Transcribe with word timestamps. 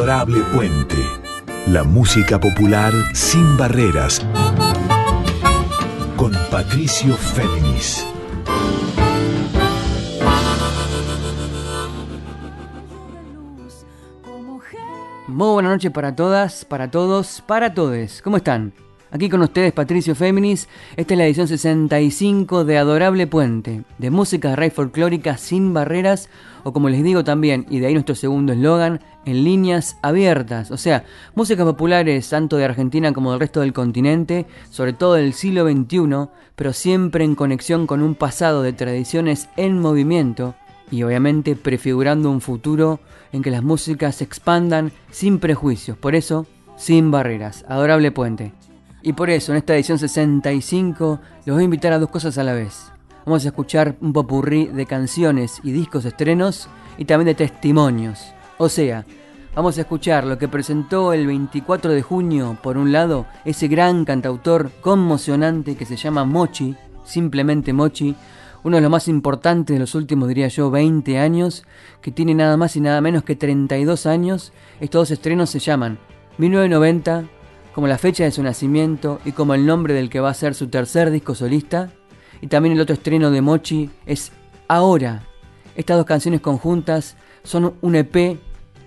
Adorable 0.00 0.40
Puente. 0.54 0.96
La 1.66 1.84
música 1.84 2.40
popular 2.40 2.90
sin 3.12 3.58
barreras. 3.58 4.24
Con 6.16 6.32
Patricio 6.50 7.14
Féminis. 7.14 8.06
Muy 15.28 15.52
buenas 15.52 15.72
noches 15.72 15.90
para 15.90 16.16
todas, 16.16 16.64
para 16.64 16.90
todos, 16.90 17.42
para 17.46 17.74
todes. 17.74 18.22
¿Cómo 18.22 18.38
están? 18.38 18.72
Aquí 19.12 19.28
con 19.28 19.42
ustedes 19.42 19.72
Patricio 19.72 20.14
Féminis, 20.14 20.68
esta 20.96 21.14
es 21.14 21.18
la 21.18 21.26
edición 21.26 21.48
65 21.48 22.64
de 22.64 22.78
Adorable 22.78 23.26
Puente, 23.26 23.82
de 23.98 24.10
música 24.10 24.54
de 24.54 24.70
folclórica 24.70 25.36
sin 25.36 25.74
barreras, 25.74 26.28
o 26.62 26.72
como 26.72 26.88
les 26.88 27.02
digo 27.02 27.24
también, 27.24 27.66
y 27.68 27.80
de 27.80 27.88
ahí 27.88 27.94
nuestro 27.94 28.14
segundo 28.14 28.52
eslogan, 28.52 29.00
en 29.24 29.42
líneas 29.42 29.96
abiertas, 30.02 30.70
o 30.70 30.76
sea, 30.76 31.04
músicas 31.34 31.66
populares 31.66 32.28
tanto 32.28 32.56
de 32.56 32.64
Argentina 32.64 33.12
como 33.12 33.32
del 33.32 33.40
resto 33.40 33.62
del 33.62 33.72
continente, 33.72 34.46
sobre 34.70 34.92
todo 34.92 35.14
del 35.14 35.32
siglo 35.32 35.68
XXI, 35.68 36.28
pero 36.54 36.72
siempre 36.72 37.24
en 37.24 37.34
conexión 37.34 37.88
con 37.88 38.02
un 38.02 38.14
pasado 38.14 38.62
de 38.62 38.74
tradiciones 38.74 39.48
en 39.56 39.80
movimiento, 39.80 40.54
y 40.88 41.02
obviamente 41.02 41.56
prefigurando 41.56 42.30
un 42.30 42.40
futuro 42.40 43.00
en 43.32 43.42
que 43.42 43.50
las 43.50 43.64
músicas 43.64 44.16
se 44.16 44.24
expandan 44.24 44.92
sin 45.10 45.40
prejuicios, 45.40 45.96
por 45.96 46.14
eso, 46.14 46.46
sin 46.76 47.10
barreras. 47.10 47.64
Adorable 47.68 48.12
Puente. 48.12 48.52
Y 49.02 49.14
por 49.14 49.30
eso, 49.30 49.52
en 49.52 49.58
esta 49.58 49.74
edición 49.74 49.98
65, 49.98 51.20
los 51.46 51.54
voy 51.54 51.62
a 51.62 51.64
invitar 51.64 51.92
a 51.92 51.98
dos 51.98 52.10
cosas 52.10 52.36
a 52.36 52.44
la 52.44 52.52
vez. 52.52 52.92
Vamos 53.24 53.44
a 53.44 53.48
escuchar 53.48 53.96
un 54.00 54.12
popurrí 54.12 54.66
de 54.66 54.86
canciones 54.86 55.60
y 55.62 55.72
discos 55.72 56.04
estrenos 56.04 56.68
y 56.98 57.06
también 57.06 57.26
de 57.26 57.34
testimonios. 57.34 58.32
O 58.58 58.68
sea, 58.68 59.06
vamos 59.54 59.78
a 59.78 59.82
escuchar 59.82 60.24
lo 60.26 60.36
que 60.36 60.48
presentó 60.48 61.12
el 61.12 61.26
24 61.26 61.92
de 61.92 62.02
junio, 62.02 62.58
por 62.62 62.76
un 62.76 62.92
lado, 62.92 63.26
ese 63.44 63.68
gran 63.68 64.04
cantautor 64.04 64.70
conmocionante 64.80 65.76
que 65.76 65.86
se 65.86 65.96
llama 65.96 66.24
Mochi, 66.24 66.76
simplemente 67.04 67.72
Mochi, 67.72 68.14
uno 68.62 68.76
de 68.76 68.82
los 68.82 68.90
más 68.90 69.08
importantes 69.08 69.74
de 69.74 69.80
los 69.80 69.94
últimos, 69.94 70.28
diría 70.28 70.48
yo, 70.48 70.70
20 70.70 71.18
años, 71.18 71.64
que 72.02 72.10
tiene 72.10 72.34
nada 72.34 72.58
más 72.58 72.76
y 72.76 72.80
nada 72.80 73.00
menos 73.00 73.24
que 73.24 73.34
32 73.34 74.04
años. 74.04 74.52
Estos 74.80 75.00
dos 75.00 75.10
estrenos 75.10 75.48
se 75.48 75.58
llaman 75.58 75.98
1990 76.36 77.24
como 77.74 77.86
la 77.86 77.98
fecha 77.98 78.24
de 78.24 78.30
su 78.30 78.42
nacimiento 78.42 79.20
y 79.24 79.32
como 79.32 79.54
el 79.54 79.66
nombre 79.66 79.94
del 79.94 80.10
que 80.10 80.20
va 80.20 80.30
a 80.30 80.34
ser 80.34 80.54
su 80.54 80.68
tercer 80.68 81.10
disco 81.10 81.34
solista. 81.34 81.90
Y 82.40 82.46
también 82.46 82.74
el 82.74 82.80
otro 82.80 82.94
estreno 82.94 83.30
de 83.30 83.42
Mochi 83.42 83.90
es 84.06 84.32
Ahora. 84.68 85.24
Estas 85.76 85.96
dos 85.96 86.06
canciones 86.06 86.40
conjuntas 86.40 87.16
son 87.42 87.74
un 87.80 87.94
EP 87.94 88.38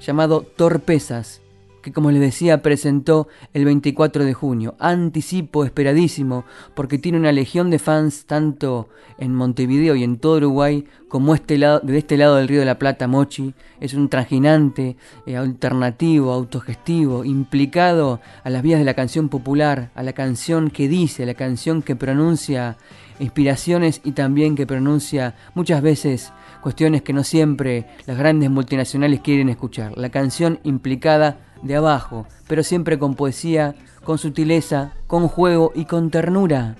llamado 0.01 0.41
Torpezas, 0.41 1.41
que 1.83 1.91
como 1.91 2.09
les 2.09 2.21
decía 2.21 2.63
presentó 2.63 3.27
el 3.53 3.65
24 3.65 4.23
de 4.23 4.33
junio. 4.33 4.75
Anticipo 4.79 5.65
esperadísimo 5.65 6.45
porque 6.73 6.97
tiene 6.97 7.19
una 7.19 7.31
legión 7.31 7.69
de 7.69 7.77
fans 7.77 8.25
tanto 8.25 8.89
en 9.19 9.35
Montevideo 9.35 9.95
y 9.95 10.03
en 10.03 10.17
todo 10.17 10.37
Uruguay 10.37 10.85
como 11.09 11.35
este 11.35 11.57
lado, 11.59 11.81
de 11.81 11.97
este 11.97 12.17
lado 12.17 12.37
del 12.37 12.47
Río 12.47 12.61
de 12.61 12.65
la 12.65 12.79
Plata, 12.79 13.07
Mochi. 13.07 13.53
Es 13.79 13.93
un 13.93 14.09
trajinante, 14.09 14.95
eh, 15.27 15.35
alternativo, 15.35 16.31
autogestivo, 16.31 17.25
implicado 17.25 18.21
a 18.43 18.49
las 18.49 18.63
vías 18.63 18.79
de 18.79 18.85
la 18.85 18.95
canción 18.95 19.27
popular, 19.29 19.91
a 19.93 20.03
la 20.03 20.13
canción 20.13 20.71
que 20.71 20.87
dice, 20.87 21.23
a 21.23 21.27
la 21.27 21.35
canción 21.35 21.81
que 21.83 21.95
pronuncia 21.97 22.77
inspiraciones 23.19 24.01
y 24.03 24.13
también 24.13 24.55
que 24.55 24.65
pronuncia 24.65 25.35
muchas 25.53 25.81
veces 25.81 26.33
cuestiones 26.61 27.01
que 27.01 27.13
no 27.13 27.23
siempre 27.23 27.85
las 28.05 28.17
grandes 28.17 28.49
multinacionales 28.49 29.19
quieren 29.19 29.49
escuchar. 29.49 29.97
La 29.97 30.09
canción 30.09 30.59
implicada 30.63 31.37
de 31.63 31.75
abajo, 31.75 32.27
pero 32.47 32.61
siempre 32.61 32.99
con 32.99 33.15
poesía, 33.15 33.75
con 34.03 34.17
sutileza, 34.17 34.93
con 35.07 35.27
juego 35.27 35.71
y 35.73 35.85
con 35.85 36.11
ternura. 36.11 36.75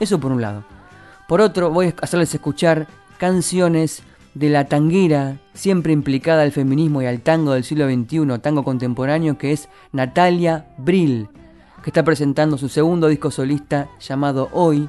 Eso 0.00 0.20
por 0.20 0.32
un 0.32 0.42
lado. 0.42 0.64
Por 1.26 1.40
otro, 1.40 1.70
voy 1.70 1.88
a 1.88 1.94
hacerles 2.02 2.34
escuchar 2.34 2.86
canciones 3.18 4.02
de 4.34 4.50
la 4.50 4.66
tanguera, 4.66 5.38
siempre 5.54 5.92
implicada 5.92 6.42
al 6.42 6.52
feminismo 6.52 7.02
y 7.02 7.06
al 7.06 7.20
tango 7.20 7.52
del 7.52 7.64
siglo 7.64 7.86
XXI, 7.86 8.38
tango 8.40 8.62
contemporáneo, 8.62 9.38
que 9.38 9.52
es 9.52 9.68
Natalia 9.92 10.66
Brill, 10.78 11.28
que 11.82 11.90
está 11.90 12.04
presentando 12.04 12.58
su 12.58 12.68
segundo 12.68 13.08
disco 13.08 13.30
solista 13.30 13.88
llamado 14.00 14.48
Hoy, 14.52 14.88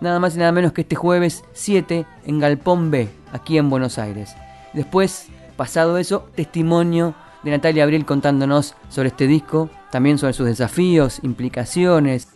nada 0.00 0.18
más 0.18 0.34
y 0.34 0.38
nada 0.38 0.52
menos 0.52 0.72
que 0.72 0.82
este 0.82 0.96
jueves 0.96 1.44
7 1.52 2.06
en 2.24 2.38
Galpón 2.38 2.90
B, 2.90 3.08
aquí 3.32 3.58
en 3.58 3.70
Buenos 3.70 3.98
Aires. 3.98 4.34
Después, 4.72 5.28
pasado 5.56 5.98
eso, 5.98 6.28
testimonio 6.34 7.14
de 7.42 7.50
Natalia 7.50 7.84
Abril 7.84 8.04
contándonos 8.04 8.74
sobre 8.88 9.08
este 9.08 9.26
disco, 9.26 9.70
también 9.90 10.18
sobre 10.18 10.32
sus 10.32 10.46
desafíos, 10.46 11.20
implicaciones. 11.22 12.28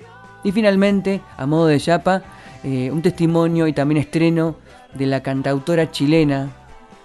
Y 0.45 0.53
finalmente, 0.53 1.21
a 1.37 1.47
modo 1.47 1.67
de 1.67 1.81
chapa, 1.81 2.23
eh, 2.65 2.91
un 2.91 3.03
testimonio 3.03 3.67
y 3.67 3.73
también 3.73 3.99
estreno 3.99 4.57
de 4.95 5.07
la 5.07 5.23
cantautora 5.23 5.91
chilena, 5.91 6.51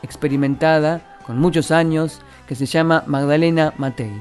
experimentada, 0.03 1.17
con 1.25 1.39
muchos 1.39 1.71
años, 1.71 2.21
que 2.47 2.55
se 2.55 2.65
llama 2.65 3.03
Magdalena 3.07 3.73
Matei. 3.77 4.11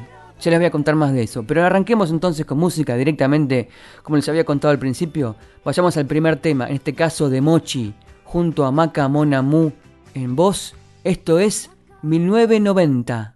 Ya 0.40 0.50
les 0.50 0.60
voy 0.60 0.66
a 0.66 0.70
contar 0.70 0.96
más 0.96 1.12
de 1.12 1.22
eso, 1.22 1.44
pero 1.46 1.64
arranquemos 1.64 2.10
entonces 2.10 2.44
con 2.44 2.58
música 2.58 2.96
directamente, 2.96 3.68
como 4.02 4.16
les 4.16 4.28
había 4.28 4.44
contado 4.44 4.72
al 4.72 4.78
principio. 4.78 5.36
Vayamos 5.64 5.96
al 5.96 6.06
primer 6.06 6.36
tema, 6.36 6.68
en 6.68 6.74
este 6.74 6.94
caso 6.94 7.30
de 7.30 7.40
Mochi, 7.40 7.94
junto 8.24 8.66
a 8.66 8.72
Maca 8.72 9.08
Mona 9.08 9.40
Mu 9.40 9.70
en 10.14 10.36
voz. 10.36 10.74
Esto 11.04 11.38
es 11.38 11.70
1990. 12.02 13.35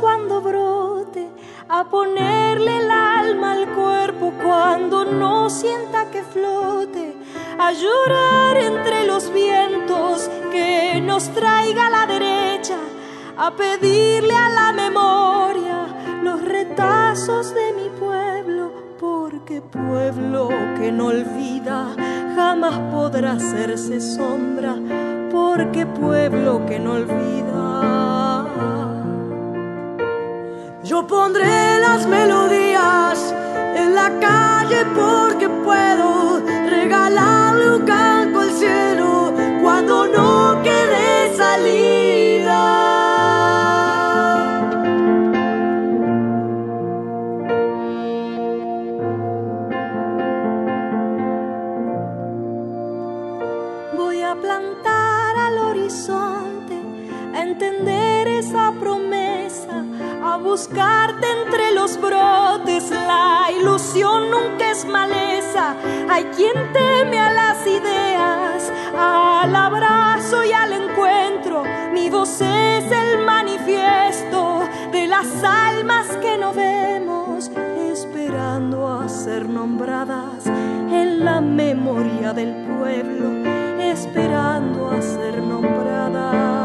Cuando 0.00 0.40
brote, 0.40 1.28
a 1.68 1.84
ponerle 1.84 2.78
el 2.78 2.90
alma 2.90 3.52
al 3.52 3.68
cuerpo 3.74 4.32
cuando 4.40 5.04
no 5.04 5.50
sienta 5.50 6.10
que 6.10 6.22
flote, 6.22 7.16
a 7.58 7.72
llorar 7.72 8.56
entre 8.56 9.04
los 9.06 9.32
vientos 9.32 10.30
que 10.52 11.00
nos 11.00 11.28
traiga 11.30 11.90
la 11.90 12.06
derecha 12.06 12.76
a 13.36 13.50
pedirle 13.50 14.34
a 14.34 14.48
la 14.48 14.72
memoria 14.72 15.86
los 16.22 16.40
retazos 16.44 17.52
de 17.52 17.72
mi 17.72 17.88
pueblo, 17.98 18.72
porque 19.00 19.60
pueblo 19.60 20.48
que 20.78 20.92
no 20.92 21.06
olvida 21.06 21.96
jamás 22.36 22.78
podrá 22.92 23.32
hacerse 23.32 24.00
sombra, 24.00 24.76
porque 25.32 25.84
pueblo 25.84 26.64
que 26.66 26.78
no 26.78 26.92
olvida. 26.92 28.07
Yo 30.88 31.06
pondré 31.06 31.78
las 31.80 32.06
melodías 32.06 33.34
en 33.76 33.94
la 33.94 34.08
calle 34.18 34.86
porque 34.96 35.46
puedo 35.62 36.40
regalarle 36.70 37.76
un 37.76 37.84
canto 37.84 38.40
al 38.40 38.50
cielo 38.52 39.34
cuando 39.60 40.06
no 40.06 40.62
quede 40.62 41.36
salida. 41.36 42.88
Buscarte 60.48 61.26
entre 61.42 61.72
los 61.72 62.00
brotes. 62.00 62.90
La 62.90 63.48
ilusión 63.52 64.30
nunca 64.30 64.70
es 64.70 64.84
maleza. 64.86 65.76
Hay 66.08 66.24
quien 66.36 66.72
teme 66.72 67.18
a 67.18 67.30
las 67.32 67.66
ideas, 67.66 68.72
al 68.96 69.54
abrazo 69.54 70.44
y 70.44 70.52
al 70.52 70.72
encuentro. 70.72 71.64
Mi 71.92 72.08
voz 72.08 72.40
es 72.40 72.84
el 72.90 73.24
manifiesto 73.26 74.62
de 74.90 75.06
las 75.06 75.28
almas 75.44 76.06
que 76.22 76.38
no 76.38 76.54
vemos, 76.54 77.50
esperando 77.92 78.88
a 78.88 79.06
ser 79.08 79.46
nombradas 79.48 80.46
en 80.46 81.24
la 81.26 81.42
memoria 81.42 82.32
del 82.32 82.52
pueblo, 82.64 83.28
esperando 83.80 84.90
a 84.90 85.02
ser 85.02 85.42
nombradas. 85.42 86.57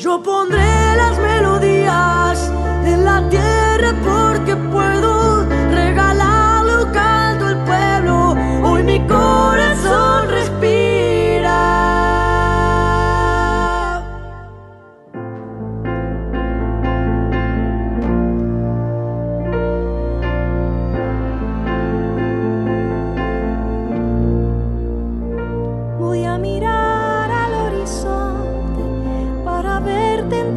Yo 0.00 0.22
pondré 0.22 0.96
las 0.96 1.18
melodías 1.18 2.50
en 2.86 3.04
la 3.04 3.28
tierra 3.28 3.92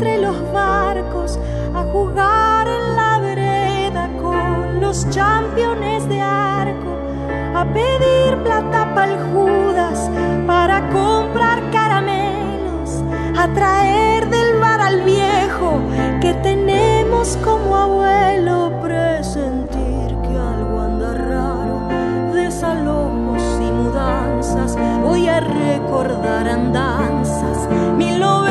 entre 0.04 0.22
los 0.22 0.52
barcos, 0.52 1.40
a 1.74 1.84
jugar 1.84 2.68
en 2.68 2.96
la 2.96 3.20
vereda 3.20 4.10
con 4.22 4.82
los 4.82 5.10
championes 5.10 6.08
de 6.10 6.20
arco, 6.20 6.98
a 7.56 7.66
pedir 7.74 8.38
plata 8.44 8.94
para 8.94 9.18
Judas, 9.32 10.10
para 10.46 10.90
comprar 10.90 11.72
caramelos, 11.72 13.02
a 13.38 13.48
traer 13.54 14.30
del 14.30 14.60
bar 14.60 14.82
al 14.82 15.02
viejo 15.04 15.80
que 16.20 16.34
tenemos 16.34 17.38
como 17.38 17.74
abuelo 17.78 18.74
presentir 18.82 20.18
que 20.22 20.38
algo 20.38 20.82
anda 20.82 21.14
raro, 21.14 22.34
desalojos 22.34 23.42
y 23.62 23.72
mudanzas, 23.72 24.78
voy 25.02 25.30
a 25.30 25.40
recordar 25.40 26.50
andanzas, 26.50 27.70
mi 27.98 28.18
lo 28.18 28.43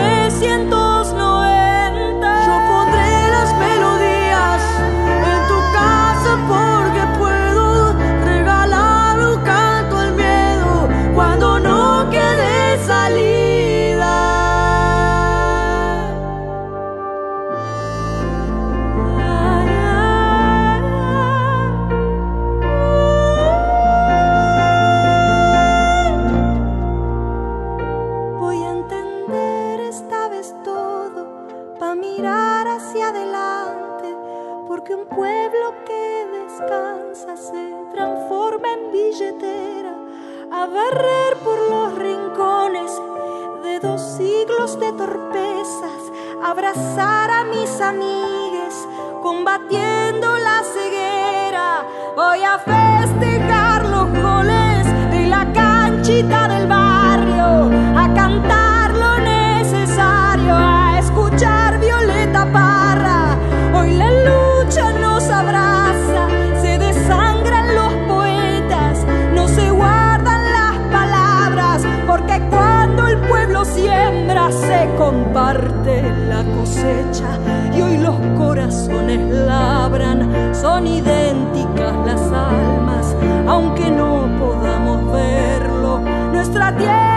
abrazar 46.53 47.31
a 47.31 47.45
mis 47.45 47.81
amigues, 47.81 48.87
combatiendo 49.23 50.37
la 50.37 50.61
ceguera. 50.75 51.87
Voy 52.15 52.43
a 52.43 52.59
festejar 52.59 53.87
los 53.89 54.07
goles 54.23 54.85
de 55.13 55.29
la 55.29 55.51
canchita 55.55 56.49
del 56.49 56.67
barrio, 56.67 57.71
a 57.97 58.07
cantar 58.15 58.91
lo 58.93 59.19
necesario, 59.21 60.55
a 60.55 60.99
escuchar 60.99 61.81
Violeta 61.81 62.45
Parra. 62.53 63.39
Hoy 63.75 63.93
la 63.93 64.11
lucha 64.11 64.93
nos 64.93 65.25
abraza, 65.31 66.29
se 66.61 66.77
desangran 66.77 67.75
los 67.75 67.95
poetas, 68.13 69.07
no 69.35 69.49
se 69.49 69.71
guardan 69.71 70.43
las 70.53 70.77
palabras, 70.99 71.83
porque 72.07 72.43
cuando 72.51 73.07
el 73.07 73.17
pueblo 73.27 73.65
siembra 73.65 74.53
se 74.53 74.91
comparte 74.99 75.82
y 77.77 77.81
hoy 77.81 77.99
los 77.99 78.17
corazones 78.37 79.21
labran, 79.31 80.55
son 80.55 80.87
idénticas 80.87 81.95
las 82.07 82.21
almas, 82.33 83.17
aunque 83.47 83.91
no 83.91 84.29
podamos 84.39 85.13
verlo, 85.13 86.01
nuestra 86.33 86.77
tierra 86.77 87.12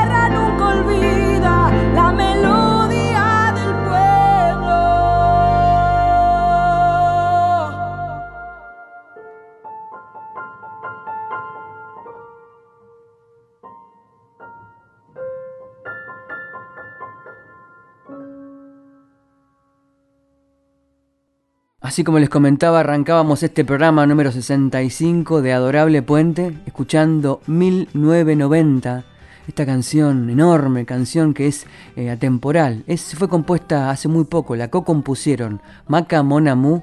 Así 21.86 22.04
como 22.04 22.18
les 22.18 22.30
comentaba, 22.30 22.80
arrancábamos 22.80 23.44
este 23.44 23.64
programa 23.64 24.08
número 24.08 24.32
65 24.32 25.44
de 25.44 25.54
Adorable 25.54 26.02
Puente, 26.02 26.58
escuchando 26.66 27.42
1990, 27.46 29.04
esta 29.48 29.68
canción, 29.68 30.32
enorme 30.32 30.88
canción 30.88 31.36
que 31.36 31.46
es 31.46 31.68
eh, 31.96 32.10
atemporal. 32.10 32.84
Es, 32.88 33.14
fue 33.14 33.30
compuesta 33.30 33.92
hace 33.92 34.08
muy 34.08 34.24
poco, 34.24 34.56
la 34.56 34.72
co-compusieron 34.72 35.62
Maca 35.88 36.24
Monamu, 36.24 36.82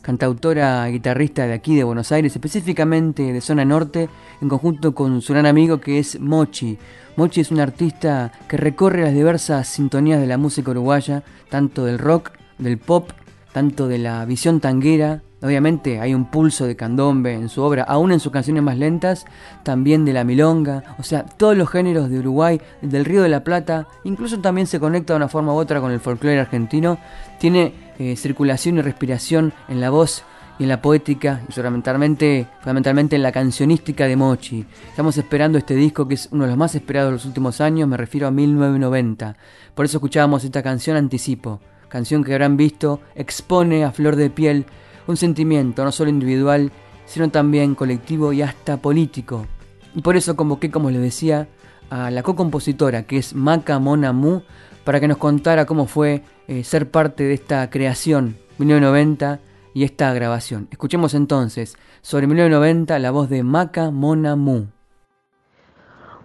cantautora 0.00 0.86
guitarrista 0.86 1.46
de 1.46 1.52
aquí 1.52 1.76
de 1.76 1.84
Buenos 1.84 2.10
Aires, 2.10 2.34
específicamente 2.34 3.30
de 3.30 3.42
zona 3.42 3.66
norte, 3.66 4.08
en 4.40 4.48
conjunto 4.48 4.94
con 4.94 5.20
su 5.20 5.34
gran 5.34 5.44
amigo 5.44 5.78
que 5.78 5.98
es 5.98 6.18
Mochi. 6.18 6.78
Mochi 7.16 7.42
es 7.42 7.50
un 7.50 7.60
artista 7.60 8.32
que 8.48 8.56
recorre 8.56 9.02
las 9.02 9.12
diversas 9.12 9.68
sintonías 9.68 10.18
de 10.18 10.26
la 10.26 10.38
música 10.38 10.70
uruguaya, 10.70 11.22
tanto 11.50 11.84
del 11.84 11.98
rock, 11.98 12.30
del 12.56 12.78
pop, 12.78 13.10
tanto 13.58 13.88
de 13.88 13.98
la 13.98 14.24
visión 14.24 14.60
tanguera, 14.60 15.20
obviamente 15.42 15.98
hay 15.98 16.14
un 16.14 16.30
pulso 16.30 16.64
de 16.64 16.76
candombe 16.76 17.34
en 17.34 17.48
su 17.48 17.60
obra, 17.60 17.82
aún 17.82 18.12
en 18.12 18.20
sus 18.20 18.30
canciones 18.30 18.62
más 18.62 18.78
lentas, 18.78 19.26
también 19.64 20.04
de 20.04 20.12
la 20.12 20.22
milonga, 20.22 20.94
o 20.96 21.02
sea, 21.02 21.24
todos 21.24 21.56
los 21.56 21.68
géneros 21.68 22.08
de 22.08 22.20
Uruguay, 22.20 22.60
del 22.82 23.04
Río 23.04 23.20
de 23.20 23.28
la 23.28 23.42
Plata, 23.42 23.88
incluso 24.04 24.38
también 24.38 24.68
se 24.68 24.78
conecta 24.78 25.12
de 25.12 25.16
una 25.16 25.26
forma 25.26 25.52
u 25.52 25.56
otra 25.56 25.80
con 25.80 25.90
el 25.90 25.98
folclore 25.98 26.38
argentino, 26.38 26.98
tiene 27.40 27.72
eh, 27.98 28.14
circulación 28.14 28.78
y 28.78 28.82
respiración 28.82 29.52
en 29.66 29.80
la 29.80 29.90
voz 29.90 30.22
y 30.60 30.62
en 30.62 30.68
la 30.68 30.80
poética 30.80 31.42
y 31.48 31.52
fundamentalmente, 31.52 32.46
fundamentalmente 32.60 33.16
en 33.16 33.24
la 33.24 33.32
cancionística 33.32 34.06
de 34.06 34.14
Mochi. 34.14 34.66
Estamos 34.88 35.18
esperando 35.18 35.58
este 35.58 35.74
disco 35.74 36.06
que 36.06 36.14
es 36.14 36.28
uno 36.30 36.44
de 36.44 36.50
los 36.50 36.58
más 36.58 36.76
esperados 36.76 37.08
de 37.08 37.14
los 37.14 37.26
últimos 37.26 37.60
años, 37.60 37.88
me 37.88 37.96
refiero 37.96 38.28
a 38.28 38.30
1990. 38.30 39.36
Por 39.74 39.84
eso 39.84 39.96
escuchábamos 39.96 40.44
esta 40.44 40.62
canción 40.62 40.96
Anticipo 40.96 41.60
canción 41.88 42.24
que 42.24 42.32
habrán 42.32 42.56
visto, 42.56 43.00
expone 43.14 43.84
a 43.84 43.92
flor 43.92 44.16
de 44.16 44.30
piel 44.30 44.66
un 45.06 45.16
sentimiento 45.16 45.84
no 45.84 45.92
solo 45.92 46.10
individual, 46.10 46.70
sino 47.06 47.30
también 47.30 47.74
colectivo 47.74 48.32
y 48.32 48.42
hasta 48.42 48.76
político. 48.76 49.46
Y 49.94 50.02
por 50.02 50.16
eso 50.16 50.36
convoqué, 50.36 50.70
como 50.70 50.90
les 50.90 51.00
decía, 51.00 51.48
a 51.90 52.10
la 52.10 52.22
co-compositora, 52.22 53.04
que 53.04 53.16
es 53.16 53.34
Maca 53.34 53.78
Mona 53.78 54.12
Mu, 54.12 54.42
para 54.84 55.00
que 55.00 55.08
nos 55.08 55.16
contara 55.16 55.64
cómo 55.64 55.86
fue 55.86 56.22
eh, 56.46 56.62
ser 56.64 56.90
parte 56.90 57.24
de 57.24 57.34
esta 57.34 57.68
creación 57.70 58.36
1990 58.58 59.40
y 59.74 59.84
esta 59.84 60.12
grabación. 60.12 60.68
Escuchemos 60.70 61.14
entonces 61.14 61.76
sobre 62.02 62.26
1990 62.26 62.98
la 62.98 63.10
voz 63.10 63.28
de 63.28 63.42
Maca 63.42 63.90
Mona 63.90 64.36
Mu. 64.36 64.66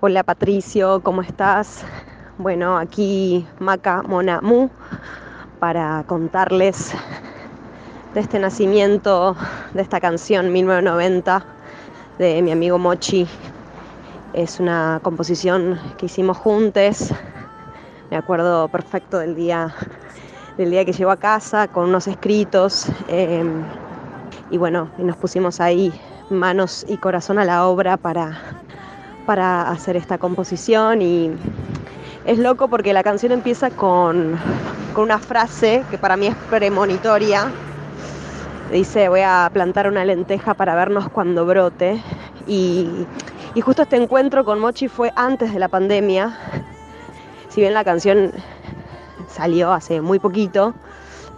Hola 0.02 0.24
Patricio, 0.24 1.02
¿cómo 1.02 1.22
estás? 1.22 1.86
Bueno, 2.38 2.78
aquí 2.78 3.46
Maca 3.60 4.02
Mona 4.04 4.42
Mu 4.42 4.70
para 5.64 6.04
contarles 6.08 6.92
de 8.14 8.20
este 8.20 8.38
nacimiento 8.38 9.34
de 9.74 9.82
esta 9.82 10.02
canción 10.02 10.52
1990 10.52 11.46
de 12.20 12.42
mi 12.42 12.52
amigo 12.52 12.78
Mochi. 12.78 13.26
Es 14.34 14.60
una 14.60 15.00
composición 15.02 15.80
que 15.98 16.08
hicimos 16.08 16.36
juntos. 16.36 17.14
Me 18.12 18.18
acuerdo 18.18 18.68
perfecto 18.68 19.20
del 19.20 19.36
día, 19.36 19.74
del 20.58 20.70
día 20.70 20.84
que 20.84 20.92
llegó 20.92 21.12
a 21.12 21.16
casa 21.16 21.70
con 21.70 21.86
unos 21.88 22.10
escritos. 22.10 22.88
Em, 23.08 23.64
y 24.52 24.58
bueno, 24.58 24.90
y 24.98 25.04
nos 25.04 25.16
pusimos 25.16 25.62
ahí 25.62 25.94
manos 26.30 26.86
y 26.90 26.98
corazón 26.98 27.40
a 27.40 27.46
la 27.46 27.68
obra 27.68 27.96
para, 27.96 28.38
para 29.26 29.70
hacer 29.70 29.96
esta 29.96 30.18
composición. 30.18 31.02
Y 31.02 31.32
es 32.26 32.40
loco 32.40 32.68
porque 32.68 32.94
la 32.94 33.04
canción 33.04 33.32
empieza 33.32 33.70
con 33.70 34.38
con 34.94 35.06
una 35.06 35.20
frase 35.20 35.84
que 35.90 35.98
para 35.98 36.16
mí 36.16 36.28
es 36.28 36.36
premonitoria. 36.50 37.52
Dice, 38.72 39.10
voy 39.10 39.22
a 39.22 39.50
plantar 39.52 39.88
una 39.88 40.06
lenteja 40.06 40.54
para 40.54 40.76
vernos 40.76 41.10
cuando 41.10 41.46
brote. 41.46 42.02
Y, 42.48 43.06
justo 43.62 43.84
este 43.84 43.98
encuentro 43.98 44.46
con 44.46 44.60
Mochi 44.60 44.88
fue 44.88 45.12
antes 45.16 45.54
de 45.54 45.60
la 45.60 45.68
pandemia. 45.68 46.38
Si 47.50 47.62
bien 47.62 47.74
la 47.74 47.84
canción 47.84 48.32
salió 49.28 49.72
hace 49.72 50.02
muy 50.02 50.20
poquito, 50.20 50.74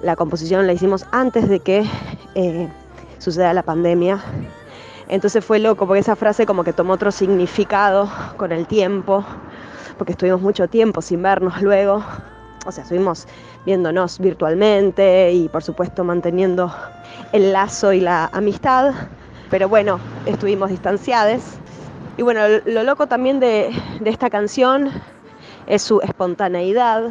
la 0.01 0.15
composición 0.15 0.67
la 0.67 0.73
hicimos 0.73 1.05
antes 1.11 1.49
de 1.49 1.59
que 1.59 1.85
eh, 2.35 2.69
suceda 3.19 3.53
la 3.53 3.63
pandemia. 3.63 4.21
Entonces 5.07 5.43
fue 5.43 5.59
loco 5.59 5.87
porque 5.87 5.99
esa 5.99 6.15
frase 6.15 6.45
como 6.45 6.63
que 6.63 6.73
tomó 6.73 6.93
otro 6.93 7.11
significado 7.11 8.09
con 8.37 8.51
el 8.51 8.65
tiempo, 8.65 9.23
porque 9.97 10.13
estuvimos 10.13 10.41
mucho 10.41 10.67
tiempo 10.67 11.01
sin 11.01 11.21
vernos 11.21 11.61
luego. 11.61 12.03
O 12.65 12.71
sea, 12.71 12.83
estuvimos 12.83 13.27
viéndonos 13.65 14.19
virtualmente 14.19 15.31
y 15.31 15.49
por 15.49 15.63
supuesto 15.63 16.03
manteniendo 16.03 16.73
el 17.31 17.53
lazo 17.53 17.93
y 17.93 17.99
la 17.99 18.29
amistad, 18.33 18.93
pero 19.49 19.69
bueno, 19.69 19.99
estuvimos 20.25 20.69
distanciados. 20.69 21.41
Y 22.17 22.21
bueno, 22.21 22.41
lo 22.65 22.83
loco 22.83 23.07
también 23.07 23.39
de, 23.39 23.71
esta 24.05 24.29
canción 24.29 24.89
es 25.67 25.81
su 25.81 25.99
espontaneidad, 26.01 27.09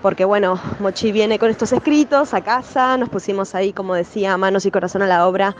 porque 0.00 0.24
bueno, 0.24 0.58
Mochi 0.80 1.12
viene 1.12 1.38
con 1.38 1.50
estos 1.50 1.72
escritos 1.72 2.34
a 2.34 2.42
casa, 2.42 2.96
nos 2.96 3.10
pusimos 3.10 3.54
ahí, 3.54 3.72
como 3.72 3.94
decía, 3.94 4.36
manos 4.36 4.64
y 4.66 4.70
corazón 4.70 5.02
a 5.02 5.06
la 5.06 5.26
obra 5.28 5.54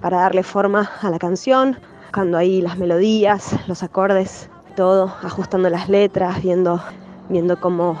para 0.00 0.18
darle 0.18 0.42
forma 0.42 0.90
a 1.00 1.10
la 1.10 1.18
canción, 1.18 1.78
buscando 2.02 2.36
ahí 2.36 2.60
las 2.60 2.78
melodías, 2.78 3.54
los 3.68 3.82
acordes, 3.82 4.50
todo, 4.74 5.12
ajustando 5.22 5.70
las 5.70 5.88
letras, 5.88 6.42
viendo, 6.42 6.82
viendo 7.28 7.58
cómo, 7.60 7.98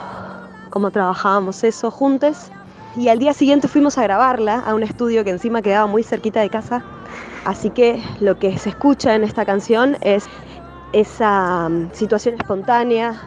cómo 0.70 0.90
trabajábamos 0.90 1.64
eso 1.64 1.90
juntos. 1.90 2.50
Y 2.96 3.08
al 3.08 3.18
día 3.18 3.32
siguiente 3.32 3.68
fuimos 3.68 3.98
a 3.98 4.02
grabarla 4.02 4.60
a 4.60 4.74
un 4.74 4.82
estudio 4.82 5.24
que 5.24 5.30
encima 5.30 5.62
quedaba 5.62 5.86
muy 5.86 6.02
cerquita 6.02 6.40
de 6.40 6.50
casa. 6.50 6.84
Así 7.44 7.70
que 7.70 8.02
lo 8.20 8.38
que 8.38 8.56
se 8.58 8.70
escucha 8.70 9.14
en 9.14 9.24
esta 9.24 9.44
canción 9.44 9.96
es 10.00 10.26
esa 10.92 11.68
mm, 11.68 11.90
situación 11.92 12.36
espontánea 12.36 13.20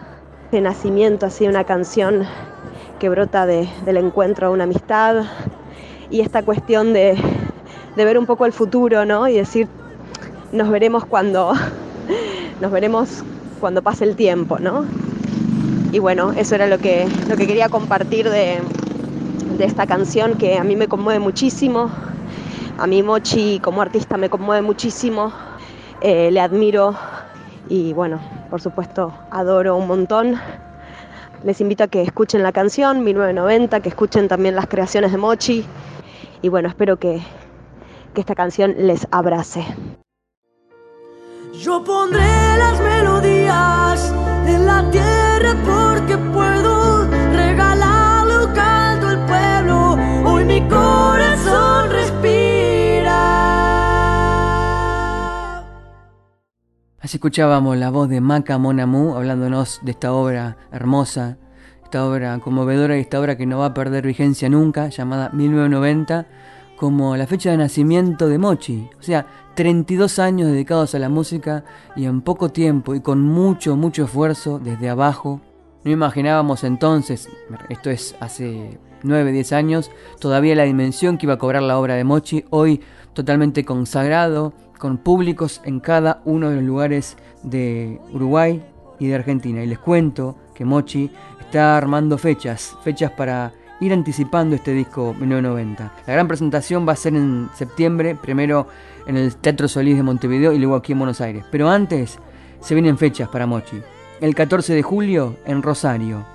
de 0.51 0.61
nacimiento, 0.61 1.25
así 1.25 1.47
una 1.47 1.65
canción 1.65 2.23
que 2.99 3.09
brota 3.09 3.45
del 3.45 3.97
encuentro 3.97 4.47
a 4.47 4.49
una 4.49 4.63
amistad 4.63 5.25
y 6.09 6.21
esta 6.21 6.43
cuestión 6.43 6.93
de, 6.93 7.17
ver 7.95 8.17
un 8.17 8.25
poco 8.25 8.45
el 8.45 8.53
futuro, 8.53 9.05
¿no? 9.05 9.27
Y 9.27 9.33
decir, 9.33 9.67
nos 10.51 10.69
veremos 10.69 11.05
cuando, 11.05 11.53
nos 12.61 12.71
veremos 12.71 13.23
cuando 13.59 13.81
pase 13.81 14.03
el 14.03 14.15
tiempo, 14.15 14.59
¿no? 14.59 14.85
Y 15.91 15.99
bueno, 15.99 16.31
eso 16.33 16.55
era 16.55 16.67
lo 16.67 16.77
que, 16.79 17.07
lo 17.29 17.37
que 17.37 17.47
quería 17.47 17.69
compartir 17.69 18.29
de, 18.29 18.59
esta 19.59 19.87
canción 19.87 20.35
que 20.37 20.57
a 20.57 20.63
mí 20.63 20.75
me 20.75 20.87
conmueve 20.87 21.19
muchísimo. 21.19 21.89
A 22.77 22.85
mí 22.85 23.01
Mochi 23.01 23.59
como 23.59 23.81
artista 23.81 24.17
me 24.17 24.29
conmueve 24.29 24.61
muchísimo. 24.61 25.31
Eh, 26.01 26.29
le 26.31 26.39
admiro 26.39 26.93
y 27.69 27.93
bueno, 27.93 28.19
por 28.49 28.61
supuesto, 28.61 29.13
adoro 29.31 29.75
un 29.75 29.87
montón. 29.87 30.35
Les 31.43 31.61
invito 31.61 31.85
a 31.85 31.87
que 31.87 32.01
escuchen 32.01 32.43
la 32.43 32.51
canción 32.51 33.03
1990, 33.03 33.79
que 33.79 33.89
escuchen 33.89 34.27
también 34.27 34.55
las 34.55 34.67
creaciones 34.67 35.11
de 35.11 35.17
Mochi 35.17 35.65
y 36.41 36.49
bueno, 36.49 36.69
espero 36.69 36.97
que, 36.97 37.21
que 38.13 38.21
esta 38.21 38.35
canción 38.35 38.75
les 38.77 39.07
abrace. 39.11 39.65
Yo 41.59 41.83
pondré 41.83 42.57
las 42.57 42.79
melodías 42.79 44.13
en 44.45 44.65
la 44.65 44.89
tierra 44.91 45.55
porque 45.65 46.17
puedo 46.17 47.07
regalarle 47.33 48.45
un 48.45 48.59
al 48.59 49.25
pueblo. 49.25 49.97
Hoy 50.29 50.45
mi 50.45 50.61
corazón 50.67 51.89
respira. 51.89 53.17
Así 56.99 57.17
escuchábamos 57.17 57.75
la 57.77 57.89
voz 57.89 58.07
de 58.09 58.21
Maca 58.21 58.57
Monamu 58.57 59.15
hablándonos 59.15 59.79
de 59.83 59.91
esta 59.91 60.13
obra 60.13 60.57
hermosa 60.71 61.37
esta 61.87 62.05
obra 62.05 62.37
conmovedora 62.39 62.97
y 62.97 62.99
esta 62.99 63.17
obra 63.17 63.37
que 63.37 63.45
no 63.45 63.59
va 63.59 63.67
a 63.67 63.73
perder 63.73 64.05
vigencia 64.05 64.49
nunca, 64.49 64.89
llamada 64.89 65.29
1990, 65.29 66.27
como 66.75 67.15
la 67.15 67.25
fecha 67.25 67.51
de 67.51 67.57
nacimiento 67.57 68.27
de 68.27 68.37
Mochi. 68.37 68.89
O 68.99 69.01
sea, 69.01 69.25
32 69.57 70.19
años 70.19 70.51
dedicados 70.51 70.93
a 70.93 70.99
la 70.99 71.09
música 71.09 71.65
y 71.95 72.05
en 72.05 72.21
poco 72.21 72.49
tiempo 72.49 72.93
y 72.93 73.01
con 73.01 73.23
mucho, 73.23 73.75
mucho 73.75 74.03
esfuerzo 74.03 74.59
desde 74.59 74.87
abajo. 74.87 75.41
No 75.83 75.89
imaginábamos 75.89 76.63
entonces, 76.63 77.27
esto 77.67 77.89
es 77.89 78.15
hace 78.19 78.77
9, 79.01 79.31
10 79.31 79.53
años, 79.53 79.89
todavía 80.19 80.53
la 80.53 80.65
dimensión 80.65 81.17
que 81.17 81.25
iba 81.25 81.33
a 81.33 81.37
cobrar 81.39 81.63
la 81.63 81.79
obra 81.79 81.95
de 81.95 82.03
Mochi, 82.03 82.45
hoy 82.51 82.81
totalmente 83.13 83.65
consagrado, 83.65 84.53
con 84.77 84.99
públicos 84.99 85.59
en 85.65 85.79
cada 85.79 86.21
uno 86.23 86.51
de 86.51 86.57
los 86.57 86.63
lugares 86.63 87.17
de 87.41 87.99
Uruguay 88.13 88.63
y 88.99 89.07
de 89.07 89.15
Argentina. 89.15 89.63
Y 89.63 89.67
les 89.67 89.79
cuento 89.79 90.37
que 90.53 90.65
Mochi 90.65 91.09
está 91.39 91.75
armando 91.75 92.19
fechas, 92.19 92.77
fechas 92.83 93.09
para 93.09 93.53
ir 93.79 93.93
anticipando 93.93 94.55
este 94.55 94.73
disco 94.73 95.13
1990. 95.19 95.91
La 96.05 96.13
gran 96.13 96.27
presentación 96.27 96.87
va 96.87 96.93
a 96.93 96.95
ser 96.95 97.15
en 97.15 97.49
septiembre, 97.53 98.15
primero 98.15 98.67
en 99.05 99.17
el 99.17 99.35
Teatro 99.35 99.67
Solís 99.67 99.97
de 99.97 100.03
Montevideo 100.03 100.53
y 100.53 100.59
luego 100.59 100.75
aquí 100.75 100.93
en 100.93 100.99
Buenos 100.99 101.21
Aires. 101.21 101.45
Pero 101.51 101.69
antes 101.69 102.19
se 102.59 102.73
vienen 102.73 102.97
fechas 102.97 103.29
para 103.29 103.45
Mochi. 103.45 103.81
El 104.19 104.33
14 104.33 104.73
de 104.73 104.81
julio 104.81 105.37
en 105.45 105.61
Rosario, 105.61 106.25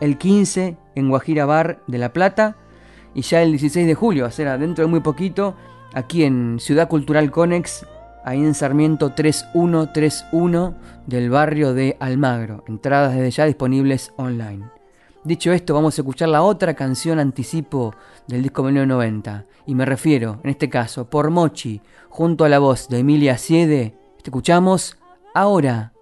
el 0.00 0.18
15 0.18 0.76
en 0.94 1.08
Guajira 1.08 1.46
Bar 1.46 1.78
de 1.86 1.98
La 1.98 2.12
Plata 2.12 2.56
y 3.14 3.22
ya 3.22 3.42
el 3.42 3.52
16 3.52 3.86
de 3.86 3.94
julio, 3.94 4.26
o 4.26 4.30
sea, 4.30 4.58
dentro 4.58 4.84
de 4.84 4.90
muy 4.90 5.00
poquito, 5.00 5.54
aquí 5.94 6.24
en 6.24 6.58
Ciudad 6.58 6.88
Cultural 6.88 7.30
Conex 7.30 7.86
ahí 8.24 8.40
en 8.40 8.54
Sarmiento 8.54 9.12
3131 9.12 10.74
del 11.06 11.30
barrio 11.30 11.74
de 11.74 11.96
Almagro. 12.00 12.64
Entradas 12.66 13.14
desde 13.14 13.30
ya 13.30 13.44
disponibles 13.46 14.12
online. 14.16 14.81
Dicho 15.24 15.52
esto, 15.52 15.74
vamos 15.74 15.96
a 15.96 16.02
escuchar 16.02 16.28
la 16.30 16.42
otra 16.42 16.74
canción 16.74 17.20
anticipo 17.20 17.94
del 18.26 18.42
disco 18.42 18.64
1990. 18.64 19.46
Y 19.66 19.76
me 19.76 19.84
refiero, 19.84 20.40
en 20.42 20.50
este 20.50 20.68
caso, 20.68 21.08
por 21.08 21.30
Mochi, 21.30 21.80
junto 22.08 22.44
a 22.44 22.48
la 22.48 22.58
voz 22.58 22.88
de 22.88 22.98
Emilia 22.98 23.38
Siede. 23.38 23.96
Escuchamos 24.24 24.98
ahora. 25.32 25.92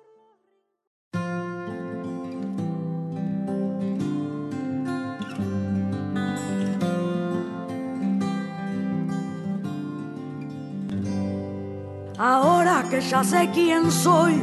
Ahora 12.16 12.84
que 12.90 13.02
ya 13.02 13.22
sé 13.22 13.50
quién 13.52 13.90
soy, 13.90 14.42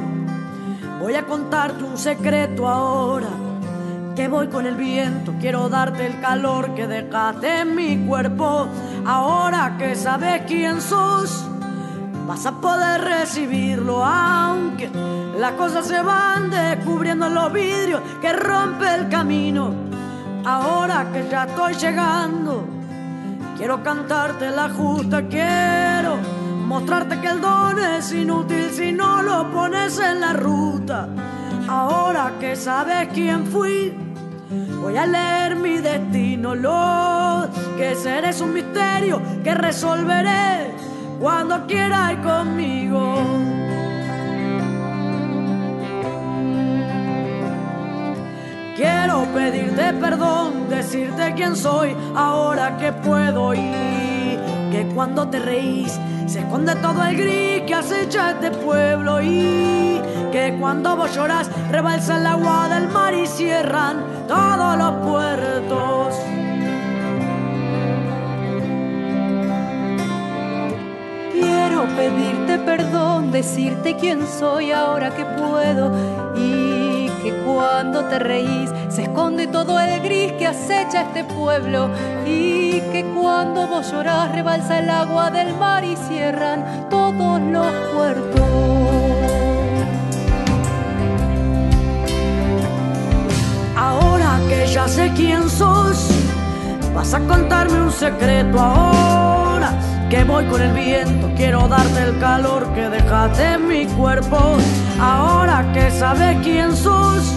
voy 0.99 1.15
a 1.15 1.25
contarte 1.25 1.83
un 1.83 1.97
secreto 1.97 2.67
ahora. 2.67 3.46
Que 4.17 4.27
voy 4.27 4.47
con 4.47 4.65
el 4.65 4.73
viento, 4.73 5.35
quiero 5.39 5.69
darte 5.69 6.07
el 6.07 6.19
calor 6.19 6.73
que 6.73 6.87
dejaste 6.87 7.59
en 7.59 7.75
mi 7.75 8.07
cuerpo. 8.07 8.67
Ahora 9.05 9.75
que 9.77 9.95
sabes 9.95 10.41
quién 10.47 10.81
sos, 10.81 11.45
vas 12.27 12.43
a 12.47 12.53
poder 12.53 13.01
recibirlo, 13.01 14.03
aunque 14.03 14.89
las 15.37 15.51
cosas 15.51 15.85
se 15.85 16.01
van 16.01 16.49
descubriendo 16.49 17.27
en 17.27 17.35
los 17.35 17.53
vidrios 17.53 18.01
que 18.19 18.33
rompe 18.33 18.95
el 18.95 19.07
camino. 19.07 19.71
Ahora 20.43 21.11
que 21.13 21.29
ya 21.29 21.43
estoy 21.43 21.75
llegando, 21.75 22.65
quiero 23.55 23.83
cantarte 23.83 24.49
la 24.49 24.67
justa, 24.69 25.27
quiero 25.27 26.17
mostrarte 26.65 27.19
que 27.19 27.27
el 27.27 27.39
don 27.39 27.77
es 27.77 28.11
inútil 28.11 28.71
si 28.71 28.91
no 28.91 29.21
lo 29.21 29.51
pones 29.51 29.99
en 29.99 30.21
la 30.21 30.33
ruta. 30.33 31.07
Ahora 31.69 32.31
que 32.39 32.55
sabes 32.55 33.09
quién 33.13 33.45
fui, 33.45 34.06
voy 34.81 34.97
a 34.97 35.05
leer 35.05 35.55
mi 35.55 35.77
destino. 35.77 36.55
Lo 36.55 37.47
que 37.77 37.95
seré 37.95 38.29
es 38.29 38.41
un 38.41 38.53
misterio 38.53 39.21
que 39.43 39.53
resolveré 39.53 40.71
cuando 41.19 41.65
quieras 41.67 42.13
ir 42.13 42.21
conmigo. 42.21 43.15
Quiero 48.75 49.25
pedirte 49.33 49.93
perdón, 49.93 50.69
decirte 50.69 51.33
quién 51.35 51.55
soy 51.55 51.95
ahora 52.15 52.77
que 52.77 52.91
puedo 52.91 53.53
ir. 53.53 54.39
Que 54.71 54.87
cuando 54.93 55.27
te 55.27 55.39
reís 55.39 55.99
se 56.27 56.39
esconde 56.39 56.75
todo 56.75 57.03
el 57.05 57.15
gris 57.15 57.61
que 57.65 57.73
acecha 57.73 58.31
este 58.31 58.51
pueblo 58.51 59.21
y 59.21 59.76
cuando 60.53 60.95
vos 60.95 61.13
lloras 61.15 61.49
rebalsa 61.69 62.17
el 62.17 62.25
agua 62.25 62.69
del 62.69 62.87
mar 62.89 63.13
y 63.13 63.27
cierran 63.27 63.97
todos 64.27 64.77
los 64.77 64.91
puertos. 65.05 66.15
Quiero 71.33 71.85
pedirte 71.95 72.59
perdón, 72.59 73.31
decirte 73.31 73.95
quién 73.95 74.25
soy 74.25 74.71
ahora 74.71 75.11
que 75.11 75.25
puedo 75.25 75.91
y 76.35 77.09
que 77.21 77.33
cuando 77.45 78.05
te 78.05 78.19
reís 78.19 78.71
se 78.89 79.03
esconde 79.03 79.47
todo 79.47 79.79
el 79.79 80.01
gris 80.01 80.31
que 80.33 80.47
acecha 80.47 81.01
este 81.01 81.23
pueblo 81.23 81.89
y 82.25 82.79
que 82.91 83.05
cuando 83.19 83.67
vos 83.67 83.91
llorás 83.91 84.31
rebalsa 84.31 84.79
el 84.79 84.89
agua 84.89 85.29
del 85.31 85.55
mar 85.57 85.83
y 85.83 85.95
cierran 85.95 86.89
todos 86.89 87.41
los 87.41 87.71
puertos. 87.93 88.76
Que 94.47 94.67
ya 94.67 94.87
sé 94.87 95.11
quién 95.15 95.49
sos, 95.49 96.09
vas 96.95 97.13
a 97.13 97.19
contarme 97.19 97.81
un 97.81 97.91
secreto 97.91 98.59
ahora 98.59 99.71
que 100.09 100.23
voy 100.23 100.45
con 100.45 100.61
el 100.61 100.73
viento, 100.73 101.29
quiero 101.35 101.67
darte 101.67 102.01
el 102.03 102.17
calor 102.19 102.73
que 102.73 102.89
dejaste 102.89 103.53
en 103.53 103.67
mi 103.67 103.85
cuerpo. 103.87 104.37
Ahora 105.01 105.69
que 105.73 105.91
sabes 105.91 106.37
quién 106.43 106.75
sos, 106.75 107.33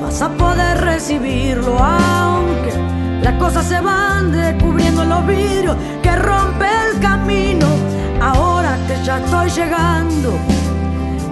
vas 0.00 0.22
a 0.22 0.28
poder 0.30 0.80
recibirlo, 0.80 1.76
aunque 1.78 2.72
las 3.22 3.34
cosas 3.34 3.66
se 3.66 3.80
van 3.80 4.30
descubriendo 4.30 5.04
los 5.04 5.26
vidrios 5.26 5.76
que 6.02 6.14
rompe 6.14 6.66
el 6.92 7.00
camino. 7.00 7.66
Ahora 8.20 8.78
que 8.86 9.04
ya 9.04 9.18
estoy 9.18 9.50
llegando, 9.50 10.38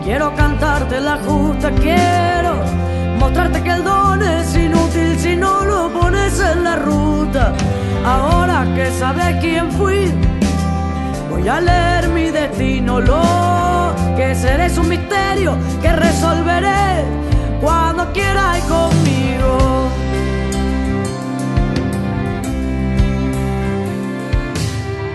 quiero 0.03 0.35
cantarte 0.35 1.01
la 1.01 1.19
justa, 1.19 1.71
quiero 1.71 2.90
mostrarte 3.21 3.63
que 3.63 3.71
el 3.71 3.85
don 3.85 4.23
es 4.23 4.57
inútil 4.57 5.17
si 5.19 5.37
no 5.37 5.65
lo 5.65 5.93
pones 5.93 6.41
en 6.41 6.65
la 6.65 6.77
ruta. 6.77 7.53
Ahora 8.05 8.67
que 8.75 8.91
sabes 8.91 9.37
quién 9.41 9.71
fui 9.73 10.11
Voy 11.41 11.49
a 11.49 11.59
leer 11.59 12.09
mi 12.09 12.31
destino, 12.31 13.01
lo 13.01 13.95
que 14.15 14.35
seré 14.35 14.67
es 14.67 14.77
un 14.77 14.89
misterio 14.91 15.57
que 15.81 15.91
resolveré 15.91 17.03
cuando 17.63 18.13
quieras 18.13 18.59
conmigo. 18.65 19.89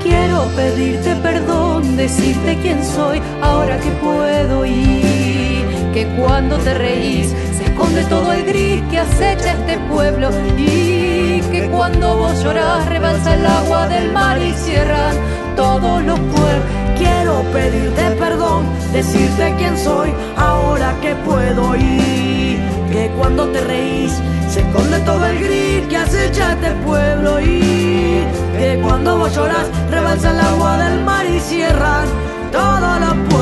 Quiero 0.01 0.45
pedirte 0.55 1.15
perdón, 1.17 1.95
decirte 1.95 2.57
quién 2.59 2.83
soy 2.83 3.21
ahora 3.43 3.77
que 3.77 3.91
puedo 3.91 4.65
y 4.65 5.63
que 5.93 6.07
cuando 6.17 6.57
te 6.57 6.73
reís 6.73 7.35
esconde 7.75 8.03
todo 8.05 8.31
el 8.31 8.45
gris 8.45 8.81
que 8.89 8.99
acecha 8.99 9.51
este 9.51 9.77
pueblo 9.91 10.29
y 10.57 11.41
que 11.51 11.69
cuando 11.69 12.15
vos 12.15 12.41
llorás 12.41 12.85
rebalsa 12.87 13.33
el 13.33 13.45
agua 13.45 13.87
del 13.89 14.13
mar 14.13 14.41
y 14.41 14.53
cierran 14.53 15.13
todos 15.57 16.01
los 16.03 16.17
puertos. 16.17 16.71
Quiero 16.97 17.41
pedirte 17.51 18.11
perdón, 18.11 18.65
decirte 18.93 19.53
quién 19.57 19.77
soy 19.77 20.13
ahora 20.37 20.95
que 21.01 21.15
puedo 21.15 21.75
y 21.75 22.57
que 22.93 23.11
cuando 23.17 23.45
te 23.49 23.59
reís 23.59 24.13
se 24.49 24.61
esconde 24.61 24.97
todo 24.99 25.25
el 25.25 25.37
gris 25.43 25.87
que 25.89 25.97
acecha 25.97 26.53
este 26.53 26.71
pueblo 26.85 27.41
y 27.41 28.23
que 28.57 28.79
cuando 28.81 29.17
vos 29.17 29.35
lloras 29.35 29.67
rebalsa 29.91 30.31
el 30.31 30.39
agua 30.39 30.77
del 30.77 31.03
mar 31.03 31.25
y 31.25 31.41
cierran 31.41 32.07
todos 32.53 32.99
los 33.01 33.13
puertos. 33.15 33.34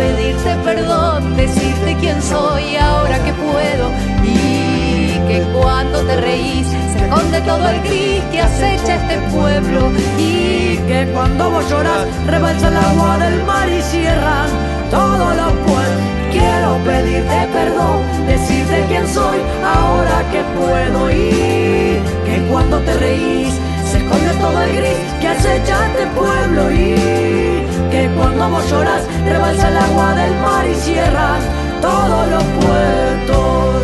Pedirte 0.00 0.56
perdón, 0.64 1.36
decirte 1.36 1.94
quién 2.00 2.22
soy 2.22 2.74
ahora 2.76 3.22
que 3.22 3.34
puedo. 3.34 3.90
Y 4.24 5.12
que 5.28 5.42
cuando 5.52 6.00
te 6.04 6.16
reís 6.16 6.66
se 6.66 7.04
esconde 7.04 7.38
todo 7.42 7.68
el 7.68 7.82
gris 7.82 8.22
que 8.32 8.40
acecha 8.40 8.94
este 8.94 9.18
pueblo. 9.30 9.92
Y 10.16 10.78
que 10.88 11.06
cuando 11.12 11.50
vos 11.50 11.68
lloras 11.68 12.06
rebalsa 12.26 12.68
el 12.68 12.76
agua 12.78 13.18
del 13.18 13.44
mar 13.44 13.68
y 13.68 13.82
cierran 13.82 14.48
todos 14.90 15.36
los 15.36 15.52
puertos. 15.68 16.06
Quiero 16.32 16.78
pedirte 16.82 17.48
perdón, 17.52 18.00
decirte 18.26 18.86
quién 18.88 19.06
soy 19.06 19.38
ahora 19.62 20.24
que 20.32 20.42
puedo. 20.58 21.10
Y 21.10 22.00
que 22.24 22.46
cuando 22.50 22.78
te 22.78 22.94
reís 22.94 23.52
se 23.84 23.98
esconde 23.98 24.32
todo 24.40 24.62
el 24.62 24.76
gris 24.76 24.98
que 25.20 25.28
acecha 25.28 25.88
este 25.88 26.06
pueblo. 26.18 26.72
Y 26.72 27.50
que 27.90 28.08
cuando 28.16 28.48
vos 28.48 28.70
lloras 28.70 29.04
rebalsa 29.24 29.68
el 29.68 29.76
agua 29.76 30.14
del 30.14 30.34
mar 30.40 30.66
y 30.68 30.74
cierran 30.74 31.40
todos 31.80 32.28
los 32.30 32.44
puertos. 32.44 33.82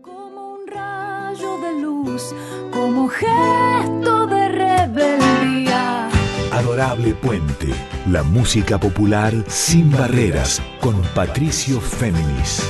Como 0.00 0.54
un 0.54 0.66
rayo 0.66 1.58
de 1.58 1.80
luz, 1.82 2.34
como 2.72 3.08
gesto 3.08 4.26
de 4.26 4.48
rebeldía. 4.48 6.08
Adorable 6.52 7.14
Puente, 7.14 7.68
la 8.10 8.22
música 8.22 8.78
popular 8.78 9.34
sin 9.48 9.90
barreras, 9.90 10.62
con 10.80 11.00
Patricio 11.14 11.80
Féminis. 11.80 12.62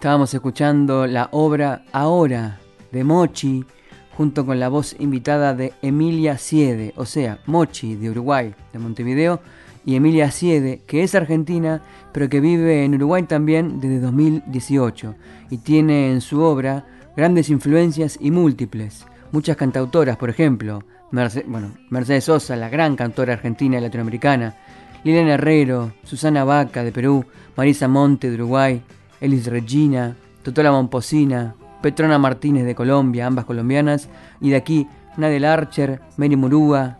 Estábamos 0.00 0.32
escuchando 0.32 1.06
la 1.06 1.28
obra 1.30 1.84
Ahora 1.92 2.58
de 2.90 3.04
Mochi, 3.04 3.66
junto 4.16 4.46
con 4.46 4.58
la 4.58 4.70
voz 4.70 4.96
invitada 4.98 5.52
de 5.52 5.74
Emilia 5.82 6.38
Siede, 6.38 6.94
o 6.96 7.04
sea, 7.04 7.40
Mochi 7.44 7.96
de 7.96 8.08
Uruguay, 8.08 8.54
de 8.72 8.78
Montevideo, 8.78 9.40
y 9.84 9.96
Emilia 9.96 10.30
Siede, 10.30 10.80
que 10.86 11.02
es 11.02 11.14
argentina, 11.14 11.82
pero 12.12 12.30
que 12.30 12.40
vive 12.40 12.82
en 12.82 12.94
Uruguay 12.94 13.24
también 13.24 13.78
desde 13.78 14.00
2018, 14.00 15.16
y 15.50 15.58
tiene 15.58 16.10
en 16.10 16.22
su 16.22 16.40
obra 16.40 16.86
grandes 17.14 17.50
influencias 17.50 18.16
y 18.18 18.30
múltiples. 18.30 19.04
Muchas 19.32 19.58
cantautoras, 19.58 20.16
por 20.16 20.30
ejemplo, 20.30 20.82
Mercedes 21.10 22.24
Sosa, 22.24 22.56
la 22.56 22.70
gran 22.70 22.96
cantora 22.96 23.34
argentina 23.34 23.76
y 23.76 23.82
latinoamericana, 23.82 24.56
Liliana 25.04 25.34
Herrero, 25.34 25.92
Susana 26.04 26.44
Vaca 26.44 26.84
de 26.84 26.90
Perú, 26.90 27.26
Marisa 27.54 27.86
Monte 27.86 28.30
de 28.30 28.36
Uruguay, 28.36 28.82
Elis 29.20 29.46
Regina, 29.46 30.16
Totola 30.42 30.72
Momposina, 30.72 31.54
Petrona 31.82 32.18
Martínez 32.18 32.64
de 32.64 32.74
Colombia, 32.74 33.26
ambas 33.26 33.44
colombianas, 33.44 34.08
y 34.40 34.50
de 34.50 34.56
aquí 34.56 34.86
Nadel 35.16 35.44
Archer, 35.44 36.00
Mary 36.16 36.36
Murúa, 36.36 36.98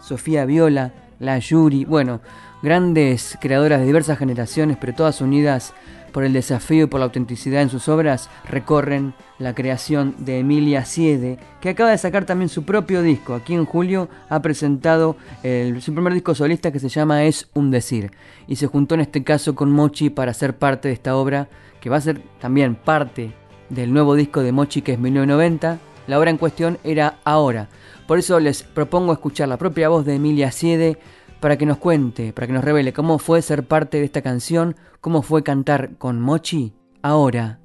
Sofía 0.00 0.44
Viola, 0.44 0.92
La 1.18 1.38
Yuri, 1.38 1.84
bueno, 1.84 2.20
grandes 2.62 3.38
creadoras 3.40 3.80
de 3.80 3.86
diversas 3.86 4.18
generaciones, 4.18 4.76
pero 4.80 4.94
todas 4.94 5.20
unidas 5.20 5.74
por 6.10 6.24
el 6.24 6.32
desafío 6.32 6.84
y 6.84 6.86
por 6.86 7.00
la 7.00 7.06
autenticidad 7.06 7.62
en 7.62 7.70
sus 7.70 7.88
obras, 7.88 8.28
recorren 8.48 9.14
la 9.38 9.54
creación 9.54 10.14
de 10.18 10.40
Emilia 10.40 10.84
Siede, 10.84 11.38
que 11.60 11.70
acaba 11.70 11.90
de 11.90 11.98
sacar 11.98 12.26
también 12.26 12.48
su 12.48 12.64
propio 12.64 13.02
disco. 13.02 13.34
Aquí 13.34 13.54
en 13.54 13.64
julio 13.64 14.08
ha 14.28 14.42
presentado 14.42 15.16
su 15.42 15.94
primer 15.94 16.12
disco 16.12 16.34
solista 16.34 16.72
que 16.72 16.80
se 16.80 16.88
llama 16.88 17.24
Es 17.24 17.48
un 17.54 17.70
decir, 17.70 18.10
y 18.46 18.56
se 18.56 18.66
juntó 18.66 18.94
en 18.94 19.00
este 19.00 19.24
caso 19.24 19.54
con 19.54 19.70
Mochi 19.70 20.10
para 20.10 20.34
ser 20.34 20.56
parte 20.56 20.88
de 20.88 20.94
esta 20.94 21.16
obra, 21.16 21.48
que 21.80 21.88
va 21.90 21.96
a 21.96 22.02
ser 22.02 22.20
también 22.40 22.74
parte 22.74 23.32
del 23.70 23.92
nuevo 23.92 24.14
disco 24.14 24.42
de 24.42 24.52
Mochi 24.52 24.82
que 24.82 24.92
es 24.92 24.98
1990. 24.98 25.78
La 26.06 26.18
obra 26.18 26.30
en 26.30 26.38
cuestión 26.38 26.78
era 26.84 27.18
Ahora. 27.24 27.68
Por 28.06 28.18
eso 28.18 28.40
les 28.40 28.64
propongo 28.64 29.12
escuchar 29.12 29.48
la 29.48 29.56
propia 29.56 29.88
voz 29.88 30.04
de 30.04 30.16
Emilia 30.16 30.50
Siede 30.50 30.98
para 31.40 31.56
que 31.56 31.66
nos 31.66 31.78
cuente, 31.78 32.32
para 32.32 32.46
que 32.46 32.52
nos 32.52 32.64
revele 32.64 32.92
cómo 32.92 33.18
fue 33.18 33.42
ser 33.42 33.64
parte 33.64 33.98
de 33.98 34.04
esta 34.04 34.22
canción, 34.22 34.76
cómo 35.00 35.22
fue 35.22 35.42
cantar 35.42 35.96
con 35.96 36.20
Mochi 36.20 36.72
Ahora. 37.02 37.58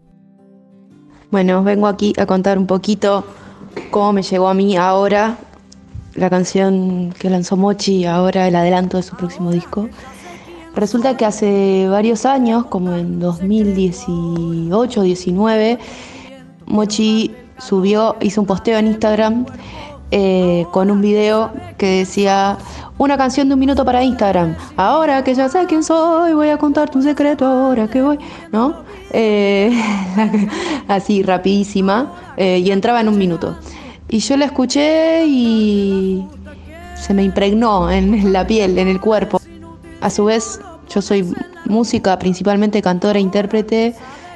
Bueno, 1.30 1.64
vengo 1.64 1.88
aquí 1.88 2.14
a 2.18 2.26
contar 2.26 2.58
un 2.58 2.68
poquito 2.68 3.26
cómo 3.92 4.14
me 4.14 4.22
llegó 4.24 4.48
a 4.48 4.54
mí 4.54 4.78
ahora 4.78 5.38
la 6.14 6.30
canción 6.30 7.14
que 7.20 7.30
lanzó 7.30 7.58
Mochi, 7.58 8.06
ahora 8.06 8.48
el 8.48 8.56
adelanto 8.56 8.98
de 8.98 9.04
su 9.04 9.16
próximo 9.18 9.52
disco. 9.52 9.90
Resulta 10.76 11.18
que 11.18 11.26
hace 11.26 11.88
varios 11.90 12.26
años, 12.26 12.66
como 12.68 12.94
en 12.96 13.20
2018 13.20 15.02
19, 15.02 15.80
Mochi 16.66 17.36
subió, 17.58 18.16
hizo 18.22 18.42
un 18.42 18.48
posteo 18.48 18.78
en 18.78 18.88
Instagram 18.88 19.46
eh, 20.12 20.66
con 20.72 20.92
un 20.92 21.02
video 21.02 21.52
que 21.78 22.00
decía 22.00 22.58
una 22.98 23.18
canción 23.18 23.48
de 23.48 23.56
un 23.56 23.60
minuto 23.60 23.84
para 23.84 24.04
Instagram. 24.04 24.56
Ahora 24.78 25.24
que 25.24 25.34
ya 25.36 25.50
sé 25.50 25.66
quién 25.68 25.84
soy, 25.84 26.34
voy 26.34 26.50
a 26.50 26.58
contarte 26.58 26.98
un 26.98 27.04
secreto 27.04 27.46
ahora 27.46 27.88
que 27.88 28.02
voy, 28.02 28.20
¿no? 28.52 28.84
Eh, 29.12 29.72
así 30.88 31.24
rapidísima 31.24 32.14
eh, 32.38 32.60
y 32.60 32.72
entraba 32.72 33.02
en 33.02 33.10
un 33.10 33.18
minuto. 33.18 33.58
Y 34.08 34.20
yo 34.20 34.38
la 34.38 34.46
escuché 34.46 35.26
y 35.26 36.26
se 36.96 37.14
me 37.14 37.24
impregnó 37.24 37.90
en 37.90 38.32
la 38.32 38.46
piel, 38.46 38.78
en 38.78 38.88
el 38.88 39.00
cuerpo. 39.00 39.42
A 40.02 40.10
su 40.10 40.26
vez, 40.26 40.60
yo 40.90 41.02
soy 41.02 41.34
música, 41.66 42.18
principalmente 42.20 42.82
cantora 42.82 43.20
intérprete, 43.20 43.96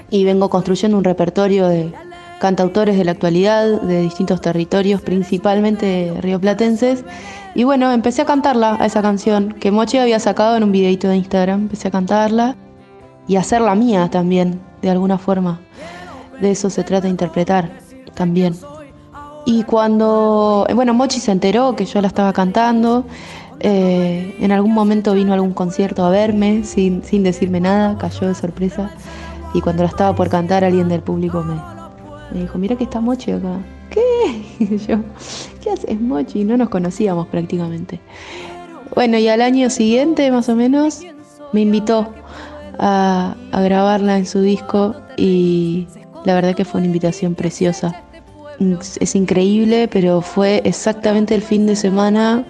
y 0.09 0.25
vengo 0.25 0.49
construyendo 0.49 0.97
un 0.97 1.03
repertorio 1.03 1.67
de 1.67 1.93
cantautores 2.39 2.97
de 2.97 3.03
la 3.03 3.11
actualidad, 3.11 3.81
de 3.81 4.01
distintos 4.01 4.41
territorios, 4.41 5.01
principalmente 5.01 6.13
rioplatenses. 6.21 7.03
Y 7.53 7.65
bueno, 7.65 7.91
empecé 7.91 8.21
a 8.21 8.25
cantarla, 8.25 8.77
a 8.79 8.85
esa 8.85 9.01
canción 9.01 9.53
que 9.53 9.71
Mochi 9.71 9.97
había 9.97 10.19
sacado 10.19 10.55
en 10.55 10.63
un 10.63 10.71
videito 10.71 11.07
de 11.07 11.17
Instagram. 11.17 11.63
Empecé 11.63 11.89
a 11.89 11.91
cantarla 11.91 12.55
y 13.27 13.35
a 13.35 13.41
hacerla 13.41 13.75
mía 13.75 14.09
también, 14.09 14.59
de 14.81 14.89
alguna 14.89 15.17
forma. 15.17 15.59
De 16.41 16.51
eso 16.51 16.69
se 16.69 16.83
trata 16.83 17.03
de 17.03 17.09
interpretar 17.09 17.69
también. 18.15 18.55
Y 19.45 19.63
cuando, 19.63 20.65
eh, 20.69 20.73
bueno, 20.73 20.93
Mochi 20.93 21.19
se 21.19 21.31
enteró 21.31 21.75
que 21.75 21.85
yo 21.85 22.01
la 22.01 22.07
estaba 22.07 22.33
cantando, 22.33 23.05
eh, 23.59 24.35
en 24.39 24.51
algún 24.51 24.73
momento 24.73 25.13
vino 25.13 25.31
a 25.31 25.35
algún 25.35 25.53
concierto 25.53 26.05
a 26.05 26.09
verme 26.09 26.63
sin, 26.63 27.03
sin 27.03 27.23
decirme 27.23 27.59
nada, 27.59 27.97
cayó 27.97 28.27
de 28.27 28.35
sorpresa. 28.35 28.91
Y 29.53 29.61
cuando 29.61 29.83
la 29.83 29.89
estaba 29.89 30.15
por 30.15 30.29
cantar, 30.29 30.63
alguien 30.63 30.87
del 30.87 31.01
público 31.01 31.43
me, 31.43 31.78
me 32.31 32.41
dijo, 32.41 32.57
mira 32.57 32.75
que 32.75 32.83
está 32.83 32.99
Mochi 32.99 33.31
acá. 33.31 33.59
¿Qué? 33.89 34.43
Y 34.59 34.77
yo, 34.87 34.99
¿qué 35.61 35.71
haces 35.71 35.99
Mochi? 35.99 36.43
No 36.43 36.57
nos 36.57 36.69
conocíamos 36.69 37.27
prácticamente. 37.27 37.99
Bueno, 38.95 39.17
y 39.17 39.27
al 39.27 39.41
año 39.41 39.69
siguiente, 39.69 40.31
más 40.31 40.49
o 40.49 40.55
menos, 40.55 41.01
me 41.53 41.61
invitó 41.61 42.13
a, 42.77 43.35
a 43.51 43.61
grabarla 43.61 44.17
en 44.17 44.25
su 44.25 44.41
disco 44.41 44.95
y 45.17 45.87
la 46.25 46.33
verdad 46.35 46.55
que 46.55 46.65
fue 46.65 46.79
una 46.79 46.87
invitación 46.87 47.35
preciosa. 47.35 48.03
Es 48.99 49.15
increíble, 49.15 49.87
pero 49.87 50.21
fue 50.21 50.61
exactamente 50.65 51.33
el 51.33 51.41
fin 51.41 51.65
de 51.65 51.75
semana 51.75 52.45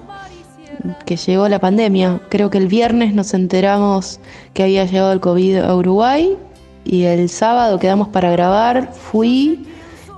que 1.05 1.17
llegó 1.17 1.47
la 1.47 1.59
pandemia. 1.59 2.19
Creo 2.29 2.49
que 2.49 2.57
el 2.57 2.67
viernes 2.67 3.13
nos 3.13 3.33
enteramos 3.33 4.19
que 4.53 4.63
había 4.63 4.85
llegado 4.85 5.11
el 5.11 5.19
COVID 5.19 5.57
a 5.57 5.75
Uruguay 5.75 6.35
y 6.85 7.03
el 7.03 7.29
sábado 7.29 7.79
quedamos 7.79 8.07
para 8.09 8.31
grabar, 8.31 8.93
fui 8.93 9.65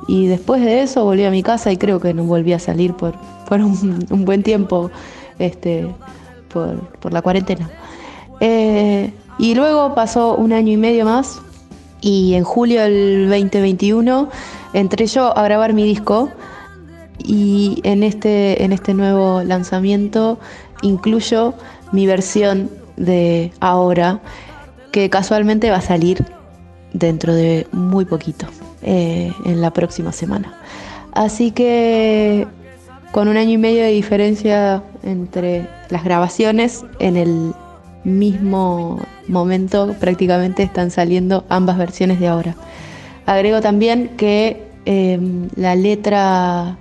y 0.07 0.27
después 0.27 0.61
de 0.61 0.81
eso 0.81 1.03
volví 1.03 1.23
a 1.23 1.31
mi 1.31 1.43
casa 1.43 1.71
y 1.71 1.77
creo 1.77 1.99
que 1.99 2.13
no 2.13 2.23
volví 2.23 2.53
a 2.53 2.59
salir 2.59 2.93
por, 2.93 3.13
por 3.47 3.61
un, 3.61 4.05
buen 4.09 4.43
tiempo 4.43 4.91
este, 5.39 5.87
por, 6.51 6.79
por 6.99 7.13
la 7.13 7.21
cuarentena. 7.21 7.69
Eh, 8.39 9.13
y 9.37 9.55
luego 9.55 9.93
pasó 9.95 10.35
un 10.35 10.51
año 10.51 10.73
y 10.73 10.77
medio 10.77 11.05
más 11.05 11.39
Y 12.01 12.33
en 12.33 12.43
julio 12.43 12.81
del 12.81 13.29
2021 13.29 14.29
entré 14.73 15.05
yo 15.05 15.37
a 15.37 15.43
grabar 15.43 15.73
mi 15.73 15.83
disco 15.83 16.29
y 17.19 17.79
en 17.83 18.01
este, 18.01 18.63
en 18.63 18.73
este 18.73 18.95
nuevo 18.95 19.43
lanzamiento 19.43 20.39
incluyo 20.81 21.53
mi 21.91 22.07
versión 22.07 22.69
de 22.97 23.51
ahora, 23.59 24.21
que 24.91 25.09
casualmente 25.09 25.69
va 25.69 25.77
a 25.77 25.81
salir 25.81 26.25
dentro 26.93 27.33
de 27.33 27.67
muy 27.71 28.05
poquito, 28.05 28.47
eh, 28.81 29.31
en 29.45 29.61
la 29.61 29.71
próxima 29.71 30.11
semana. 30.11 30.53
Así 31.13 31.51
que 31.51 32.47
con 33.11 33.27
un 33.27 33.37
año 33.37 33.51
y 33.51 33.57
medio 33.57 33.83
de 33.83 33.91
diferencia 33.91 34.83
entre 35.03 35.67
las 35.89 36.03
grabaciones, 36.03 36.85
en 36.99 37.17
el 37.17 37.53
mismo 38.03 38.99
momento 39.27 39.95
prácticamente 39.99 40.63
están 40.63 40.91
saliendo 40.91 41.45
ambas 41.49 41.77
versiones 41.77 42.19
de 42.19 42.27
ahora. 42.27 42.55
Agrego 43.25 43.61
también 43.61 44.09
que 44.17 44.65
em, 44.85 45.49
la 45.55 45.75
letra 45.75 46.77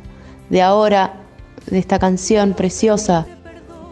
de 0.49 0.63
ahora, 0.63 1.15
de 1.67 1.79
esta 1.79 1.99
canción 1.99 2.55
preciosa 2.55 3.27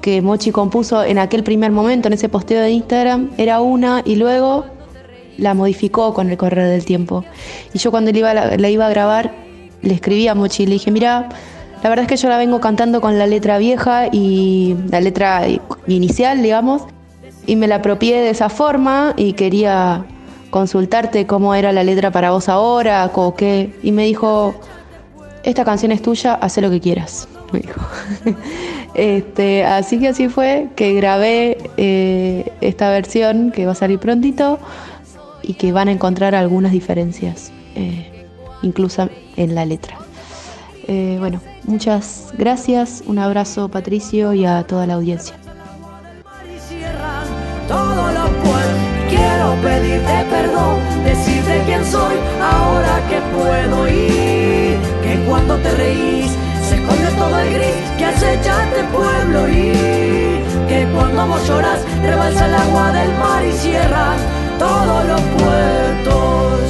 que 0.00 0.22
Mochi 0.22 0.52
compuso 0.52 1.02
en 1.02 1.18
aquel 1.18 1.42
primer 1.42 1.72
momento, 1.72 2.08
en 2.08 2.14
ese 2.14 2.28
posteo 2.28 2.62
de 2.62 2.70
Instagram, 2.70 3.30
era 3.36 3.60
una 3.60 4.02
y 4.04 4.16
luego 4.16 4.64
la 5.38 5.54
modificó 5.54 6.12
con 6.12 6.28
el 6.30 6.36
correr 6.36 6.68
del 6.68 6.84
tiempo. 6.84 7.24
Y 7.72 7.78
yo 7.78 7.90
cuando 7.90 8.12
la 8.12 8.18
iba, 8.18 8.34
la 8.34 8.68
iba 8.68 8.86
a 8.86 8.90
grabar, 8.90 9.32
le 9.80 9.94
escribí 9.94 10.28
a 10.28 10.34
Mochi 10.34 10.64
y 10.64 10.66
le 10.66 10.72
dije, 10.74 10.90
mira, 10.90 11.28
la 11.82 11.88
verdad 11.88 12.04
es 12.04 12.08
que 12.08 12.16
yo 12.16 12.28
la 12.28 12.38
vengo 12.38 12.60
cantando 12.60 13.00
con 13.00 13.18
la 13.18 13.26
letra 13.26 13.58
vieja 13.58 14.08
y 14.10 14.76
la 14.90 15.00
letra 15.00 15.42
inicial, 15.86 16.42
digamos, 16.42 16.82
y 17.46 17.56
me 17.56 17.68
la 17.68 17.76
apropié 17.76 18.20
de 18.20 18.30
esa 18.30 18.48
forma 18.48 19.14
y 19.16 19.32
quería 19.34 20.04
consultarte 20.50 21.26
cómo 21.26 21.54
era 21.54 21.72
la 21.72 21.84
letra 21.84 22.10
para 22.10 22.32
vos 22.32 22.48
ahora, 22.48 23.10
o 23.14 23.34
qué. 23.34 23.72
Y 23.82 23.92
me 23.92 24.04
dijo, 24.04 24.54
esta 25.44 25.64
canción 25.64 25.92
es 25.92 26.02
tuya, 26.02 26.34
haz 26.34 26.58
lo 26.58 26.70
que 26.70 26.80
quieras. 26.80 27.28
Me 27.52 27.60
dijo. 27.60 27.80
este, 28.94 29.64
así 29.64 29.98
que 29.98 30.08
así 30.08 30.28
fue 30.28 30.68
que 30.76 30.92
grabé 30.92 31.56
eh, 31.78 32.52
esta 32.60 32.90
versión 32.90 33.52
que 33.52 33.64
va 33.64 33.72
a 33.72 33.74
salir 33.74 33.98
prontito 33.98 34.58
y 35.48 35.54
que 35.54 35.72
van 35.72 35.88
a 35.88 35.92
encontrar 35.92 36.34
algunas 36.34 36.70
diferencias, 36.72 37.50
eh, 37.74 38.26
incluso 38.62 39.08
en 39.36 39.54
la 39.54 39.64
letra. 39.64 39.96
Eh, 40.86 41.16
bueno, 41.18 41.40
muchas 41.64 42.32
gracias, 42.36 43.02
un 43.06 43.18
abrazo 43.18 43.68
Patricio 43.70 44.34
y 44.34 44.44
a 44.44 44.62
toda 44.64 44.86
la 44.86 44.94
audiencia. 44.94 45.34
Todo 47.66 48.12
lo 48.12 48.26
puedo, 48.42 48.74
quiero 49.08 49.54
pedirte 49.62 50.24
perdón, 50.30 50.80
decirte 51.04 51.62
quién 51.64 51.84
soy 51.84 52.16
ahora 52.40 53.00
que 53.08 53.18
puedo 53.34 53.88
ir, 53.88 54.78
que 55.02 55.24
cuando 55.26 55.56
te 55.56 55.70
reís 55.72 56.30
se 56.68 56.74
esconde 56.74 57.10
todo 57.16 57.38
el 57.38 57.54
gris 57.54 57.90
que 57.96 58.04
acecha 58.04 58.64
este 58.64 58.84
pueblo 58.84 59.48
y 59.48 59.72
que 60.68 60.86
cuando 60.94 61.26
vos 61.26 61.48
lloras 61.48 61.80
rebalsa 62.02 62.46
el 62.46 62.54
agua 62.54 62.92
del 62.92 63.10
mar 63.18 63.44
y 63.46 63.52
cierra 63.52 64.16
todos 64.58 65.06
los 65.06 65.20
puertos. 65.20 66.60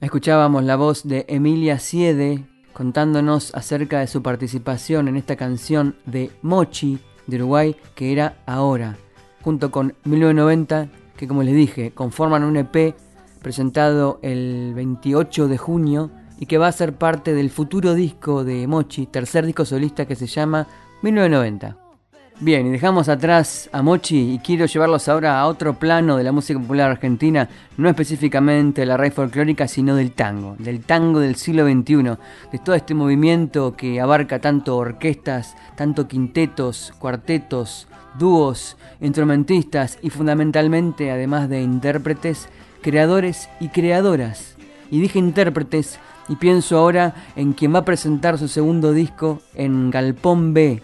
Escuchábamos 0.00 0.64
la 0.64 0.76
voz 0.76 1.02
de 1.04 1.24
Emilia 1.28 1.78
Siede 1.78 2.44
contándonos 2.72 3.54
acerca 3.54 4.00
de 4.00 4.06
su 4.06 4.22
participación 4.22 5.08
en 5.08 5.16
esta 5.16 5.36
canción 5.36 5.96
de 6.06 6.30
Mochi 6.42 6.98
de 7.26 7.36
Uruguay 7.36 7.76
que 7.94 8.12
era 8.12 8.36
Ahora, 8.46 8.96
junto 9.42 9.70
con 9.70 9.94
1990 10.04 10.88
que 11.16 11.26
como 11.28 11.42
les 11.42 11.54
dije 11.54 11.92
conforman 11.92 12.44
un 12.44 12.56
EP 12.56 12.94
presentado 13.42 14.18
el 14.22 14.72
28 14.74 15.48
de 15.48 15.58
junio 15.58 16.10
y 16.38 16.46
que 16.46 16.58
va 16.58 16.68
a 16.68 16.72
ser 16.72 16.94
parte 16.96 17.34
del 17.34 17.50
futuro 17.50 17.94
disco 17.94 18.44
de 18.44 18.66
Mochi, 18.66 19.06
tercer 19.06 19.46
disco 19.46 19.64
solista 19.64 20.06
que 20.06 20.16
se 20.16 20.26
llama 20.26 20.66
1990. 21.02 21.83
Bien, 22.40 22.66
y 22.66 22.70
dejamos 22.70 23.08
atrás 23.08 23.70
a 23.72 23.80
Mochi 23.80 24.32
y 24.32 24.38
quiero 24.40 24.66
llevarlos 24.66 25.08
ahora 25.08 25.38
a 25.38 25.46
otro 25.46 25.74
plano 25.78 26.16
de 26.16 26.24
la 26.24 26.32
música 26.32 26.58
popular 26.58 26.90
argentina, 26.90 27.48
no 27.76 27.88
específicamente 27.88 28.84
la 28.84 28.96
raíz 28.96 29.14
folclórica, 29.14 29.68
sino 29.68 29.94
del 29.94 30.10
tango, 30.10 30.56
del 30.58 30.80
tango 30.80 31.20
del 31.20 31.36
siglo 31.36 31.64
XXI, 31.64 32.18
de 32.50 32.58
todo 32.64 32.74
este 32.74 32.92
movimiento 32.92 33.76
que 33.76 34.00
abarca 34.00 34.40
tanto 34.40 34.76
orquestas, 34.76 35.54
tanto 35.76 36.08
quintetos, 36.08 36.92
cuartetos, 36.98 37.86
dúos, 38.18 38.76
instrumentistas 39.00 39.98
y 40.02 40.10
fundamentalmente, 40.10 41.12
además 41.12 41.48
de 41.48 41.62
intérpretes, 41.62 42.48
creadores 42.82 43.48
y 43.60 43.68
creadoras. 43.68 44.56
Y 44.90 45.00
dije 45.00 45.20
intérpretes 45.20 46.00
y 46.28 46.34
pienso 46.34 46.78
ahora 46.78 47.14
en 47.36 47.52
quien 47.52 47.72
va 47.72 47.78
a 47.78 47.84
presentar 47.84 48.38
su 48.38 48.48
segundo 48.48 48.92
disco 48.92 49.40
en 49.54 49.92
Galpón 49.92 50.52
B, 50.52 50.82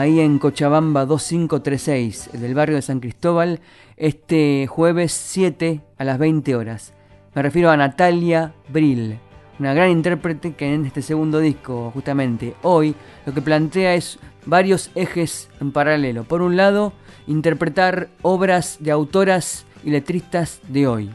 ahí 0.00 0.18
en 0.18 0.40
Cochabamba 0.40 1.06
2536, 1.06 2.30
del 2.32 2.54
barrio 2.54 2.76
de 2.76 2.82
San 2.82 2.98
Cristóbal, 2.98 3.60
este 3.96 4.66
jueves 4.66 5.12
7 5.12 5.82
a 5.96 6.04
las 6.04 6.18
20 6.18 6.56
horas. 6.56 6.92
Me 7.32 7.42
refiero 7.42 7.70
a 7.70 7.76
Natalia 7.76 8.54
Brill, 8.70 9.18
una 9.60 9.72
gran 9.72 9.90
intérprete 9.90 10.54
que 10.54 10.74
en 10.74 10.84
este 10.84 11.00
segundo 11.00 11.38
disco, 11.38 11.92
justamente 11.94 12.54
hoy, 12.62 12.96
lo 13.24 13.32
que 13.34 13.40
plantea 13.40 13.94
es 13.94 14.18
varios 14.46 14.90
ejes 14.96 15.48
en 15.60 15.70
paralelo. 15.70 16.24
Por 16.24 16.42
un 16.42 16.56
lado, 16.56 16.92
interpretar 17.28 18.08
obras 18.22 18.78
de 18.80 18.90
autoras 18.90 19.64
y 19.84 19.90
letristas 19.90 20.60
de 20.66 20.88
hoy. 20.88 21.10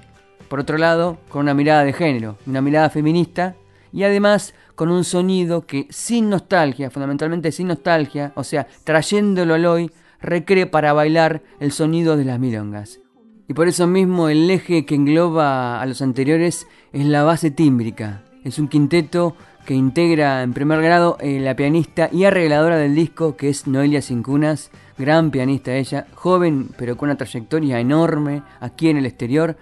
Por 0.48 0.62
otro 0.62 0.78
lado, 0.78 1.18
con 1.28 1.42
una 1.42 1.54
mirada 1.54 1.84
de 1.84 1.92
género, 1.92 2.38
una 2.46 2.62
mirada 2.62 2.90
feminista 2.90 3.56
y 3.92 4.04
además 4.04 4.54
con 4.76 4.90
un 4.90 5.04
sonido 5.04 5.66
que 5.66 5.88
sin 5.90 6.30
nostalgia, 6.30 6.90
fundamentalmente 6.90 7.52
sin 7.52 7.68
nostalgia, 7.68 8.32
o 8.36 8.44
sea, 8.44 8.68
trayéndolo 8.84 9.54
al 9.56 9.66
hoy, 9.66 9.92
recree 10.22 10.66
para 10.66 10.94
bailar 10.94 11.42
el 11.60 11.72
sonido 11.72 12.18
de 12.18 12.26
las 12.26 12.40
milongas. 12.40 13.00
Y 13.48 13.54
por 13.54 13.68
eso 13.68 13.88
mismo 13.88 14.30
el 14.30 14.50
eje 14.50 14.86
que 14.86 14.96
engloba 14.96 15.82
a 15.82 15.86
los 15.86 16.02
anteriores 16.02 16.68
es 16.94 17.06
la 17.06 17.24
base 17.24 17.50
tímbrica. 17.50 18.24
Es 18.44 18.60
un 18.60 18.68
quinteto 18.68 19.36
que 19.66 19.74
integra 19.74 20.44
en 20.44 20.54
primer 20.54 20.82
grado 20.82 21.18
eh, 21.20 21.40
la 21.40 21.56
pianista 21.56 22.10
y 22.12 22.24
arregladora 22.26 22.78
del 22.78 22.96
disco, 22.96 23.36
que 23.36 23.50
es 23.50 23.68
Noelia 23.68 24.02
Cincunas, 24.02 24.72
gran 24.98 25.32
pianista 25.32 25.76
ella, 25.76 26.08
joven 26.14 26.70
pero 26.78 26.98
con 26.98 27.10
una 27.10 27.18
trayectoria 27.18 27.80
enorme 27.80 28.44
aquí 28.60 28.90
en 28.90 28.98
el 28.98 29.06
exterior, 29.06 29.58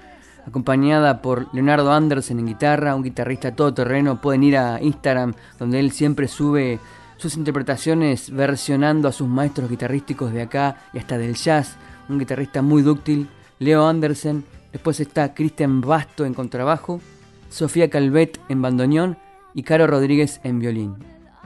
acompañada 0.47 1.21
por 1.21 1.53
Leonardo 1.53 1.91
Andersen 1.91 2.39
en 2.39 2.47
guitarra, 2.47 2.95
un 2.95 3.03
guitarrista 3.03 3.53
todoterreno. 3.53 4.21
Pueden 4.21 4.43
ir 4.43 4.57
a 4.57 4.81
Instagram, 4.81 5.33
donde 5.59 5.79
él 5.79 5.91
siempre 5.91 6.27
sube 6.27 6.79
sus 7.17 7.35
interpretaciones 7.35 8.31
versionando 8.31 9.07
a 9.07 9.11
sus 9.11 9.27
maestros 9.27 9.69
guitarrísticos 9.69 10.31
de 10.31 10.43
acá 10.43 10.77
y 10.93 10.99
hasta 10.99 11.17
del 11.17 11.35
jazz. 11.35 11.75
Un 12.07 12.19
guitarrista 12.19 12.61
muy 12.61 12.81
dúctil, 12.81 13.27
Leo 13.59 13.85
Andersen. 13.85 14.45
Después 14.71 14.99
está 14.99 15.33
Cristian 15.33 15.81
Basto 15.81 16.25
en 16.25 16.33
contrabajo, 16.33 17.01
Sofía 17.49 17.89
Calvet 17.89 18.39
en 18.47 18.61
bandoneón 18.61 19.17
y 19.53 19.63
Caro 19.63 19.87
Rodríguez 19.87 20.39
en 20.43 20.59
violín. 20.59 20.95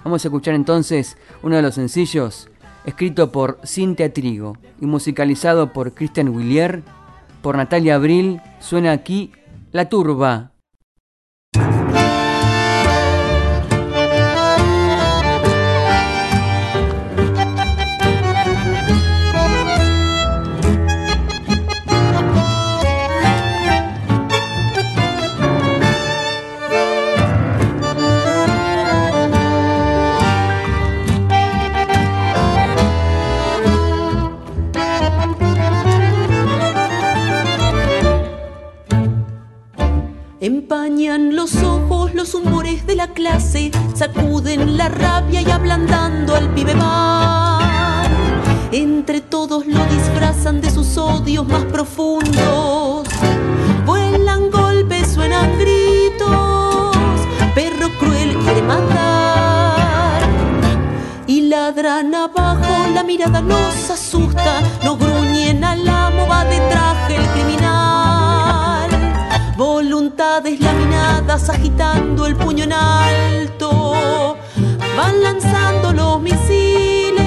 Vamos 0.03 0.23
a 0.23 0.27
escuchar 0.27 0.53
entonces 0.53 1.17
uno 1.41 1.55
de 1.55 1.61
los 1.61 1.75
sencillos, 1.75 2.49
escrito 2.85 3.31
por 3.31 3.59
Cintia 3.65 4.13
Trigo 4.13 4.57
y 4.79 4.85
musicalizado 4.85 5.73
por 5.73 5.93
Christian 5.93 6.29
Willier 6.29 6.83
por 7.41 7.57
Natalia 7.57 7.95
Abril, 7.95 8.41
suena 8.59 8.91
aquí 8.91 9.31
La 9.71 9.89
Turba 9.89 10.50
Los 41.19 41.57
ojos 41.57 42.13
los 42.13 42.33
humores 42.35 42.87
de 42.87 42.95
la 42.95 43.07
clase, 43.07 43.69
sacuden 43.93 44.77
la 44.77 44.87
rabia 44.87 45.41
y 45.41 45.51
ablandando 45.51 46.33
al 46.33 46.53
pibe 46.53 46.73
más. 46.73 48.07
Entre 48.71 49.19
todos 49.19 49.67
lo 49.67 49.83
disfrazan 49.87 50.61
de 50.61 50.69
sus 50.69 50.97
odios 50.97 51.45
más 51.45 51.65
profundos. 51.65 53.09
Vuelan 53.85 54.49
golpes, 54.51 55.11
suenan 55.11 55.59
gritos, 55.59 56.95
perro 57.55 57.89
cruel 57.99 58.37
quiere 58.37 58.61
matar. 58.61 60.21
Y 61.27 61.41
ladran 61.41 62.15
abajo 62.15 62.87
la 62.93 63.03
mirada 63.03 63.41
nos 63.41 63.89
asusta, 63.89 64.61
nos 64.85 64.97
gruñen 64.97 65.61
a 65.65 65.75
la 65.75 66.09
moda 66.09 66.45
de 66.45 66.57
traje 66.69 67.17
el 67.17 67.25
criminal. 67.31 67.60
Voluntades 70.21 70.59
laminadas 70.59 71.49
agitando 71.49 72.27
el 72.27 72.35
puño 72.35 72.65
en 72.65 72.73
alto, 72.73 74.37
van 74.95 75.23
lanzando 75.23 75.91
los 75.93 76.21
misiles 76.21 77.25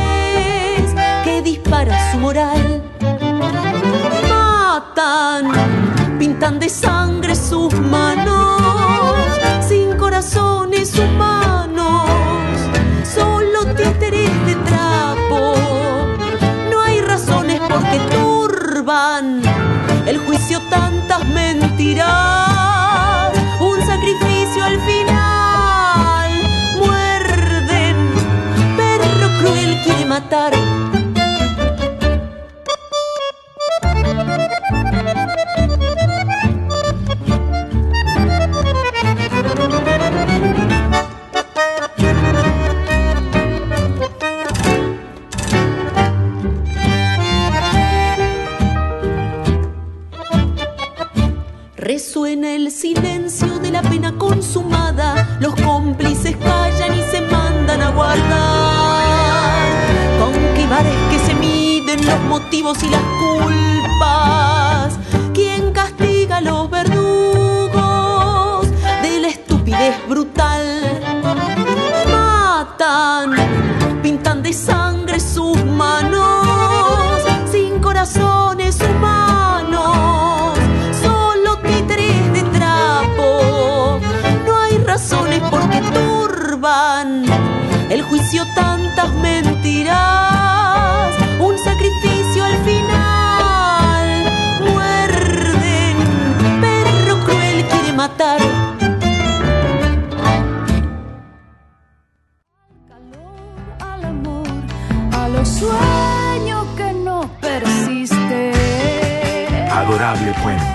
que 1.25 1.43
dispara 1.43 2.13
su 2.13 2.19
moral. 2.19 2.85
Matan, 4.31 5.51
pintan 6.21 6.61
de 6.61 6.69
sangre 6.69 7.35
sus 7.35 7.75
manos, 7.81 9.11
sin 9.67 9.97
corazones 9.97 10.97
humanos, 10.97 12.09
solo 13.13 13.75
títeres 13.75 14.31
de 14.47 14.55
trapo. 14.71 15.55
No 16.71 16.81
hay 16.81 17.01
razones 17.01 17.61
porque 17.69 17.99
turban 18.13 19.43
el 20.07 20.19
juicio 20.19 20.61
tantas 20.71 21.25
mentiras, 21.31 22.54
silencio 52.95 53.59
de 53.59 53.71
la 53.71 53.83
pena 53.83 54.13
consumada, 54.19 55.39
los 55.41 55.55
cómplices 55.57 56.37
callan 56.37 56.99
y 56.99 57.03
se 57.11 57.21
mandan 57.23 57.83
a 57.83 57.91
guardar. 57.91 59.69
Con 60.19 60.33
qué 60.55 60.67
bares 60.67 60.95
que 61.11 61.19
se 61.19 61.35
miden 61.35 62.05
los 62.07 62.21
motivos 62.23 62.83
y 62.83 62.89
las 62.89 63.03
culpas. 63.03 64.64
Juicio 88.05 88.47
tantas 88.55 89.13
mentiras. 89.15 89.95
Un 91.41 91.59
sacrificio 91.59 92.45
al 92.45 92.57
final. 92.65 94.25
Muerden, 94.71 95.97
perro 96.61 97.25
cruel 97.25 97.67
quiere 97.67 97.93
matar. 97.93 98.41
al 103.81 104.05
amor, 104.05 104.47
a 105.13 105.29
los 105.29 105.49
sueños 105.49 106.67
que 106.77 106.93
no 106.93 107.31
persisten. 107.41 108.55
Adorable 109.71 110.35
Puente. 110.43 110.75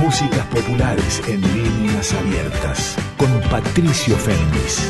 Músicas 0.00 0.46
populares 0.46 1.22
en 1.26 1.40
líneas 1.40 2.14
abiertas. 2.14 2.96
Con 3.16 3.40
Patricio 3.50 4.16
Féminis. 4.16 4.88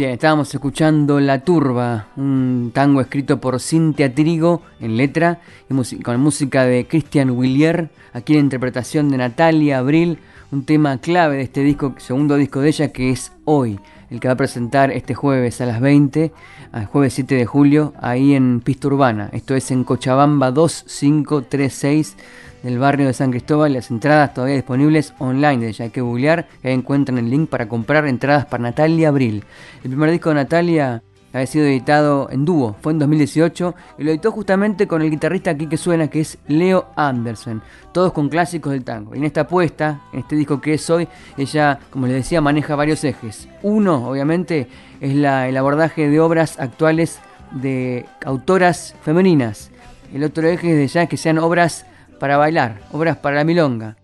Bien, 0.00 0.12
estábamos 0.12 0.54
escuchando 0.54 1.20
La 1.20 1.40
Turba, 1.40 2.06
un 2.16 2.70
tango 2.72 3.02
escrito 3.02 3.38
por 3.38 3.60
Cintia 3.60 4.14
Trigo 4.14 4.62
en 4.80 4.96
letra 4.96 5.42
y 5.68 6.02
con 6.02 6.18
música 6.18 6.64
de 6.64 6.86
Christian 6.88 7.28
Willier, 7.32 7.90
aquí 8.14 8.32
en 8.32 8.46
interpretación 8.46 9.10
de 9.10 9.18
Natalia 9.18 9.76
Abril, 9.76 10.16
un 10.52 10.64
tema 10.64 10.96
clave 11.02 11.36
de 11.36 11.42
este 11.42 11.62
disco, 11.62 11.94
segundo 11.98 12.36
disco 12.36 12.60
de 12.60 12.68
ella 12.70 12.88
que 12.88 13.10
es 13.10 13.32
Hoy, 13.44 13.78
el 14.08 14.20
que 14.20 14.28
va 14.28 14.32
a 14.32 14.38
presentar 14.38 14.90
este 14.90 15.14
jueves 15.14 15.60
a 15.60 15.66
las 15.66 15.82
20, 15.82 16.32
al 16.72 16.86
jueves 16.86 17.12
7 17.12 17.34
de 17.34 17.44
julio, 17.44 17.92
ahí 18.00 18.32
en 18.32 18.62
Pista 18.62 18.86
Urbana. 18.86 19.28
Esto 19.34 19.54
es 19.54 19.70
en 19.70 19.84
Cochabamba 19.84 20.50
2536 20.50 22.16
del 22.62 22.78
barrio 22.78 23.06
de 23.06 23.12
San 23.12 23.30
Cristóbal. 23.30 23.72
Las 23.72 23.90
entradas 23.90 24.34
todavía 24.34 24.56
disponibles 24.56 25.14
online, 25.18 25.66
desde 25.66 25.72
ya 25.72 25.84
hay 25.84 25.90
que 25.90 26.00
googlear 26.00 26.48
ahí 26.62 26.72
encuentran 26.72 27.18
el 27.18 27.30
link 27.30 27.48
para 27.48 27.68
comprar 27.68 28.06
entradas 28.06 28.46
para 28.46 28.62
Natalia 28.62 29.08
Abril. 29.08 29.44
El 29.82 29.90
primer 29.90 30.10
disco 30.10 30.30
de 30.30 30.36
Natalia 30.36 31.02
había 31.32 31.46
sido 31.46 31.66
editado 31.66 32.28
en 32.30 32.44
dúo, 32.44 32.76
fue 32.80 32.92
en 32.92 32.98
2018 32.98 33.74
y 33.98 34.04
lo 34.04 34.10
editó 34.10 34.32
justamente 34.32 34.88
con 34.88 35.00
el 35.00 35.10
guitarrista 35.10 35.52
aquí 35.52 35.66
que 35.66 35.76
suena, 35.76 36.08
que 36.08 36.20
es 36.20 36.38
Leo 36.48 36.88
Anderson, 36.96 37.62
todos 37.92 38.12
con 38.12 38.28
clásicos 38.28 38.72
del 38.72 38.82
tango. 38.82 39.14
Y 39.14 39.18
en 39.18 39.24
esta 39.24 39.42
apuesta, 39.42 40.00
en 40.12 40.20
este 40.20 40.34
disco 40.34 40.60
que 40.60 40.74
es 40.74 40.90
hoy, 40.90 41.06
ella, 41.36 41.78
como 41.90 42.06
les 42.06 42.16
decía, 42.16 42.40
maneja 42.40 42.74
varios 42.74 43.04
ejes. 43.04 43.48
Uno, 43.62 44.08
obviamente, 44.08 44.66
es 45.00 45.12
el 45.12 45.56
abordaje 45.56 46.08
de 46.08 46.18
obras 46.18 46.58
actuales 46.58 47.20
de 47.52 48.06
autoras 48.24 48.94
femeninas. 49.02 49.70
El 50.12 50.24
otro 50.24 50.48
eje 50.48 50.72
es 50.72 50.76
de 50.76 50.86
ya 50.88 51.06
que 51.06 51.16
sean 51.16 51.38
obras 51.38 51.86
para 52.20 52.36
bailar, 52.36 52.82
obras 52.92 53.16
para 53.16 53.34
la 53.34 53.44
milonga. 53.44 53.96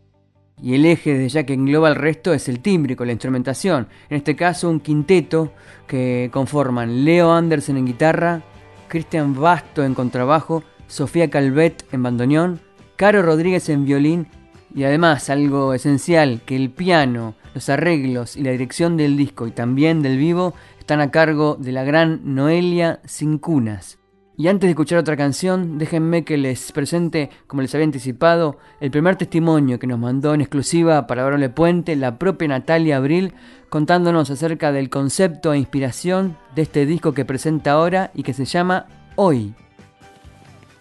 Y 0.61 0.75
el 0.75 0.87
eje 0.87 1.13
desde 1.13 1.29
ya 1.29 1.47
que 1.47 1.53
engloba 1.53 1.89
el 1.89 1.95
resto 1.95 2.33
es 2.33 2.49
el 2.49 2.61
tímbrico, 2.61 3.05
la 3.05 3.13
instrumentación. 3.13 3.87
En 4.09 4.17
este 4.17 4.35
caso 4.35 4.69
un 4.69 4.81
quinteto 4.81 5.53
que 5.87 6.31
conforman 6.33 7.05
Leo 7.05 7.33
Anderson 7.33 7.77
en 7.77 7.87
guitarra, 7.87 8.43
Cristian 8.89 9.39
Basto 9.39 9.85
en 9.85 9.95
contrabajo, 9.95 10.65
Sofía 10.89 11.31
Calvet 11.31 11.85
en 11.93 12.03
bandoneón, 12.03 12.61
Caro 12.97 13.23
Rodríguez 13.23 13.69
en 13.69 13.85
violín 13.85 14.29
y 14.75 14.85
además 14.85 15.29
algo 15.31 15.75
esencial, 15.75 16.41
que 16.47 16.57
el 16.57 16.71
piano, 16.71 17.35
los 17.55 17.69
arreglos 17.69 18.37
y 18.37 18.43
la 18.43 18.51
dirección 18.51 18.97
del 18.97 19.17
disco 19.17 19.47
y 19.47 19.51
también 19.51 20.03
del 20.03 20.17
vivo 20.17 20.55
están 20.79 21.01
a 21.01 21.11
cargo 21.11 21.57
de 21.61 21.73
la 21.73 21.85
gran 21.85 22.35
Noelia 22.35 23.01
Cincunas. 23.07 23.99
Y 24.39 24.49
antes 24.49 24.67
de 24.69 24.73
escuchar 24.73 24.99
otra 24.99 25.17
canción, 25.17 25.79
déjenme 25.79 26.23
que 26.23 26.37
les 26.37 26.71
presente, 26.71 27.31
como 27.47 27.63
les 27.63 27.75
había 27.75 27.87
anticipado, 27.87 28.59
el 28.81 28.91
primer 28.91 29.17
testimonio 29.17 29.79
que 29.79 29.87
nos 29.87 29.99
mandó 29.99 30.35
en 30.35 30.43
exclusiva 30.43 31.07
para 31.07 31.23
Adorable 31.23 31.49
Puente 31.49 31.97
la 31.97 32.19
propia 32.19 32.49
Natalia 32.49 32.99
Abril, 32.99 33.33
contándonos 33.71 34.29
acerca 34.29 34.73
del 34.73 34.91
concepto 34.91 35.55
e 35.55 35.59
inspiración 35.59 36.37
de 36.55 36.63
este 36.63 36.85
disco 36.85 37.15
que 37.15 37.25
presenta 37.25 37.73
ahora 37.73 38.11
y 38.15 38.25
que 38.25 38.35
se 38.35 38.45
llama 38.45 38.87
Hoy. 39.15 39.55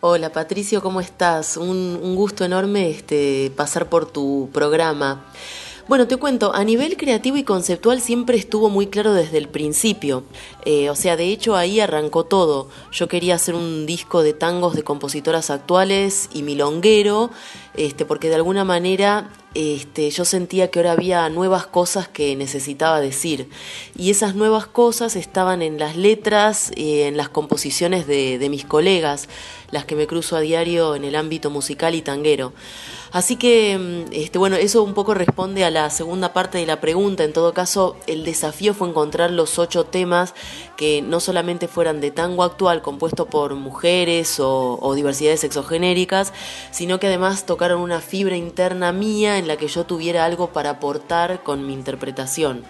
Hola 0.01 0.33
Patricio, 0.33 0.83
¿cómo 0.83 0.99
estás? 0.99 1.55
Un, 1.55 1.97
un 2.03 2.15
gusto 2.17 2.43
enorme 2.43 2.89
este, 2.89 3.53
pasar 3.55 3.87
por 3.87 4.05
tu 4.05 4.49
programa. 4.51 5.23
Bueno, 5.87 6.07
te 6.07 6.17
cuento, 6.17 6.55
a 6.55 6.63
nivel 6.63 6.97
creativo 6.97 7.37
y 7.37 7.43
conceptual 7.43 8.01
siempre 8.01 8.37
estuvo 8.37 8.71
muy 8.71 8.87
claro 8.87 9.13
desde 9.13 9.37
el 9.37 9.47
principio. 9.47 10.23
Eh, 10.65 10.89
o 10.89 10.95
sea, 10.95 11.15
de 11.15 11.25
hecho 11.25 11.55
ahí 11.55 11.79
arrancó 11.79 12.23
todo. 12.23 12.69
Yo 12.91 13.07
quería 13.07 13.35
hacer 13.35 13.53
un 13.53 13.85
disco 13.85 14.23
de 14.23 14.33
tangos 14.33 14.75
de 14.75 14.81
compositoras 14.81 15.51
actuales 15.51 16.27
y 16.33 16.41
milonguero, 16.41 17.29
este, 17.75 18.03
porque 18.03 18.29
de 18.29 18.35
alguna 18.35 18.63
manera 18.63 19.29
este, 19.53 20.09
yo 20.09 20.25
sentía 20.25 20.71
que 20.71 20.79
ahora 20.79 20.93
había 20.93 21.29
nuevas 21.29 21.67
cosas 21.67 22.07
que 22.07 22.35
necesitaba 22.35 22.99
decir. 22.99 23.47
Y 23.95 24.09
esas 24.09 24.33
nuevas 24.33 24.65
cosas 24.65 25.15
estaban 25.15 25.61
en 25.61 25.77
las 25.77 25.95
letras, 25.95 26.71
y 26.75 27.01
en 27.01 27.15
las 27.15 27.29
composiciones 27.29 28.07
de, 28.07 28.39
de 28.39 28.49
mis 28.49 28.65
colegas, 28.65 29.29
las 29.69 29.85
que 29.85 29.95
me 29.95 30.07
cruzo 30.07 30.35
a 30.35 30.39
diario 30.39 30.95
en 30.95 31.03
el 31.03 31.15
ámbito 31.15 31.51
musical 31.51 31.93
y 31.93 32.01
tanguero. 32.01 32.53
Así 33.11 33.35
que, 33.35 33.77
mm, 33.77 34.13
este, 34.13 34.37
bueno, 34.37 34.55
eso 34.55 34.83
un 34.83 34.93
poco 34.93 35.13
responde 35.13 35.63
a 35.63 35.69
la 35.69 35.89
segunda 35.89 36.33
parte 36.33 36.57
de 36.57 36.65
la 36.65 36.81
pregunta. 36.81 37.23
En 37.23 37.33
todo 37.33 37.53
caso, 37.53 37.95
el 38.07 38.23
desafío 38.23 38.73
fue 38.73 38.89
encontrar 38.89 39.31
los 39.31 39.59
ocho 39.59 39.85
temas 39.85 40.33
que 40.77 41.01
no 41.01 41.19
solamente 41.19 41.67
fueran 41.67 42.01
de 42.01 42.11
tango 42.11 42.43
actual 42.43 42.81
compuesto 42.81 43.27
por 43.27 43.55
mujeres 43.55 44.39
o, 44.39 44.79
o 44.81 44.93
diversidades 44.95 45.41
sexogenéricas, 45.41 46.33
sino 46.71 46.99
que 46.99 47.07
además 47.07 47.45
tocaron 47.45 47.81
una 47.81 48.01
fibra 48.01 48.35
interna 48.35 48.91
mía 48.91 49.37
en 49.37 49.47
la 49.47 49.57
que 49.57 49.67
yo 49.67 49.85
tuviera 49.85 50.25
algo 50.25 50.51
para 50.51 50.71
aportar 50.71 51.43
con 51.43 51.65
mi 51.65 51.73
interpretación. 51.73 52.65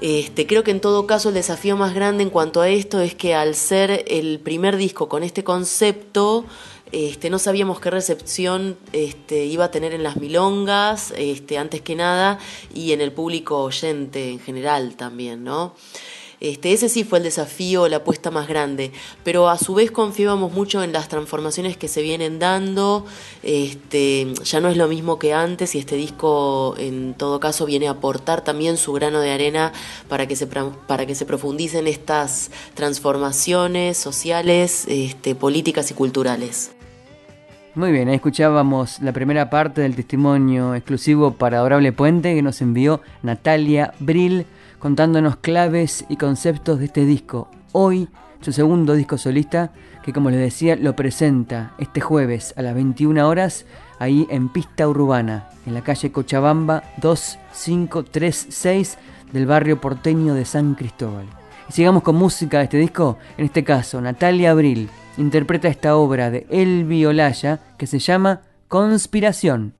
Este, 0.00 0.46
creo 0.46 0.62
que 0.62 0.72
en 0.72 0.80
todo 0.80 1.06
caso 1.06 1.30
el 1.30 1.34
desafío 1.34 1.76
más 1.76 1.94
grande 1.94 2.22
en 2.22 2.28
cuanto 2.28 2.60
a 2.60 2.68
esto 2.68 3.00
es 3.00 3.14
que 3.14 3.34
al 3.34 3.54
ser 3.54 4.04
el 4.08 4.40
primer 4.40 4.76
disco 4.76 5.08
con 5.08 5.22
este 5.22 5.42
concepto, 5.42 6.44
este, 6.96 7.28
no 7.28 7.38
sabíamos 7.38 7.78
qué 7.78 7.90
recepción 7.90 8.78
este, 8.94 9.44
iba 9.44 9.66
a 9.66 9.70
tener 9.70 9.92
en 9.92 10.02
las 10.02 10.16
milongas, 10.16 11.12
este, 11.18 11.58
antes 11.58 11.82
que 11.82 11.94
nada, 11.94 12.38
y 12.74 12.92
en 12.92 13.02
el 13.02 13.12
público 13.12 13.62
oyente 13.64 14.30
en 14.30 14.40
general 14.40 14.96
también, 14.96 15.44
¿no? 15.44 15.74
Ese 16.40 16.88
sí 16.88 17.04
fue 17.04 17.18
el 17.18 17.24
desafío, 17.24 17.88
la 17.88 17.98
apuesta 17.98 18.30
más 18.30 18.46
grande, 18.46 18.92
pero 19.24 19.48
a 19.48 19.58
su 19.58 19.74
vez 19.74 19.90
confiábamos 19.90 20.52
mucho 20.52 20.82
en 20.82 20.92
las 20.92 21.08
transformaciones 21.08 21.76
que 21.76 21.88
se 21.88 22.02
vienen 22.02 22.38
dando, 22.38 23.06
ya 23.42 24.60
no 24.60 24.68
es 24.68 24.76
lo 24.76 24.86
mismo 24.86 25.18
que 25.18 25.32
antes 25.32 25.74
y 25.74 25.78
este 25.78 25.96
disco 25.96 26.74
en 26.78 27.14
todo 27.14 27.40
caso 27.40 27.64
viene 27.64 27.88
a 27.88 27.92
aportar 27.92 28.44
también 28.44 28.76
su 28.76 28.92
grano 28.92 29.20
de 29.20 29.32
arena 29.32 29.72
para 30.08 30.26
que 30.26 30.36
se, 30.36 30.46
para 30.46 31.06
que 31.06 31.14
se 31.14 31.24
profundicen 31.24 31.86
estas 31.86 32.50
transformaciones 32.74 33.96
sociales, 33.96 34.86
políticas 35.38 35.90
y 35.90 35.94
culturales. 35.94 36.75
Muy 37.76 37.92
bien, 37.92 38.08
escuchábamos 38.08 39.00
la 39.02 39.12
primera 39.12 39.50
parte 39.50 39.82
del 39.82 39.94
testimonio 39.94 40.74
exclusivo 40.74 41.32
para 41.32 41.58
Adorable 41.58 41.92
Puente 41.92 42.34
que 42.34 42.40
nos 42.40 42.62
envió 42.62 43.02
Natalia 43.22 43.92
Brill 44.00 44.46
contándonos 44.78 45.36
claves 45.36 46.06
y 46.08 46.16
conceptos 46.16 46.78
de 46.78 46.86
este 46.86 47.04
disco. 47.04 47.50
Hoy, 47.72 48.08
su 48.40 48.52
segundo 48.52 48.94
disco 48.94 49.18
solista, 49.18 49.72
que 50.02 50.14
como 50.14 50.30
les 50.30 50.40
decía, 50.40 50.74
lo 50.76 50.96
presenta 50.96 51.74
este 51.76 52.00
jueves 52.00 52.54
a 52.56 52.62
las 52.62 52.74
21 52.74 53.28
horas, 53.28 53.66
ahí 53.98 54.26
en 54.30 54.48
Pista 54.48 54.88
Urbana, 54.88 55.50
en 55.66 55.74
la 55.74 55.82
calle 55.82 56.10
Cochabamba 56.10 56.82
2536 57.02 58.96
del 59.34 59.44
barrio 59.44 59.82
porteño 59.82 60.32
de 60.32 60.46
San 60.46 60.76
Cristóbal. 60.76 61.26
Y 61.68 61.72
sigamos 61.72 62.02
con 62.02 62.16
música 62.16 62.58
de 62.58 62.64
este 62.64 62.78
disco, 62.78 63.18
en 63.36 63.46
este 63.46 63.64
caso, 63.64 64.00
Natalia 64.00 64.52
Abril 64.52 64.88
interpreta 65.16 65.68
esta 65.68 65.96
obra 65.96 66.30
de 66.30 66.46
Elvi 66.50 67.04
Olaya 67.06 67.60
que 67.78 67.86
se 67.86 67.98
llama 67.98 68.42
Conspiración. 68.68 69.74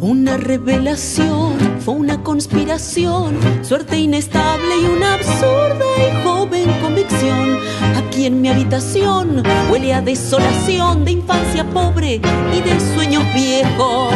Una 0.00 0.36
revelación, 0.36 1.56
fue 1.86 1.94
una 1.94 2.20
conspiración, 2.20 3.38
suerte 3.62 3.96
inestable 3.96 4.74
y 4.82 4.86
una 4.86 5.14
absurda 5.14 5.84
y 5.98 6.24
joven 6.24 6.68
convicción. 6.82 7.60
Aquí 7.94 8.26
en 8.26 8.42
mi 8.42 8.48
habitación 8.48 9.44
huele 9.70 9.94
a 9.94 10.00
desolación 10.00 11.04
de 11.04 11.12
infancia 11.12 11.62
pobre 11.62 12.14
y 12.14 12.60
de 12.60 12.80
sueños 12.92 13.22
viejos. 13.32 14.14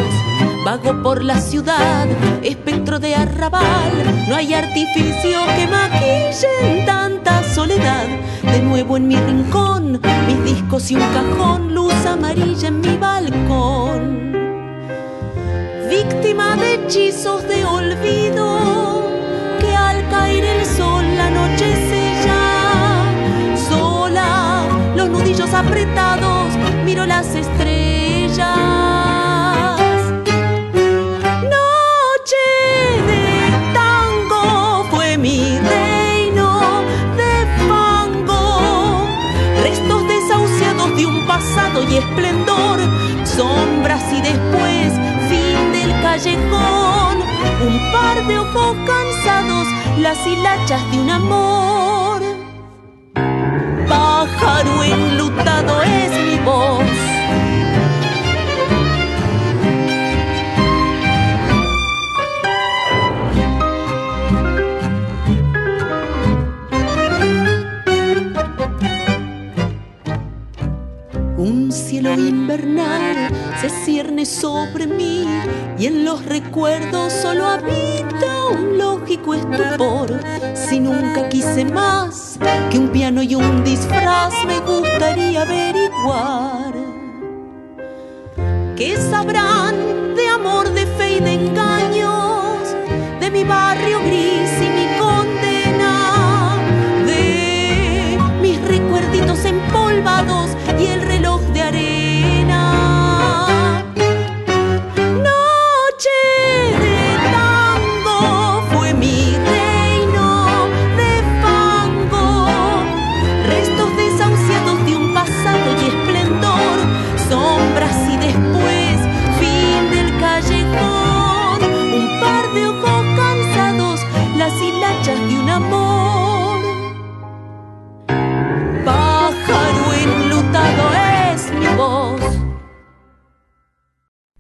Vago 0.65 1.01
por 1.01 1.23
la 1.23 1.41
ciudad, 1.41 2.09
espectro 2.43 2.99
de 2.99 3.15
arrabal, 3.15 3.93
no 4.29 4.35
hay 4.35 4.53
artificio 4.53 5.39
que 5.57 5.69
maquillen 5.69 6.85
tanta 6.85 7.45
soledad. 7.55 8.09
De 8.43 8.63
nuevo 8.63 8.97
en 8.97 9.07
mi 9.07 9.15
rincón, 9.15 10.01
mis 10.27 10.45
discos 10.57 10.91
y 10.91 10.97
un 10.97 11.03
cajón, 11.13 11.73
luz 11.73 11.95
amarilla 12.05 12.67
en 12.67 12.81
mi 12.81 12.97
balcón 12.97 14.40
hechizos 16.91 17.47
de 17.47 17.65
olvido, 17.65 19.09
que 19.61 19.77
al 19.77 20.09
caer 20.09 20.45
el 20.45 20.67
sol 20.67 21.05
la 21.17 21.31
noche 21.31 21.67
sella. 21.89 23.05
Sola, 23.69 24.65
los 24.97 25.09
nudillos 25.09 25.55
apretados, 25.55 26.49
miro 26.85 27.07
las 27.07 27.33
estrellas. 27.37 28.49
Noche 31.57 32.47
de 33.07 33.73
tango 33.73 34.85
fue 34.91 35.17
mi 35.17 35.61
reino 35.61 36.83
de 37.17 37.69
fango, 37.69 39.07
restos 39.63 40.09
desahuciados 40.09 40.97
de 40.97 41.07
un 41.07 41.25
pasado 41.29 41.85
y 41.89 41.99
esplendor, 41.99 42.81
sombras 43.25 44.03
y 44.13 44.23
después 44.23 45.11
callejón, 46.11 46.80
un 47.63 47.93
par 47.93 48.27
de 48.27 48.39
ojos 48.39 48.77
cansados, 48.87 49.67
las 49.99 50.27
hilachas 50.27 50.91
de 50.91 50.99
un 50.99 51.11
amor. 51.11 52.23
Pájaro 53.89 54.83
enlutado 54.83 55.83
es 55.83 56.11
mi 56.27 56.37
voz. 56.45 56.90
Sobre 74.31 74.87
mí 74.87 75.27
y 75.79 75.87
en 75.87 76.05
los 76.05 76.25
recuerdos 76.25 77.13
solo 77.13 77.45
habita 77.45 78.47
un 78.53 78.79
lógico 78.79 79.35
estupor. 79.35 80.21
Si 80.55 80.79
nunca 80.79 81.29
quise 81.29 81.65
más 81.65 82.39
que 82.71 82.79
un 82.79 82.89
piano 82.91 83.23
y 83.23 83.35
un 83.35 83.65
disfraz, 83.65 84.33
me 84.47 84.61
gustaría 84.61 85.43
averiguar. 85.43 86.75
¿Qué 88.77 88.97
sabrán 88.97 90.15
de 90.15 90.29
amor, 90.29 90.71
de 90.71 90.87
fe 90.87 91.17
y 91.17 91.21
de 91.21 91.33
engaños, 91.33 92.75
de 93.19 93.31
mi 93.31 93.45
barrio 93.45 93.99
gris 94.01 94.20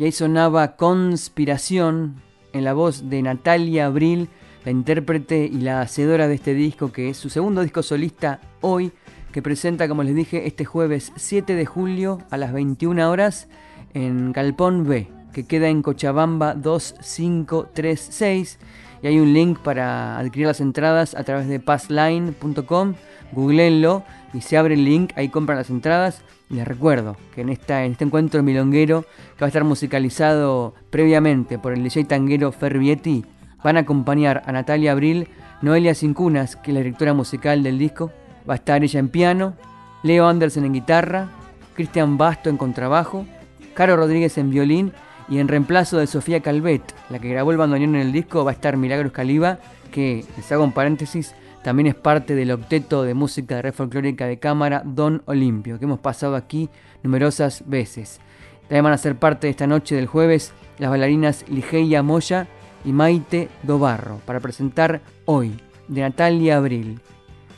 Y 0.00 0.04
ahí 0.04 0.12
sonaba 0.12 0.76
Conspiración 0.76 2.22
en 2.54 2.64
la 2.64 2.72
voz 2.72 3.10
de 3.10 3.20
Natalia 3.20 3.84
Abril, 3.84 4.30
la 4.64 4.70
intérprete 4.70 5.44
y 5.44 5.60
la 5.60 5.82
hacedora 5.82 6.26
de 6.26 6.36
este 6.36 6.54
disco, 6.54 6.90
que 6.90 7.10
es 7.10 7.18
su 7.18 7.28
segundo 7.28 7.60
disco 7.60 7.82
solista 7.82 8.40
hoy, 8.62 8.92
que 9.30 9.42
presenta, 9.42 9.88
como 9.88 10.02
les 10.02 10.14
dije, 10.14 10.46
este 10.46 10.64
jueves 10.64 11.12
7 11.16 11.54
de 11.54 11.66
julio 11.66 12.16
a 12.30 12.38
las 12.38 12.54
21 12.54 13.10
horas 13.10 13.48
en 13.92 14.32
Galpón 14.32 14.88
B, 14.88 15.08
que 15.34 15.44
queda 15.44 15.68
en 15.68 15.82
Cochabamba 15.82 16.54
2536. 16.54 18.58
Y 19.02 19.06
hay 19.06 19.20
un 19.20 19.34
link 19.34 19.58
para 19.58 20.18
adquirir 20.18 20.46
las 20.46 20.62
entradas 20.62 21.14
a 21.14 21.24
través 21.24 21.46
de 21.46 21.60
passline.com. 21.60 22.94
Googleenlo 23.32 24.02
y 24.32 24.40
se 24.40 24.56
abre 24.56 24.72
el 24.72 24.86
link, 24.86 25.12
ahí 25.16 25.28
compran 25.28 25.58
las 25.58 25.68
entradas. 25.68 26.22
Les 26.50 26.66
recuerdo 26.66 27.16
que 27.32 27.42
en, 27.42 27.48
esta, 27.48 27.84
en 27.84 27.92
este 27.92 28.04
encuentro 28.04 28.42
milonguero, 28.42 29.02
que 29.02 29.40
va 29.40 29.46
a 29.46 29.48
estar 29.48 29.62
musicalizado 29.62 30.74
previamente 30.90 31.60
por 31.60 31.72
el 31.72 31.84
DJ 31.84 32.04
tanguero 32.04 32.50
Fervietti, 32.50 33.24
van 33.62 33.76
a 33.76 33.80
acompañar 33.80 34.42
a 34.44 34.52
Natalia 34.52 34.90
Abril, 34.90 35.28
Noelia 35.62 35.94
Cincunas, 35.94 36.56
que 36.56 36.72
es 36.72 36.74
la 36.74 36.80
directora 36.80 37.14
musical 37.14 37.62
del 37.62 37.78
disco, 37.78 38.10
va 38.48 38.54
a 38.54 38.56
estar 38.56 38.82
ella 38.82 38.98
en 38.98 39.10
piano, 39.10 39.54
Leo 40.02 40.26
Anderson 40.26 40.64
en 40.64 40.72
guitarra, 40.72 41.28
Cristian 41.76 42.18
Basto 42.18 42.50
en 42.50 42.56
contrabajo, 42.56 43.26
Caro 43.74 43.96
Rodríguez 43.96 44.36
en 44.36 44.50
violín 44.50 44.92
y 45.28 45.38
en 45.38 45.46
reemplazo 45.46 45.98
de 45.98 46.08
Sofía 46.08 46.40
Calvet, 46.40 46.82
la 47.10 47.20
que 47.20 47.28
grabó 47.28 47.52
el 47.52 47.58
bandoneón 47.58 47.94
en 47.94 48.00
el 48.00 48.12
disco, 48.12 48.44
va 48.44 48.50
a 48.50 48.54
estar 48.54 48.76
Milagros 48.76 49.12
Caliba, 49.12 49.58
que, 49.92 50.24
les 50.36 50.50
hago 50.50 50.64
un 50.64 50.72
paréntesis, 50.72 51.32
también 51.62 51.88
es 51.88 51.94
parte 51.94 52.34
del 52.34 52.50
octeto 52.50 53.02
de 53.02 53.14
música 53.14 53.56
de 53.56 53.62
red 53.62 53.74
folclórica 53.74 54.26
de 54.26 54.38
cámara 54.38 54.82
Don 54.84 55.22
Olimpio, 55.26 55.78
que 55.78 55.84
hemos 55.84 56.00
pasado 56.00 56.36
aquí 56.36 56.70
numerosas 57.02 57.64
veces. 57.66 58.20
También 58.62 58.84
van 58.84 58.92
a 58.92 58.98
ser 58.98 59.16
parte 59.16 59.46
de 59.46 59.50
esta 59.50 59.66
noche 59.66 59.94
del 59.94 60.06
jueves 60.06 60.52
las 60.78 60.90
bailarinas 60.90 61.44
Ligeia 61.48 62.02
Moya 62.02 62.48
y 62.84 62.92
Maite 62.92 63.50
Dobarro, 63.62 64.20
para 64.24 64.40
presentar 64.40 65.02
hoy 65.26 65.52
de 65.88 66.00
Natalia 66.00 66.56
Abril, 66.56 67.00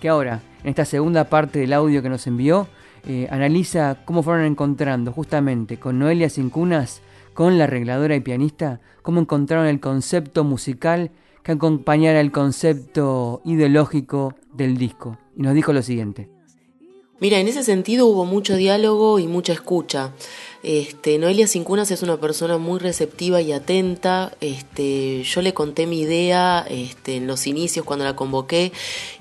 que 0.00 0.08
ahora, 0.08 0.40
en 0.64 0.70
esta 0.70 0.84
segunda 0.84 1.24
parte 1.24 1.60
del 1.60 1.72
audio 1.72 2.02
que 2.02 2.08
nos 2.08 2.26
envió, 2.26 2.66
eh, 3.06 3.28
analiza 3.30 3.98
cómo 4.04 4.24
fueron 4.24 4.44
encontrando 4.44 5.12
justamente 5.12 5.78
con 5.78 6.00
Noelia 6.00 6.28
Cincunas, 6.28 7.00
con 7.34 7.58
la 7.58 7.64
arregladora 7.64 8.16
y 8.16 8.20
pianista, 8.20 8.80
cómo 9.02 9.20
encontraron 9.20 9.66
el 9.66 9.80
concepto 9.80 10.42
musical 10.42 11.12
que 11.42 11.52
acompañara 11.52 12.20
el 12.20 12.32
concepto 12.32 13.42
ideológico 13.44 14.34
del 14.52 14.76
disco. 14.76 15.18
Y 15.36 15.42
nos 15.42 15.54
dijo 15.54 15.72
lo 15.72 15.82
siguiente. 15.82 16.28
Mira, 17.22 17.38
en 17.38 17.46
ese 17.46 17.62
sentido 17.62 18.06
hubo 18.06 18.24
mucho 18.24 18.56
diálogo 18.56 19.20
y 19.20 19.28
mucha 19.28 19.52
escucha. 19.52 20.10
Este, 20.64 21.18
Noelia 21.18 21.46
Cincunas 21.46 21.92
es 21.92 22.02
una 22.02 22.16
persona 22.16 22.58
muy 22.58 22.80
receptiva 22.80 23.40
y 23.40 23.52
atenta. 23.52 24.32
Este, 24.40 25.22
yo 25.22 25.40
le 25.40 25.54
conté 25.54 25.86
mi 25.86 26.00
idea 26.00 26.66
este, 26.68 27.14
en 27.18 27.28
los 27.28 27.46
inicios 27.46 27.86
cuando 27.86 28.04
la 28.04 28.16
convoqué 28.16 28.72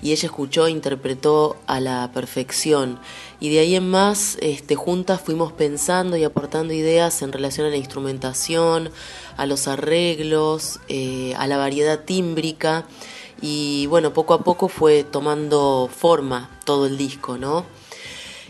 y 0.02 0.14
ella 0.14 0.26
escuchó 0.26 0.66
e 0.66 0.72
interpretó 0.72 1.58
a 1.68 1.80
la 1.80 2.10
perfección. 2.12 2.98
Y 3.40 3.50
de 3.50 3.60
ahí 3.60 3.76
en 3.76 3.88
más, 3.88 4.36
este, 4.42 4.74
juntas 4.74 5.22
fuimos 5.22 5.54
pensando 5.54 6.18
y 6.18 6.24
aportando 6.24 6.74
ideas 6.74 7.22
en 7.22 7.32
relación 7.32 7.68
a 7.68 7.70
la 7.70 7.78
instrumentación, 7.78 8.90
a 9.38 9.46
los 9.46 9.68
arreglos, 9.68 10.80
eh, 10.88 11.36
a 11.38 11.46
la 11.46 11.58
variedad 11.58 12.00
tímbrica. 12.00 12.88
Y 13.44 13.86
bueno, 13.86 14.12
poco 14.12 14.34
a 14.34 14.44
poco 14.44 14.70
fue 14.70 15.04
tomando 15.04 15.88
forma 15.96 16.50
todo 16.66 16.88
el 16.88 16.98
disco, 16.98 17.38
¿no? 17.38 17.80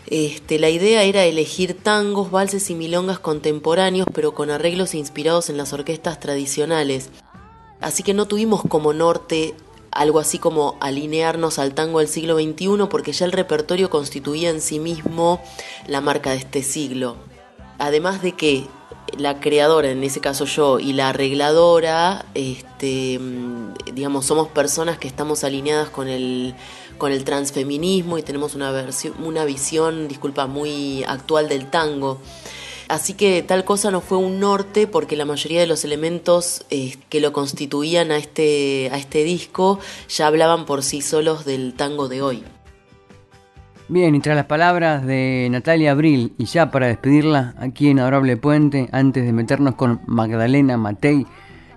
Este, 0.06 0.58
la 0.58 0.68
idea 0.68 1.04
era 1.04 1.24
elegir 1.24 1.74
tangos, 1.74 2.30
valses 2.30 2.70
y 2.70 2.74
milongas 2.74 3.18
contemporáneos, 3.18 4.06
pero 4.12 4.34
con 4.34 4.50
arreglos 4.50 4.94
inspirados 4.94 5.48
en 5.48 5.56
las 5.56 5.72
orquestas 5.72 6.20
tradicionales. 6.20 7.10
Así 7.80 8.02
que 8.02 8.14
no 8.14 8.26
tuvimos 8.26 8.62
como 8.68 8.92
norte 8.92 9.54
algo 9.90 10.18
así 10.18 10.38
como 10.38 10.76
alinearnos 10.80 11.58
al 11.58 11.74
tango 11.74 11.98
del 11.98 12.08
siglo 12.08 12.36
XXI, 12.36 12.86
porque 12.88 13.12
ya 13.12 13.26
el 13.26 13.32
repertorio 13.32 13.90
constituía 13.90 14.50
en 14.50 14.60
sí 14.60 14.78
mismo 14.78 15.40
la 15.86 16.00
marca 16.00 16.30
de 16.30 16.36
este 16.36 16.62
siglo. 16.62 17.16
Además 17.78 18.22
de 18.22 18.32
que 18.32 18.66
la 19.18 19.40
creadora, 19.40 19.90
en 19.90 20.02
ese 20.04 20.20
caso 20.20 20.44
yo, 20.44 20.78
y 20.78 20.92
la 20.92 21.10
arregladora, 21.10 22.24
este, 22.34 23.20
digamos, 23.92 24.26
somos 24.26 24.48
personas 24.48 24.98
que 24.98 25.08
estamos 25.08 25.44
alineadas 25.44 25.90
con 25.90 26.08
el 26.08 26.54
con 27.02 27.10
el 27.10 27.24
transfeminismo 27.24 28.16
y 28.16 28.22
tenemos 28.22 28.54
una, 28.54 28.70
versión, 28.70 29.14
una 29.24 29.44
visión, 29.44 30.06
disculpa, 30.06 30.46
muy 30.46 31.02
actual 31.02 31.48
del 31.48 31.68
tango. 31.68 32.20
Así 32.86 33.14
que 33.14 33.42
tal 33.42 33.64
cosa 33.64 33.90
no 33.90 34.00
fue 34.00 34.18
un 34.18 34.38
norte 34.38 34.86
porque 34.86 35.16
la 35.16 35.24
mayoría 35.24 35.60
de 35.60 35.66
los 35.66 35.84
elementos 35.84 36.64
eh, 36.70 36.96
que 37.08 37.20
lo 37.20 37.32
constituían 37.32 38.12
a 38.12 38.18
este, 38.18 38.88
a 38.92 38.98
este 38.98 39.24
disco 39.24 39.80
ya 40.08 40.28
hablaban 40.28 40.64
por 40.64 40.84
sí 40.84 41.00
solos 41.00 41.44
del 41.44 41.74
tango 41.74 42.06
de 42.08 42.22
hoy. 42.22 42.44
Bien, 43.92 44.14
y 44.14 44.20
tras 44.20 44.36
las 44.36 44.46
palabras 44.46 45.04
de 45.04 45.48
Natalia 45.50 45.90
Abril, 45.90 46.32
y 46.38 46.46
ya 46.46 46.70
para 46.70 46.86
despedirla 46.86 47.52
aquí 47.58 47.90
en 47.90 47.98
Adorable 47.98 48.38
Puente, 48.38 48.88
antes 48.90 49.22
de 49.22 49.34
meternos 49.34 49.74
con 49.74 50.00
Magdalena 50.06 50.78
Matei, 50.78 51.26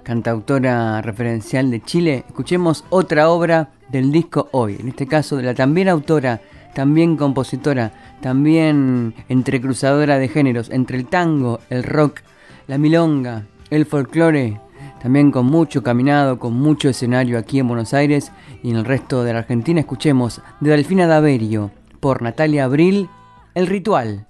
cantautora 0.01 1.01
referencial 1.01 1.69
de 1.69 1.81
Chile, 1.81 2.23
escuchemos 2.25 2.85
otra 2.89 3.27
obra 3.27 3.71
del 3.89 4.13
disco 4.13 4.47
Hoy, 4.53 4.77
en 4.79 4.87
este 4.87 5.07
caso 5.07 5.35
de 5.35 5.43
la 5.43 5.55
también 5.55 5.89
autora, 5.89 6.39
también 6.73 7.17
compositora, 7.17 7.91
también 8.21 9.13
entrecruzadora 9.27 10.17
de 10.17 10.29
géneros, 10.29 10.69
entre 10.69 10.95
el 10.95 11.07
tango, 11.07 11.59
el 11.69 11.83
rock, 11.83 12.21
la 12.67 12.77
milonga, 12.77 13.43
el 13.69 13.85
folclore, 13.85 14.61
también 15.03 15.31
con 15.31 15.47
mucho 15.47 15.83
caminado, 15.83 16.39
con 16.39 16.53
mucho 16.53 16.87
escenario 16.87 17.37
aquí 17.37 17.59
en 17.59 17.67
Buenos 17.67 17.93
Aires 17.93 18.31
y 18.63 18.69
en 18.69 18.77
el 18.77 18.85
resto 18.85 19.25
de 19.25 19.33
la 19.33 19.39
Argentina, 19.39 19.81
escuchemos 19.81 20.41
de 20.61 20.69
Delfina 20.69 21.07
Daverio 21.07 21.71
por 21.99 22.21
Natalia 22.21 22.65
Abril, 22.65 23.09
El 23.53 23.67
Ritual. 23.67 24.27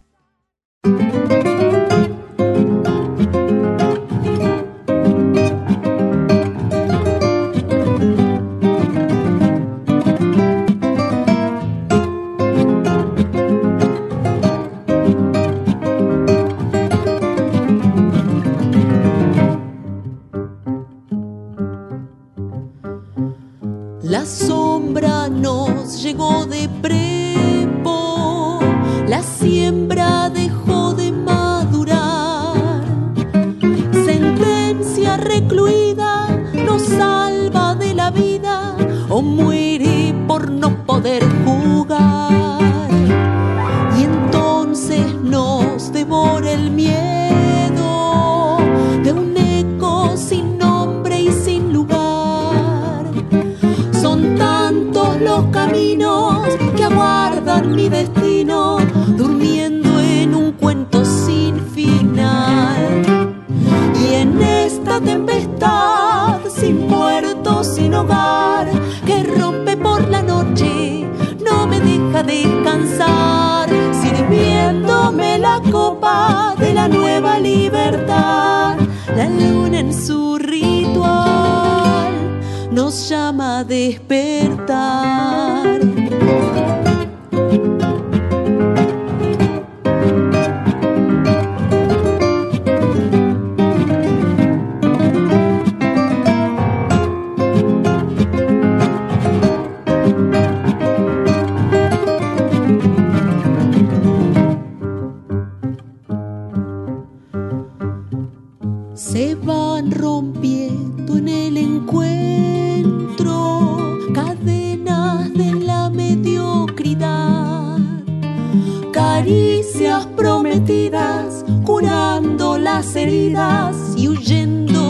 caricias 119.25 120.05
prometidas, 120.15 121.43
curando 121.63 122.59
las 122.59 122.95
heridas 122.95 123.75
y 123.97 124.07
huyendo 124.07 124.84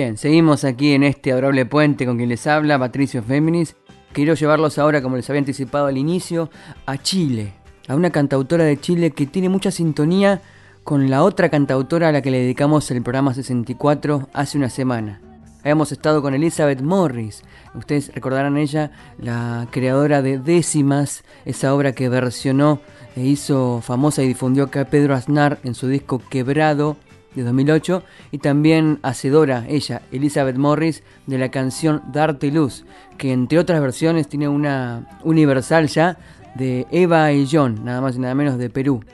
Bien, 0.00 0.16
seguimos 0.16 0.64
aquí 0.64 0.94
en 0.94 1.02
este 1.02 1.30
adorable 1.30 1.66
puente 1.66 2.06
con 2.06 2.16
quien 2.16 2.30
les 2.30 2.46
habla, 2.46 2.78
Patricio 2.78 3.22
Féminis. 3.22 3.76
Quiero 4.14 4.32
llevarlos 4.32 4.78
ahora, 4.78 5.02
como 5.02 5.16
les 5.16 5.28
había 5.28 5.40
anticipado 5.40 5.88
al 5.88 5.98
inicio, 5.98 6.48
a 6.86 6.96
Chile, 6.96 7.52
a 7.86 7.94
una 7.94 8.08
cantautora 8.08 8.64
de 8.64 8.80
Chile 8.80 9.10
que 9.10 9.26
tiene 9.26 9.50
mucha 9.50 9.70
sintonía 9.70 10.40
con 10.84 11.10
la 11.10 11.22
otra 11.22 11.50
cantautora 11.50 12.08
a 12.08 12.12
la 12.12 12.22
que 12.22 12.30
le 12.30 12.38
dedicamos 12.38 12.90
el 12.90 13.02
programa 13.02 13.34
64 13.34 14.30
hace 14.32 14.56
una 14.56 14.70
semana. 14.70 15.20
Habíamos 15.60 15.92
estado 15.92 16.22
con 16.22 16.32
Elizabeth 16.32 16.80
Morris, 16.80 17.42
ustedes 17.74 18.10
recordarán 18.14 18.56
ella, 18.56 18.92
la 19.18 19.68
creadora 19.70 20.22
de 20.22 20.38
Décimas, 20.38 21.24
esa 21.44 21.74
obra 21.74 21.92
que 21.92 22.08
versionó 22.08 22.80
e 23.16 23.26
hizo 23.26 23.82
famosa 23.82 24.22
y 24.22 24.28
difundió 24.28 24.64
acá 24.64 24.86
Pedro 24.86 25.14
Aznar 25.14 25.58
en 25.62 25.74
su 25.74 25.88
disco 25.88 26.22
Quebrado 26.30 26.96
de 27.34 27.42
2008 27.42 28.02
y 28.32 28.38
también 28.38 28.98
hacedora 29.02 29.64
ella, 29.68 30.02
Elizabeth 30.12 30.56
Morris, 30.56 31.02
de 31.26 31.38
la 31.38 31.50
canción 31.50 32.02
Darte 32.12 32.50
Luz, 32.50 32.84
que 33.18 33.32
entre 33.32 33.58
otras 33.58 33.80
versiones 33.80 34.28
tiene 34.28 34.48
una 34.48 35.18
universal 35.22 35.88
ya 35.88 36.18
de 36.54 36.86
Eva 36.90 37.32
y 37.32 37.48
John, 37.50 37.84
nada 37.84 38.00
más 38.00 38.16
y 38.16 38.18
nada 38.18 38.34
menos 38.34 38.58
de 38.58 38.70
Perú. 38.70 39.04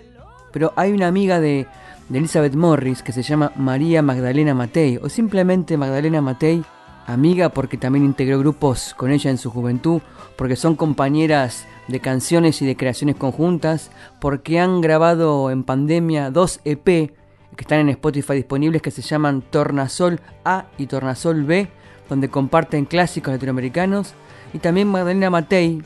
Pero 0.52 0.72
hay 0.76 0.92
una 0.92 1.08
amiga 1.08 1.40
de, 1.40 1.66
de 2.08 2.18
Elizabeth 2.18 2.54
Morris 2.54 3.02
que 3.02 3.12
se 3.12 3.22
llama 3.22 3.52
María 3.56 4.02
Magdalena 4.02 4.54
Matei, 4.54 4.98
o 5.02 5.08
simplemente 5.08 5.76
Magdalena 5.76 6.22
Matei, 6.22 6.64
amiga 7.06 7.50
porque 7.50 7.76
también 7.76 8.04
integró 8.04 8.38
grupos 8.38 8.94
con 8.96 9.10
ella 9.10 9.30
en 9.30 9.38
su 9.38 9.50
juventud, 9.50 10.00
porque 10.36 10.56
son 10.56 10.76
compañeras 10.76 11.66
de 11.88 12.00
canciones 12.00 12.62
y 12.62 12.66
de 12.66 12.76
creaciones 12.76 13.16
conjuntas, 13.16 13.90
porque 14.20 14.58
han 14.58 14.80
grabado 14.80 15.50
en 15.50 15.62
pandemia 15.62 16.30
dos 16.30 16.60
EP 16.64 17.12
que 17.54 17.62
están 17.62 17.80
en 17.80 17.88
Spotify 17.90 18.34
disponibles 18.34 18.82
que 18.82 18.90
se 18.90 19.02
llaman 19.02 19.42
Tornasol 19.42 20.20
A 20.44 20.66
y 20.78 20.86
Tornasol 20.86 21.44
B, 21.44 21.68
donde 22.08 22.28
comparten 22.28 22.84
clásicos 22.84 23.32
latinoamericanos. 23.32 24.14
Y 24.52 24.58
también 24.58 24.88
Magdalena 24.88 25.30
Matei 25.30 25.82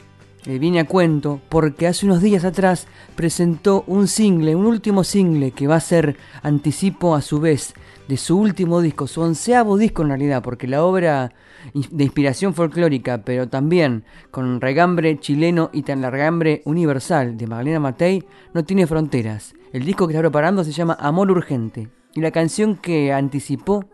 eh, 0.47 0.59
viene 0.59 0.81
a 0.81 0.87
cuento 0.87 1.41
porque 1.49 1.87
hace 1.87 2.07
unos 2.07 2.23
días 2.23 2.45
atrás 2.45 2.87
presentó 3.15 3.85
un 3.87 4.09
single, 4.09 4.57
un 4.57 4.67
último 4.67 5.05
single 5.05 5.51
que 5.51 5.67
va 5.67 5.77
a 5.77 5.81
ser 5.81 6.17
anticipo 6.43 7.15
a 7.15 7.21
su 7.21 7.41
vez 7.41 7.75
de 8.09 8.17
su 8.17 8.39
último 8.39 8.81
disco, 8.81 9.07
su 9.07 9.21
onceavo 9.21 9.77
disco 9.77 10.03
en 10.03 10.09
realidad, 10.09 10.43
porque 10.43 10.67
la 10.67 10.83
obra 10.83 11.33
de 11.75 12.05
inspiración 12.05 12.55
folclórica, 12.55 13.23
pero 13.23 13.49
también 13.49 14.05
con 14.31 14.61
regambre 14.61 15.21
chileno 15.21 15.71
y 15.73 15.83
tan 15.83 16.03
regambre 16.03 16.63
universal 16.65 17.37
de 17.37 17.47
Magdalena 17.47 17.81
Matei, 17.81 18.25
no 18.55 18.65
tiene 18.65 18.87
fronteras. 18.87 19.55
El 19.73 19.85
disco 19.85 20.09
que 20.09 20.15
está 20.15 20.21
preparando 20.21 20.65
se 20.65 20.73
llama 20.73 20.97
Amor 20.99 21.31
Urgente 21.31 21.89
y 22.15 22.21
la 22.21 22.33
canción 22.33 22.75
que 22.75 23.13
anticipó, 23.13 23.85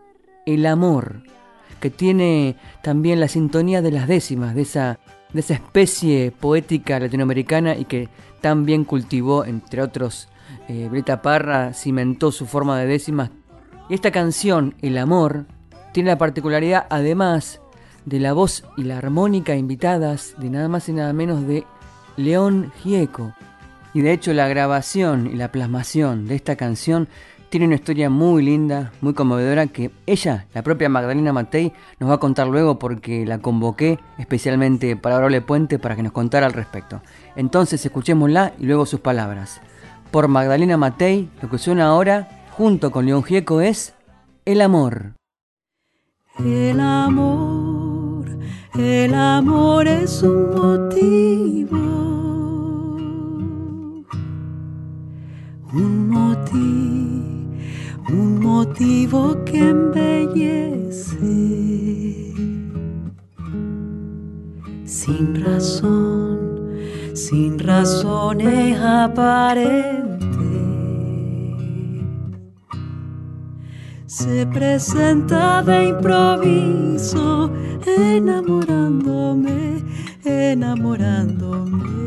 El 0.47 0.65
Amor, 0.65 1.21
que 1.79 1.91
tiene 1.91 2.55
también 2.81 3.19
la 3.19 3.27
sintonía 3.27 3.83
de 3.83 3.91
las 3.91 4.07
décimas, 4.07 4.55
de 4.55 4.63
esa, 4.63 4.99
de 5.33 5.39
esa 5.39 5.53
especie 5.53 6.31
poética 6.31 6.99
latinoamericana 6.99 7.75
y 7.75 7.85
que 7.85 8.09
tan 8.41 8.65
bien 8.65 8.85
cultivó, 8.85 9.45
entre 9.45 9.83
otros, 9.83 10.29
eh, 10.67 10.89
Parra, 11.21 11.73
cimentó 11.73 12.31
su 12.31 12.47
forma 12.47 12.79
de 12.79 12.87
décimas. 12.87 13.29
Y 13.87 13.93
esta 13.93 14.09
canción, 14.09 14.73
El 14.81 14.97
Amor, 14.97 15.45
tiene 15.93 16.09
la 16.09 16.17
particularidad, 16.17 16.87
además 16.89 17.61
de 18.03 18.19
la 18.19 18.33
voz 18.33 18.63
y 18.77 18.83
la 18.83 18.97
armónica 18.97 19.55
invitadas 19.55 20.33
de 20.39 20.49
nada 20.49 20.69
más 20.69 20.89
y 20.89 20.93
nada 20.93 21.13
menos 21.13 21.45
de 21.45 21.65
León 22.15 22.71
Gieco, 22.81 23.35
y 23.97 24.01
de 24.01 24.13
hecho 24.13 24.31
la 24.31 24.47
grabación 24.47 25.25
y 25.25 25.35
la 25.37 25.51
plasmación 25.51 26.27
de 26.27 26.35
esta 26.35 26.55
canción 26.55 27.07
tiene 27.49 27.65
una 27.65 27.73
historia 27.73 28.11
muy 28.11 28.43
linda, 28.43 28.91
muy 29.01 29.15
conmovedora 29.15 29.65
que 29.65 29.89
ella, 30.05 30.45
la 30.53 30.61
propia 30.61 30.87
Magdalena 30.87 31.33
Matei, 31.33 31.73
nos 31.99 32.07
va 32.07 32.13
a 32.13 32.19
contar 32.19 32.45
luego 32.45 32.77
porque 32.77 33.25
la 33.25 33.39
convoqué 33.39 33.97
especialmente 34.19 34.97
para 34.97 35.17
Orole 35.17 35.41
Puente 35.41 35.79
para 35.79 35.95
que 35.95 36.03
nos 36.03 36.11
contara 36.11 36.45
al 36.45 36.53
respecto. 36.53 37.01
Entonces 37.35 37.83
escuchémosla 37.83 38.53
y 38.59 38.67
luego 38.67 38.85
sus 38.85 38.99
palabras. 38.99 39.61
Por 40.11 40.27
Magdalena 40.27 40.77
Matei, 40.77 41.31
lo 41.41 41.49
que 41.49 41.57
suena 41.57 41.87
ahora, 41.87 42.45
junto 42.51 42.91
con 42.91 43.07
León 43.07 43.23
Gieco, 43.23 43.61
es 43.61 43.95
El 44.45 44.61
amor. 44.61 45.13
El 46.37 46.79
amor, 46.79 48.27
el 48.75 49.15
amor 49.15 49.87
es 49.87 50.21
un 50.21 50.53
motivo 50.53 52.16
un 55.73 56.09
motivo, 56.09 57.57
un 58.09 58.39
motivo 58.39 59.43
que 59.43 59.69
embellece. 59.69 61.25
Sin 64.85 65.43
razón, 65.43 66.69
sin 67.13 67.59
razones 67.59 68.79
aparentes. 68.79 69.97
Se 74.05 74.47
presenta 74.47 75.61
de 75.63 75.89
improviso, 75.89 77.51
enamorándome, 77.85 79.83
enamorándome. 80.23 82.06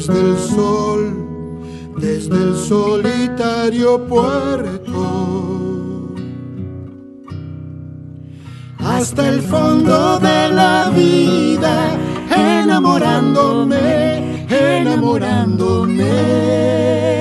Desde 0.00 0.18
el 0.18 0.38
sol, 0.38 1.12
desde 1.98 2.34
el 2.34 2.56
solitario 2.56 4.02
puerto 4.06 6.14
hasta 8.78 9.28
el 9.28 9.42
fondo 9.42 10.18
de 10.18 10.48
la 10.48 10.88
vida, 10.88 11.98
enamorándome, 12.34 14.46
enamorándome. 14.48 17.19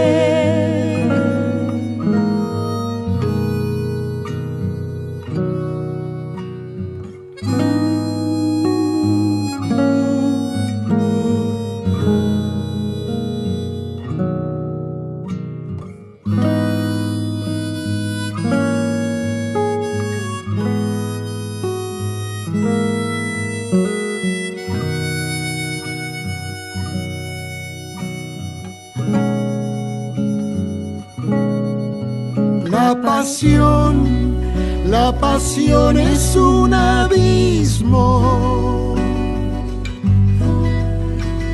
La 34.88 35.12
pasión 35.20 35.98
es 36.00 36.36
un 36.36 36.74
abismo, 36.74 38.16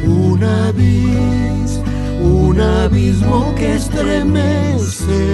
un 0.05 0.43
abismo, 0.43 1.83
un 2.21 2.61
abismo 2.61 3.53
que 3.55 3.75
estremece. 3.75 5.25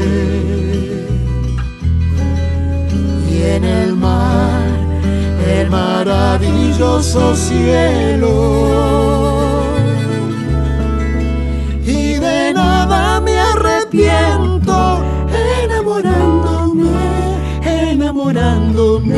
Y 3.30 3.44
en 3.44 3.64
el 3.64 3.96
mar, 3.96 4.66
el 5.56 5.70
maravilloso 5.70 7.36
cielo. 7.36 9.21
enamorándome. 18.12 19.16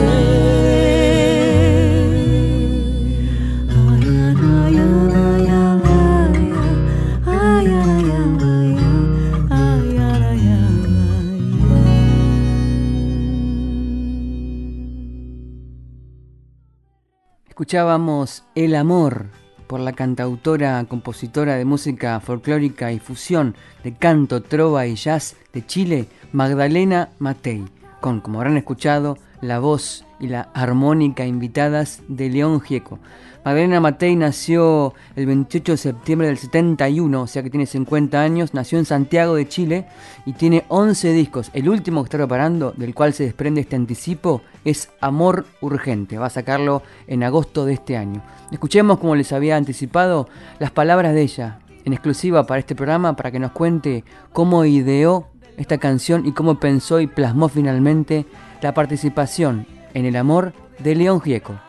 Escuchábamos 17.48 18.44
El 18.56 18.76
Amor 18.76 19.28
por 19.68 19.80
la 19.80 19.94
cantautora, 19.94 20.84
compositora 20.88 21.56
de 21.56 21.66
música 21.66 22.20
folclórica 22.20 22.91
y 22.91 23.00
fusión 23.00 23.56
de 23.84 23.96
canto, 23.96 24.44
trova 24.44 24.86
y 24.86 24.96
jazz 24.96 25.36
de 25.54 25.66
Chile, 25.66 26.08
Magdalena 26.32 27.10
Matei 27.20 27.83
con, 28.04 28.20
como 28.20 28.39
habrán 28.39 28.58
escuchado, 28.58 29.18
la 29.39 29.60
voz 29.60 30.06
y 30.20 30.28
la 30.28 30.49
armónica 30.54 31.26
invitadas 31.26 32.01
de 32.10 32.30
León 32.30 32.60
Gieco. 32.60 32.99
Magdalena 33.45 33.80
Matei 33.80 34.18
nació 34.18 34.93
el 35.16 35.26
28 35.26 35.72
de 35.72 35.78
septiembre 35.78 36.28
del 36.28 36.38
71, 36.38 37.22
o 37.22 37.28
sea 37.28 37.43
que 37.43 37.49
tiene 37.49 37.66
50 37.66 38.22
años, 38.22 38.54
nació 38.54 38.78
en 38.78 38.84
Santiago 38.84 39.36
de 39.36 39.47
Chile 39.47 39.88
y 40.26 40.34
tiene 40.34 40.66
11 40.68 41.14
discos. 41.14 41.49
El 41.54 41.70
último 41.70 42.04
que 42.04 42.08
está 42.08 42.18
preparando, 42.18 42.74
del 42.76 42.93
cual 42.93 43.14
se 43.14 43.24
desprende 43.24 43.62
este 43.62 43.78
anticipo, 43.78 44.41
es 44.66 44.89
Amor 44.99 45.45
Urgente. 45.62 46.18
Va 46.18 46.26
a 46.26 46.30
sacarlo 46.30 46.84
en 47.08 47.24
agosto 47.24 47.64
de 47.64 47.72
este 47.72 47.95
año. 47.95 48.22
Escuchemos, 48.51 48.99
como 48.99 49.16
les 49.16 49.32
había 49.32 49.56
anticipado, 49.56 50.28
las 50.60 50.72
palabras 50.72 51.14
de 51.14 51.22
ella, 51.22 51.60
en 51.86 51.93
exclusiva 51.93 52.45
para 52.45 52.60
este 52.60 52.76
programa, 52.76 53.16
para 53.16 53.32
que 53.32 53.39
nos 53.39 53.51
cuente 53.51 54.04
cómo 54.34 54.66
ideó 54.66 55.30
esta 55.58 55.78
canción 55.78 56.26
y 56.26 56.34
cómo 56.34 56.60
pensó 56.60 56.99
y 56.99 57.08
plasmó 57.08 57.49
finalmente 57.49 58.26
la 58.62 58.74
participación 58.74 59.66
en 59.93 60.06
el 60.06 60.16
amor 60.16 60.54
de 60.80 60.95
León 60.95 61.22
Gieco. 61.22 61.60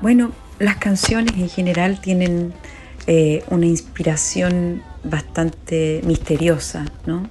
Bueno, 0.00 0.32
las 0.58 0.76
canciones 0.76 1.34
en 1.36 1.48
general 1.48 2.00
tienen 2.00 2.52
eh, 3.06 3.44
una 3.50 3.66
inspiración 3.66 4.82
bastante 5.02 6.00
misteriosa, 6.04 6.86
¿no? 7.06 7.28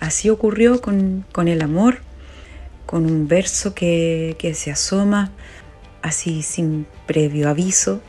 Así 0.00 0.30
ocurrió 0.30 0.80
con, 0.80 1.24
el 1.46 1.62
amor, 1.62 1.98
con 2.86 3.06
un 3.06 3.28
verso 3.28 3.74
que, 3.74 4.52
se 4.54 4.70
asoma 4.72 5.30
así 6.02 6.42
sin 6.42 6.86
previo 7.06 7.48
aviso, 7.48 8.00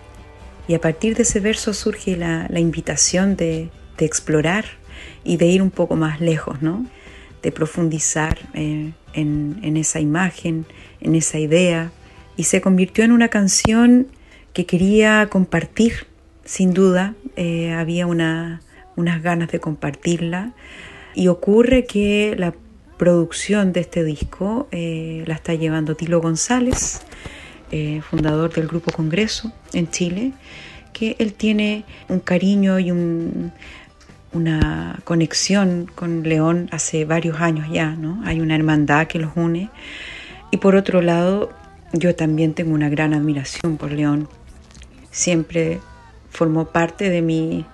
y 0.68 0.74
a 0.74 0.82
partir 0.82 1.16
de 1.16 1.24
ese 1.24 1.40
verso 1.40 1.74
surge 1.74 2.18
la, 2.18 2.48
invitación 2.60 3.36
de, 3.36 3.70
explorar 4.00 4.66
y 5.24 5.38
de 5.38 5.48
ir 5.48 5.62
un 5.62 5.72
poco 5.72 5.96
más 5.96 6.22
lejos, 6.22 6.62
¿no? 6.62 6.86
de 7.42 7.52
profundizar 7.52 8.38
eh, 8.54 8.94
en, 9.14 9.60
en 9.64 9.78
esa 9.78 10.00
imagen, 10.00 10.66
en 11.02 11.16
esa 11.16 11.40
idea, 11.40 11.92
y 12.38 12.44
se 12.44 12.62
convirtió 12.62 13.04
en 13.04 13.12
una 13.12 13.28
canción 13.28 14.08
que 14.54 14.66
quería 14.66 15.28
compartir, 15.30 16.08
sin 16.46 16.74
duda, 16.74 17.16
eh, 17.36 17.72
había 17.74 18.08
unas 18.08 18.62
ganas 18.96 19.52
de 19.52 19.60
compartirla. 19.60 20.54
Y 21.16 21.28
ocurre 21.28 21.86
que 21.86 22.36
la 22.38 22.54
producción 22.98 23.74
de 23.74 23.82
este 23.82 24.04
disco 24.04 24.68
eh, 24.72 25.24
la 25.28 25.36
está 25.36 25.54
llevando 25.54 25.96
Tilo 25.96 26.22
González, 26.22 27.02
eh, 27.72 28.02
fundador 28.02 28.54
del 28.54 28.68
Grupo 28.68 28.92
Congreso 28.92 29.52
en 29.74 29.90
Chile, 29.90 30.34
que 30.92 31.16
él 31.20 31.34
tiene 31.34 31.86
un 32.08 32.20
cariño 32.20 32.80
y 32.80 32.92
una 34.34 35.00
conexión 35.04 35.90
con 35.94 36.24
León 36.24 36.70
hace 36.72 37.06
varios 37.06 37.40
años 37.40 37.68
ya, 37.72 37.92
¿no? 37.92 38.22
Hay 38.26 38.42
una 38.42 38.56
hermandad 38.56 39.08
que 39.08 39.20
los 39.20 39.32
une. 39.36 39.70
Y 40.52 40.58
por 40.58 40.76
otro 40.76 41.02
lado, 41.02 41.52
yo 41.94 42.16
también 42.16 42.54
tengo 42.54 42.74
una 42.74 42.90
gran 42.90 43.14
admiración 43.14 43.78
por 43.78 43.92
León 43.92 44.28
siempre 45.14 45.80
formó 46.32 46.66
parte 46.66 47.10
de 47.10 47.22
mi, 47.22 47.66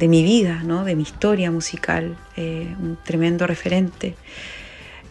de 0.00 0.08
mi 0.08 0.24
vida, 0.24 0.62
¿no? 0.64 0.84
de 0.84 0.96
mi 0.96 1.02
historia 1.02 1.52
musical, 1.52 2.16
eh, 2.36 2.74
un 2.80 2.98
tremendo 3.04 3.46
referente. 3.46 4.16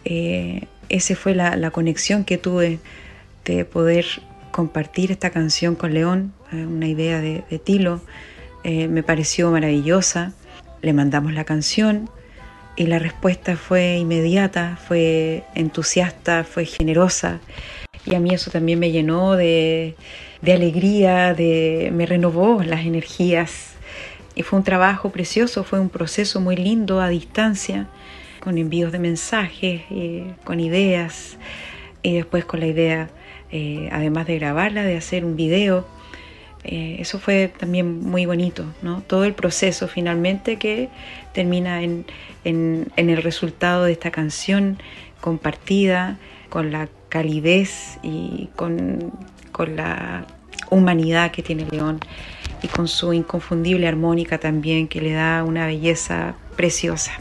Eh, 0.04 0.66
esa 0.90 1.14
fue 1.14 1.34
la, 1.34 1.70
conexión 1.70 2.24
que 2.24 2.36
tuve 2.36 2.80
de 3.44 3.64
poder 3.64 4.04
compartir 4.50 5.12
esta 5.12 5.30
canción 5.30 5.76
con 5.76 5.94
León, 5.94 6.34
eh, 6.52 6.66
una 6.66 6.88
idea 6.88 7.20
de, 7.20 7.44
de 7.48 7.58
Tilo, 7.58 8.02
me 8.64 9.02
pareció 9.02 9.50
maravillosa. 9.50 10.34
Le 10.82 10.92
mandamos 10.92 11.32
la 11.32 11.44
canción 11.44 12.08
y 12.76 12.86
la 12.86 12.98
respuesta 12.98 13.56
fue 13.56 13.96
inmediata, 13.96 14.78
fue 14.86 15.44
entusiasta, 15.54 16.44
fue 16.44 16.64
generosa 16.64 17.40
y 18.08 18.14
a 18.14 18.20
mí 18.20 18.30
eso 18.30 18.50
también 18.50 18.78
me 18.78 18.90
llenó 18.90 19.36
de, 19.36 19.94
alegría, 20.42 21.34
de, 21.34 21.90
me 21.92 22.06
renovó 22.06 22.62
las 22.62 22.86
energías. 22.86 23.74
Y 24.34 24.42
fue 24.42 24.58
un 24.58 24.64
trabajo 24.64 25.10
precioso, 25.10 25.64
fue 25.64 25.80
un 25.80 25.88
proceso 25.88 26.40
muy 26.40 26.56
lindo 26.56 27.00
a 27.00 27.08
distancia, 27.08 27.88
con 28.40 28.56
envíos 28.56 28.92
de 28.92 28.98
mensajes, 28.98 29.82
eh, 29.90 30.32
con 30.44 30.60
ideas, 30.60 31.36
y 32.02 32.14
después 32.14 32.44
con 32.44 32.60
la 32.60 32.66
idea, 32.66 33.10
eh, 33.50 33.88
además 33.92 34.26
de 34.26 34.38
grabarla, 34.38 34.84
de 34.84 34.96
hacer 34.96 35.24
un 35.24 35.36
video. 35.36 35.86
Eh, 36.64 36.96
eso 36.98 37.18
fue 37.18 37.52
también 37.56 38.00
muy 38.00 38.26
bonito, 38.26 38.64
¿no? 38.82 39.02
Todo 39.02 39.24
el 39.24 39.34
proceso 39.34 39.88
finalmente 39.88 40.56
que 40.56 40.88
termina 41.32 41.82
en, 41.82 42.04
el 42.44 43.22
resultado 43.22 43.84
de 43.84 43.92
esta 43.92 44.10
canción 44.10 44.78
compartida 45.20 46.18
con 46.48 46.72
la 46.72 46.88
calidez 47.08 47.98
y 48.02 48.48
con 48.56 49.12
la 49.74 50.26
humanidad 50.70 51.30
que 51.30 51.42
tiene 51.42 51.66
León 51.70 52.00
y 52.62 52.68
con 52.68 52.88
su 52.88 53.12
inconfundible 53.12 53.86
armónica 53.86 54.38
también 54.38 54.88
que 54.88 55.00
le 55.00 55.12
da 55.12 55.44
una 55.44 55.66
belleza 55.66 56.34
preciosa. 56.56 57.12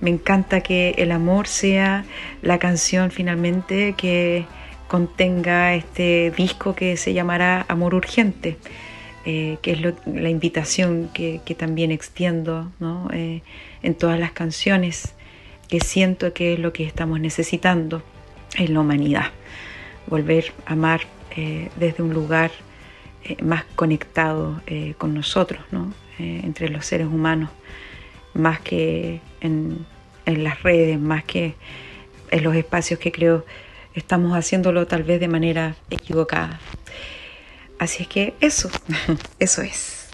Me 0.00 0.10
encanta 0.10 0.60
que 0.60 0.94
el 0.98 1.10
amor 1.12 1.46
sea 1.46 2.04
la 2.42 2.58
canción 2.58 3.10
finalmente 3.10 3.94
que 3.96 4.44
contenga 4.88 5.74
este 5.74 6.32
disco 6.36 6.74
que 6.74 6.96
se 6.96 7.12
llamará 7.12 7.64
Amor 7.68 7.94
Urgente, 7.94 8.56
eh, 9.24 9.58
que 9.60 9.72
es 9.72 9.80
la 10.06 10.30
invitación 10.30 11.10
que, 11.12 11.40
también 11.58 11.90
extiendo 11.90 12.70
eh, 13.12 13.42
en 13.82 13.94
todas 13.96 14.20
las 14.20 14.32
canciones, 14.32 15.14
que 15.68 15.80
siento 15.80 16.32
que 16.32 16.52
es 16.52 16.60
lo 16.60 16.72
que 16.72 16.84
estamos 16.84 17.18
necesitando 17.18 18.02
en 18.56 18.72
la 18.72 18.80
humanidad, 18.80 19.32
volver 20.06 20.52
a 20.64 20.74
amar 20.74 21.00
eh, 21.36 21.70
desde 21.76 22.02
un 22.02 22.14
lugar 22.14 22.52
más 23.42 23.64
conectado 23.74 24.62
con 24.98 25.12
nosotros, 25.12 25.60
entre 26.20 26.68
los 26.68 26.86
seres 26.86 27.08
humanos, 27.08 27.50
más 28.34 28.60
que 28.60 29.20
en, 29.40 29.84
las 30.24 30.62
redes, 30.62 31.00
más 31.00 31.24
que 31.24 31.56
en 32.30 32.44
los 32.44 32.54
espacios 32.54 33.00
que 33.00 33.10
creo 33.10 33.44
estamos 33.96 34.36
haciéndolo 34.36 34.86
tal 34.86 35.02
vez 35.02 35.18
de 35.18 35.28
manera 35.28 35.74
equivocada. 35.90 36.60
Así 37.78 38.04
es 38.04 38.08
que 38.08 38.34
eso, 38.40 38.70
eso 39.38 39.62
es. 39.62 40.10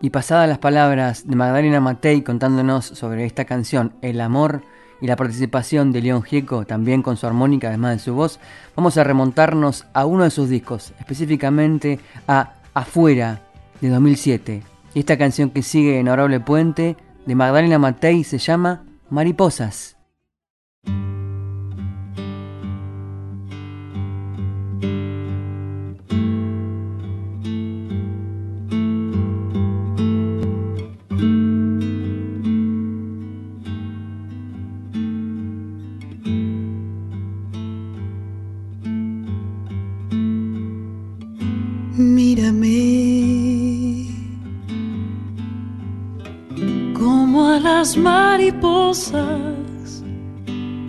Y 0.00 0.10
pasadas 0.10 0.48
las 0.48 0.58
palabras 0.58 1.28
de 1.28 1.36
Magdalena 1.36 1.80
Matei 1.80 2.22
contándonos 2.22 2.84
sobre 2.84 3.24
esta 3.24 3.44
canción, 3.44 3.92
El 4.02 4.20
amor, 4.20 4.62
y 5.00 5.08
la 5.08 5.16
participación 5.16 5.90
de 5.90 6.00
León 6.00 6.22
Gieco, 6.22 6.64
también 6.64 7.02
con 7.02 7.16
su 7.16 7.26
armónica, 7.26 7.68
además 7.68 7.96
de 7.96 7.98
su 7.98 8.14
voz, 8.14 8.38
vamos 8.76 8.96
a 8.96 9.04
remontarnos 9.04 9.84
a 9.92 10.06
uno 10.06 10.22
de 10.22 10.30
sus 10.30 10.48
discos, 10.48 10.92
específicamente 11.00 11.98
a 12.28 12.54
Afuera, 12.72 13.42
de 13.80 13.88
2007. 13.88 14.62
Y 14.94 14.98
esta 15.00 15.18
canción 15.18 15.50
que 15.50 15.62
sigue 15.62 15.98
en 15.98 16.06
Honorable 16.06 16.38
Puente, 16.38 16.96
de 17.26 17.34
Magdalena 17.34 17.80
Matei, 17.80 18.22
se 18.22 18.38
llama 18.38 18.84
Mariposas. 19.10 19.96
Mariposas, 48.42 50.02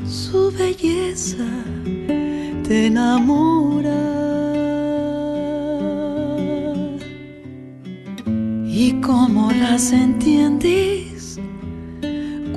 su 0.06 0.52
belleza 0.58 1.46
te 2.64 2.88
enamora. 2.88 3.92
¿Y 8.66 8.94
cómo 9.02 9.52
las 9.52 9.92
entiendes 9.92 11.40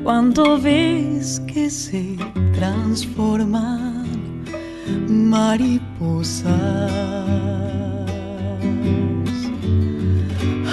cuando 0.03 0.59
ves 0.59 1.43
que 1.47 1.69
se 1.69 2.17
transforman 2.55 4.07
mariposas? 5.09 6.47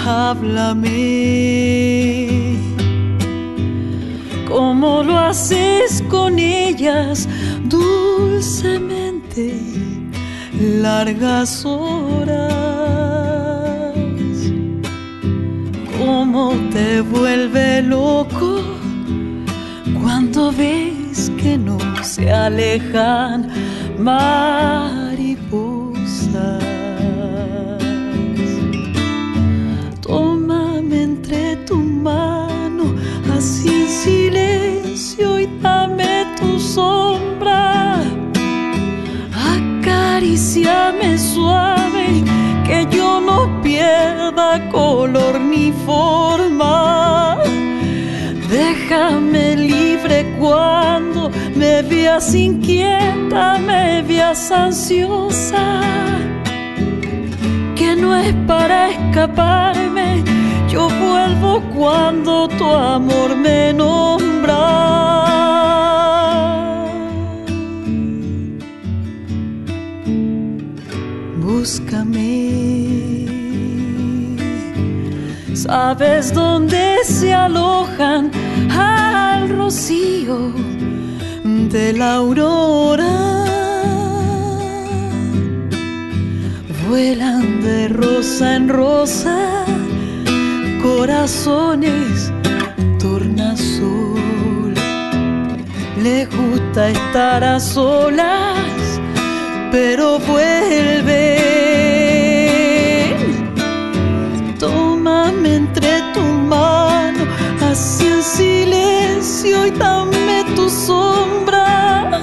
Háblame 0.05 1.53
cómo 4.53 5.01
lo 5.01 5.17
haces 5.17 6.03
con 6.09 6.37
ellas 6.37 7.27
dulcemente, 7.63 9.59
largas 10.61 11.65
horas. 11.65 12.53
¿Cómo 15.97 16.53
te 16.71 17.01
vuelve 17.01 17.81
loco 17.81 18.61
cuando 19.99 20.51
ves 20.51 21.31
que 21.41 21.57
no 21.57 21.79
se 22.03 22.31
alejan 22.31 23.49
mariposas? 23.97 25.02
Acariciame 40.53 41.17
suave, 41.17 42.23
que 42.63 42.85
yo 42.95 43.19
no 43.19 43.59
pierda 43.63 44.69
color 44.69 45.39
ni 45.39 45.71
forma. 45.83 47.39
Déjame 48.47 49.55
libre 49.55 50.35
cuando 50.39 51.31
me 51.55 51.81
veas 51.81 52.35
inquieta, 52.35 53.57
me 53.57 54.03
veas 54.03 54.51
ansiosa. 54.51 55.81
Que 57.75 57.95
no 57.95 58.15
es 58.15 58.35
para 58.45 58.91
escaparme, 58.91 60.23
yo 60.69 60.87
vuelvo 60.87 61.63
cuando 61.75 62.47
tu 62.47 62.65
amor 62.65 63.35
me 63.35 63.73
nombra. 63.73 65.12
Sabes 75.63 76.33
dónde 76.33 76.97
se 77.05 77.33
alojan 77.33 78.29
al 78.69 79.47
rocío 79.49 80.51
de 81.43 81.93
la 81.93 82.15
aurora. 82.15 83.45
Vuelan 86.87 87.61
de 87.61 87.87
rosa 87.87 88.55
en 88.57 88.67
rosa, 88.67 89.65
corazones 90.81 92.31
tornasol. 92.99 94.73
Le 96.03 96.25
gusta 96.25 96.89
estar 96.89 97.41
a 97.43 97.59
solas, 97.59 98.99
pero 99.71 100.19
vuelve. 100.19 101.52
Y 109.45 109.71
dame 109.71 110.45
tu 110.55 110.69
sombra. 110.69 112.21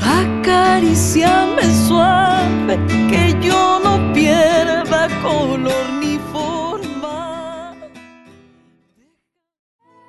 Acariciame 0.00 1.62
suave, 1.86 2.78
que 3.10 3.36
yo 3.42 3.80
no 3.84 4.12
pierda 4.14 5.08
color 5.22 5.92
ni 6.00 6.18
forma. 6.32 7.74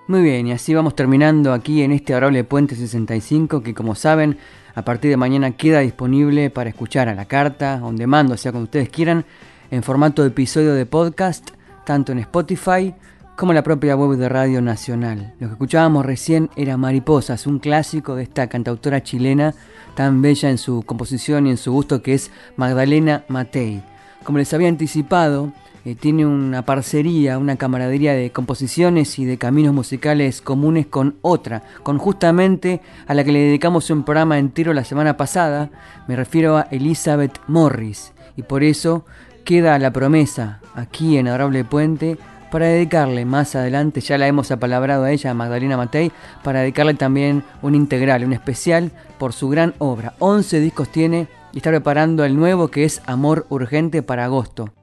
Muy 0.07 0.21
bien, 0.21 0.47
y 0.47 0.53
así 0.53 0.73
vamos 0.73 0.95
terminando 0.95 1.51
aquí 1.51 1.81
en 1.81 1.91
este 1.91 2.13
adorable 2.13 2.45
Puente 2.45 2.75
65 2.75 3.61
que 3.61 3.73
como 3.73 3.95
saben 3.95 4.37
a 4.73 4.83
partir 4.83 5.11
de 5.11 5.17
mañana 5.17 5.51
queda 5.51 5.79
disponible 5.79 6.49
para 6.49 6.69
escuchar 6.69 7.09
a 7.09 7.15
la 7.15 7.25
carta, 7.25 7.81
on 7.83 7.97
demand, 7.97 8.31
o 8.31 8.37
sea, 8.37 8.53
cuando 8.53 8.65
ustedes 8.65 8.89
quieran, 8.89 9.25
en 9.69 9.83
formato 9.83 10.21
de 10.21 10.29
episodio 10.29 10.73
de 10.75 10.85
podcast, 10.85 11.49
tanto 11.85 12.13
en 12.13 12.19
Spotify 12.19 12.93
como 13.35 13.51
la 13.51 13.63
propia 13.63 13.95
web 13.95 14.17
de 14.17 14.29
Radio 14.29 14.61
Nacional. 14.61 15.33
Lo 15.39 15.47
que 15.47 15.53
escuchábamos 15.53 16.05
recién 16.05 16.49
era 16.55 16.77
Mariposas, 16.77 17.47
un 17.47 17.59
clásico 17.59 18.15
de 18.15 18.23
esta 18.23 18.47
cantautora 18.47 19.03
chilena 19.03 19.53
tan 19.95 20.21
bella 20.21 20.49
en 20.49 20.57
su 20.57 20.83
composición 20.83 21.47
y 21.47 21.51
en 21.51 21.57
su 21.57 21.71
gusto 21.71 22.01
que 22.01 22.13
es 22.13 22.31
Magdalena 22.55 23.25
Matei. 23.27 23.83
Como 24.23 24.37
les 24.37 24.53
había 24.53 24.69
anticipado, 24.69 25.51
eh, 25.83 25.95
tiene 25.95 26.25
una 26.25 26.63
parcería, 26.63 27.37
una 27.37 27.57
camaradería 27.57 28.13
de 28.13 28.31
composiciones 28.31 29.19
y 29.19 29.25
de 29.25 29.37
caminos 29.37 29.73
musicales 29.73 30.41
comunes 30.41 30.87
con 30.87 31.15
otra, 31.21 31.61
con 31.83 31.97
justamente 31.97 32.81
a 33.05 33.13
la 33.13 33.23
que 33.25 33.33
le 33.33 33.39
dedicamos 33.39 33.89
un 33.89 34.03
programa 34.03 34.39
entero 34.39 34.73
la 34.73 34.85
semana 34.85 35.17
pasada, 35.17 35.69
me 36.07 36.15
refiero 36.15 36.57
a 36.57 36.67
Elizabeth 36.71 37.39
Morris, 37.47 38.13
y 38.37 38.43
por 38.43 38.63
eso 38.63 39.05
queda 39.43 39.77
la 39.77 39.91
promesa 39.91 40.61
aquí 40.73 41.17
en 41.17 41.27
Adorable 41.27 41.63
Puente 41.65 42.17
para 42.55 42.67
dedicarle 42.67 43.25
más 43.25 43.53
adelante, 43.57 43.99
ya 43.99 44.17
la 44.17 44.27
hemos 44.27 44.49
apalabrado 44.49 45.03
a 45.03 45.11
ella, 45.11 45.31
a 45.31 45.33
Magdalena 45.33 45.75
Matei, 45.75 46.09
para 46.41 46.61
dedicarle 46.61 46.93
también 46.93 47.43
un 47.61 47.75
integral, 47.75 48.23
un 48.23 48.31
especial 48.31 48.93
por 49.17 49.33
su 49.33 49.49
gran 49.49 49.73
obra. 49.77 50.13
11 50.19 50.61
discos 50.61 50.87
tiene 50.87 51.27
y 51.51 51.57
está 51.57 51.69
preparando 51.69 52.23
el 52.23 52.37
nuevo 52.37 52.69
que 52.69 52.85
es 52.85 53.01
Amor 53.07 53.45
Urgente 53.49 54.03
para 54.03 54.23
agosto. 54.23 54.73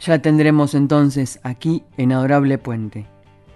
Ya 0.00 0.14
la 0.14 0.22
tendremos 0.22 0.74
entonces 0.74 1.38
aquí 1.42 1.84
en 1.98 2.12
Adorable 2.12 2.56
Puente. 2.56 3.06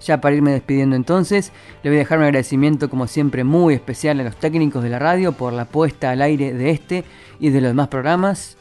Ya 0.02 0.20
para 0.20 0.36
irme 0.36 0.52
despidiendo 0.52 0.94
entonces, 0.94 1.50
le 1.82 1.88
voy 1.88 1.96
a 1.96 2.00
dejar 2.00 2.18
un 2.18 2.24
agradecimiento 2.24 2.90
como 2.90 3.06
siempre 3.06 3.42
muy 3.42 3.72
especial 3.72 4.20
a 4.20 4.24
los 4.24 4.36
técnicos 4.36 4.82
de 4.82 4.90
la 4.90 4.98
radio 4.98 5.32
por 5.32 5.54
la 5.54 5.64
puesta 5.64 6.10
al 6.10 6.20
aire 6.20 6.52
de 6.52 6.68
este 6.68 7.04
y 7.40 7.48
de 7.48 7.62
los 7.62 7.70
demás 7.70 7.88
programas. 7.88 8.58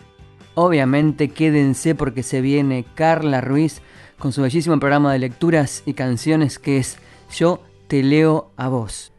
Obviamente 0.56 1.30
quédense 1.30 1.96
porque 1.96 2.24
se 2.24 2.42
viene 2.42 2.86
Carla 2.96 3.42
Ruiz 3.42 3.82
con 4.20 4.34
su 4.34 4.42
bellísimo 4.42 4.80
programa 4.80 5.14
de 5.14 5.20
lecturas 5.20 5.84
y 5.86 5.94
canciones 5.94 6.60
que 6.60 6.78
es 6.78 6.98
Yo 7.34 7.62
te 7.88 8.04
leo 8.04 8.52
a 8.58 8.68
vos. 8.68 9.12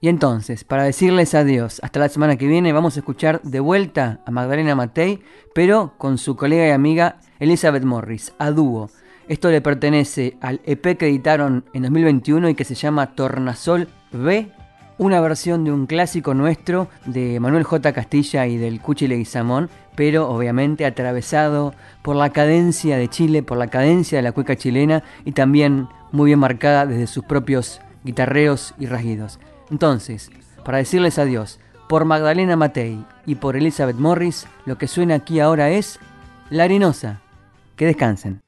Y 0.00 0.08
entonces, 0.08 0.62
para 0.64 0.84
decirles 0.84 1.34
adiós, 1.34 1.80
hasta 1.82 2.00
la 2.00 2.08
semana 2.08 2.36
que 2.36 2.46
viene 2.46 2.72
vamos 2.72 2.96
a 2.96 3.00
escuchar 3.00 3.40
de 3.42 3.60
vuelta 3.60 4.20
a 4.26 4.30
Magdalena 4.30 4.74
Matei, 4.74 5.20
pero 5.54 5.94
con 5.96 6.18
su 6.18 6.36
colega 6.36 6.68
y 6.68 6.70
amiga 6.70 7.20
Elizabeth 7.40 7.84
Morris, 7.84 8.34
a 8.38 8.50
dúo. 8.50 8.90
Esto 9.26 9.50
le 9.50 9.60
pertenece 9.62 10.36
al 10.40 10.60
EP 10.64 10.96
que 10.96 11.08
editaron 11.08 11.64
en 11.72 11.82
2021 11.82 12.50
y 12.50 12.54
que 12.54 12.64
se 12.64 12.74
llama 12.74 13.14
Tornasol 13.14 13.88
B, 14.12 14.52
una 14.98 15.20
versión 15.20 15.64
de 15.64 15.72
un 15.72 15.86
clásico 15.86 16.34
nuestro 16.34 16.88
de 17.04 17.38
Manuel 17.40 17.64
J. 17.64 17.92
Castilla 17.92 18.46
y 18.46 18.56
del 18.56 18.80
Cuchi 18.80 19.06
Leguizamón, 19.06 19.68
pero 19.94 20.28
obviamente 20.28 20.86
atravesado 20.86 21.74
por 22.02 22.16
la 22.16 22.30
cadencia 22.30 22.96
de 22.96 23.08
Chile, 23.08 23.42
por 23.42 23.58
la 23.58 23.68
cadencia 23.68 24.18
de 24.18 24.22
la 24.22 24.32
cueca 24.32 24.56
chilena 24.56 25.02
y 25.24 25.32
también 25.32 25.88
muy 26.12 26.26
bien 26.26 26.38
marcada 26.38 26.86
desde 26.86 27.06
sus 27.06 27.24
propios 27.24 27.80
guitarreos 28.04 28.74
y 28.78 28.86
rasguidos. 28.86 29.38
Entonces, 29.70 30.30
para 30.64 30.78
decirles 30.78 31.18
adiós, 31.18 31.58
por 31.88 32.04
Magdalena 32.04 32.56
Matei 32.56 33.04
y 33.26 33.36
por 33.36 33.56
Elizabeth 33.56 33.96
Morris, 33.96 34.46
lo 34.64 34.78
que 34.78 34.88
suena 34.88 35.16
aquí 35.16 35.40
ahora 35.40 35.70
es 35.70 35.98
La 36.50 36.64
Arenosa. 36.64 37.20
Que 37.76 37.86
descansen. 37.86 38.45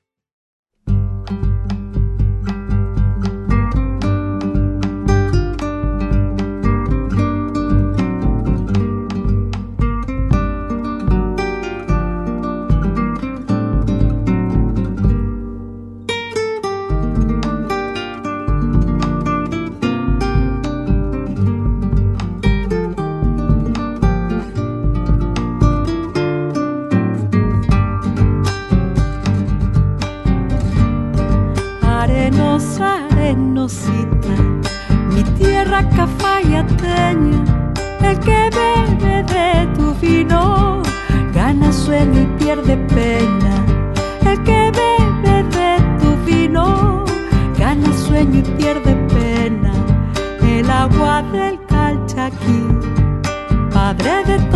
breve 53.99 54.48